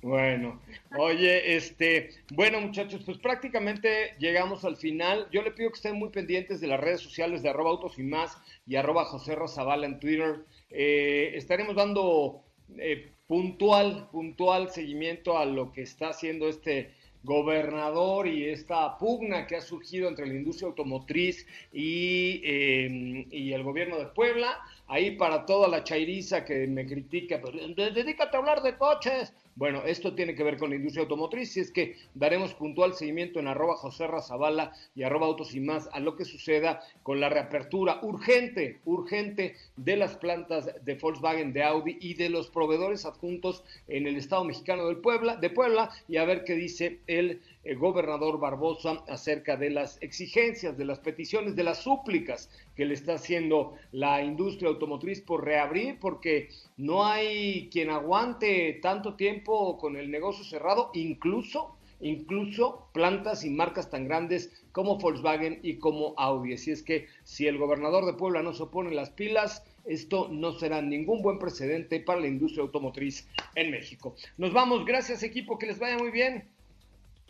Bueno, 0.01 0.61
oye, 0.97 1.57
este, 1.57 2.11
bueno 2.31 2.61
muchachos, 2.61 3.03
pues 3.05 3.19
prácticamente 3.19 4.15
llegamos 4.21 4.65
al 4.65 4.77
final. 4.77 5.29
Yo 5.33 5.43
le 5.43 5.51
pido 5.51 5.71
que 5.71 5.77
estén 5.77 5.97
muy 5.97 6.11
pendientes 6.11 6.61
de 6.61 6.69
las 6.69 6.79
redes 6.79 7.01
sociales 7.01 7.43
de 7.43 7.49
arroba 7.49 7.71
autos 7.71 7.99
y 7.99 8.05
más 8.05 8.39
y 8.65 8.77
arroba 8.77 9.07
José 9.07 9.35
Rozabala 9.35 9.87
en 9.87 9.99
Twitter. 9.99 10.45
Eh, 10.71 11.33
estaremos 11.35 11.75
dando 11.75 12.45
eh, 12.77 13.11
puntual, 13.29 14.09
puntual 14.11 14.71
seguimiento 14.71 15.39
a 15.39 15.45
lo 15.45 15.71
que 15.73 15.83
está 15.83 16.09
haciendo 16.09 16.49
este 16.49 16.91
gobernador 17.23 18.27
y 18.27 18.49
esta 18.49 18.97
pugna 18.97 19.47
que 19.47 19.57
ha 19.57 19.61
surgido 19.61 20.09
entre 20.09 20.27
la 20.27 20.35
industria 20.35 20.69
automotriz 20.69 21.47
y, 21.73 22.41
eh, 22.43 23.27
y 23.31 23.53
el 23.53 23.63
gobierno 23.63 23.99
de 23.99 24.07
Puebla. 24.07 24.59
Ahí 24.87 25.13
para 25.13 25.45
toda 25.45 25.69
la 25.69 25.85
chairiza 25.85 26.45
que 26.45 26.67
me 26.67 26.87
critica, 26.87 27.41
pues, 27.41 27.55
dedícate 27.77 28.37
a 28.37 28.41
hablar 28.41 28.63
de 28.63 28.77
coches. 28.77 29.33
Bueno, 29.59 29.83
esto 29.85 30.15
tiene 30.15 30.37
que 30.37 30.45
ver 30.45 30.57
con 30.57 30.71
la 30.71 30.77
industria 30.77 31.03
automotriz, 31.03 31.57
y 31.57 31.61
es 31.61 31.73
que 31.73 31.97
daremos 32.15 32.55
puntual 32.55 32.95
seguimiento 32.95 33.41
en 33.41 33.49
arroba 33.49 33.75
José 33.75 34.07
Razabala 34.07 34.73
y 34.95 35.03
arroba 35.03 35.27
autos 35.27 35.53
y 35.53 35.59
más 35.59 35.89
a 35.93 35.99
lo 35.99 36.15
que 36.15 36.25
suceda 36.25 36.81
con 37.03 37.19
la 37.19 37.29
reapertura 37.29 37.99
urgente, 38.03 38.79
urgente 38.85 39.57
de 39.77 39.97
las 39.97 40.17
plantas 40.17 40.71
de 40.85 40.95
Volkswagen, 40.95 41.53
de 41.53 41.65
Audi 41.65 41.99
y 42.01 42.15
de 42.15 42.29
los 42.29 42.51
proveedores 42.51 43.05
adjuntos 43.05 43.65
en 43.89 44.07
el 44.07 44.15
Estado 44.15 44.45
mexicano 44.45 44.87
del 44.87 44.99
Puebla, 44.99 45.35
de 45.35 45.51
Puebla 45.51 45.91
y 46.07 46.19
a 46.19 46.25
ver 46.25 46.45
qué 46.45 46.55
dice 46.55 47.01
el, 47.09 47.41
el 47.65 47.79
gobernador 47.79 48.39
Barbosa 48.39 49.03
acerca 49.09 49.57
de 49.57 49.71
las 49.71 50.01
exigencias, 50.01 50.79
de 50.79 50.85
las 50.85 51.01
peticiones, 51.01 51.57
de 51.57 51.65
las 51.65 51.83
súplicas 51.83 52.49
que 52.77 52.85
le 52.85 52.95
está 52.95 53.15
haciendo 53.15 53.75
la 53.91 54.23
industria 54.23 54.69
automotriz 54.69 55.21
por 55.21 55.45
reabrir, 55.45 55.99
porque 55.99 56.49
no 56.77 57.05
hay 57.05 57.69
quien 57.73 57.91
aguante 57.91 58.79
tanto 58.81 59.15
tiempo 59.15 59.48
con 59.49 59.97
el 59.97 60.11
negocio 60.11 60.45
cerrado, 60.45 60.91
incluso 60.93 61.75
incluso 62.01 62.89
plantas 62.93 63.45
y 63.45 63.51
marcas 63.51 63.91
tan 63.91 64.05
grandes 64.05 64.53
como 64.73 64.99
Volkswagen 64.99 65.59
y 65.63 65.79
como 65.79 66.15
Audi. 66.17 66.53
Así 66.53 66.71
es 66.71 66.83
que 66.83 67.09
si 67.25 67.47
el 67.47 67.59
gobernador 67.59 68.05
de 68.07 68.13
Puebla 68.13 68.43
no 68.43 68.53
se 68.53 68.63
opone 68.63 68.95
las 68.95 69.11
pilas, 69.11 69.65
esto 69.85 70.29
no 70.31 70.53
será 70.53 70.83
ningún 70.83 71.23
buen 71.23 71.39
precedente 71.39 71.99
para 71.99 72.21
la 72.21 72.29
industria 72.29 72.63
automotriz 72.63 73.27
en 73.55 73.71
México. 73.71 74.15
Nos 74.37 74.53
vamos, 74.53 74.85
gracias 74.85 75.23
equipo, 75.23 75.59
que 75.59 75.67
les 75.67 75.79
vaya 75.79 75.99
muy 75.99 76.11
bien. 76.11 76.49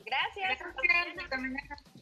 Gracias. 0.09 0.59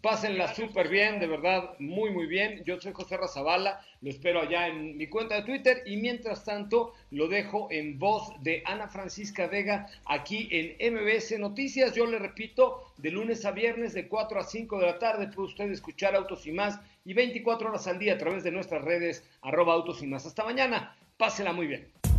Pásenla 0.00 0.54
súper 0.54 0.88
bien, 0.88 1.18
de 1.18 1.26
verdad, 1.26 1.74
muy, 1.80 2.11
muy 2.11 2.26
bien. 2.26 2.62
Yo 2.64 2.80
soy 2.80 2.92
José 2.92 3.16
Razabala, 3.16 3.80
lo 4.02 4.11
espero 4.11 4.40
allá 4.40 4.68
en 4.68 4.96
mi 4.96 5.09
cuenta 5.09 5.34
de 5.34 5.42
Twitter 5.42 5.82
y 5.84 5.96
mientras 5.96 6.44
tanto 6.44 6.94
lo 7.11 7.26
dejo 7.26 7.66
en 7.72 7.98
voz 7.98 8.30
de 8.42 8.62
Ana 8.64 8.86
Francisca 8.86 9.48
Vega 9.48 9.88
aquí 10.04 10.48
en 10.52 10.94
MBS 10.94 11.36
Noticias. 11.40 11.94
Yo 11.94 12.07
le 12.07 12.20
repito, 12.20 12.92
de 12.98 13.11
lunes 13.11 13.44
a 13.44 13.50
viernes 13.50 13.94
de 13.94 14.07
4 14.07 14.38
a 14.38 14.44
5 14.44 14.78
de 14.78 14.86
la 14.86 14.98
tarde 14.98 15.26
puede 15.26 15.48
usted 15.48 15.70
escuchar 15.72 16.14
Autos 16.14 16.46
y 16.46 16.52
más 16.52 16.78
y 17.04 17.12
24 17.14 17.70
horas 17.70 17.88
al 17.88 17.98
día 17.98 18.14
a 18.14 18.18
través 18.18 18.44
de 18.44 18.52
nuestras 18.52 18.84
redes 18.84 19.28
arroba 19.42 19.74
Autos 19.74 20.02
y 20.02 20.07
más. 20.07 20.24
Hasta 20.24 20.44
mañana, 20.44 20.96
pásela 21.16 21.52
muy 21.52 21.66
bien. 21.66 21.88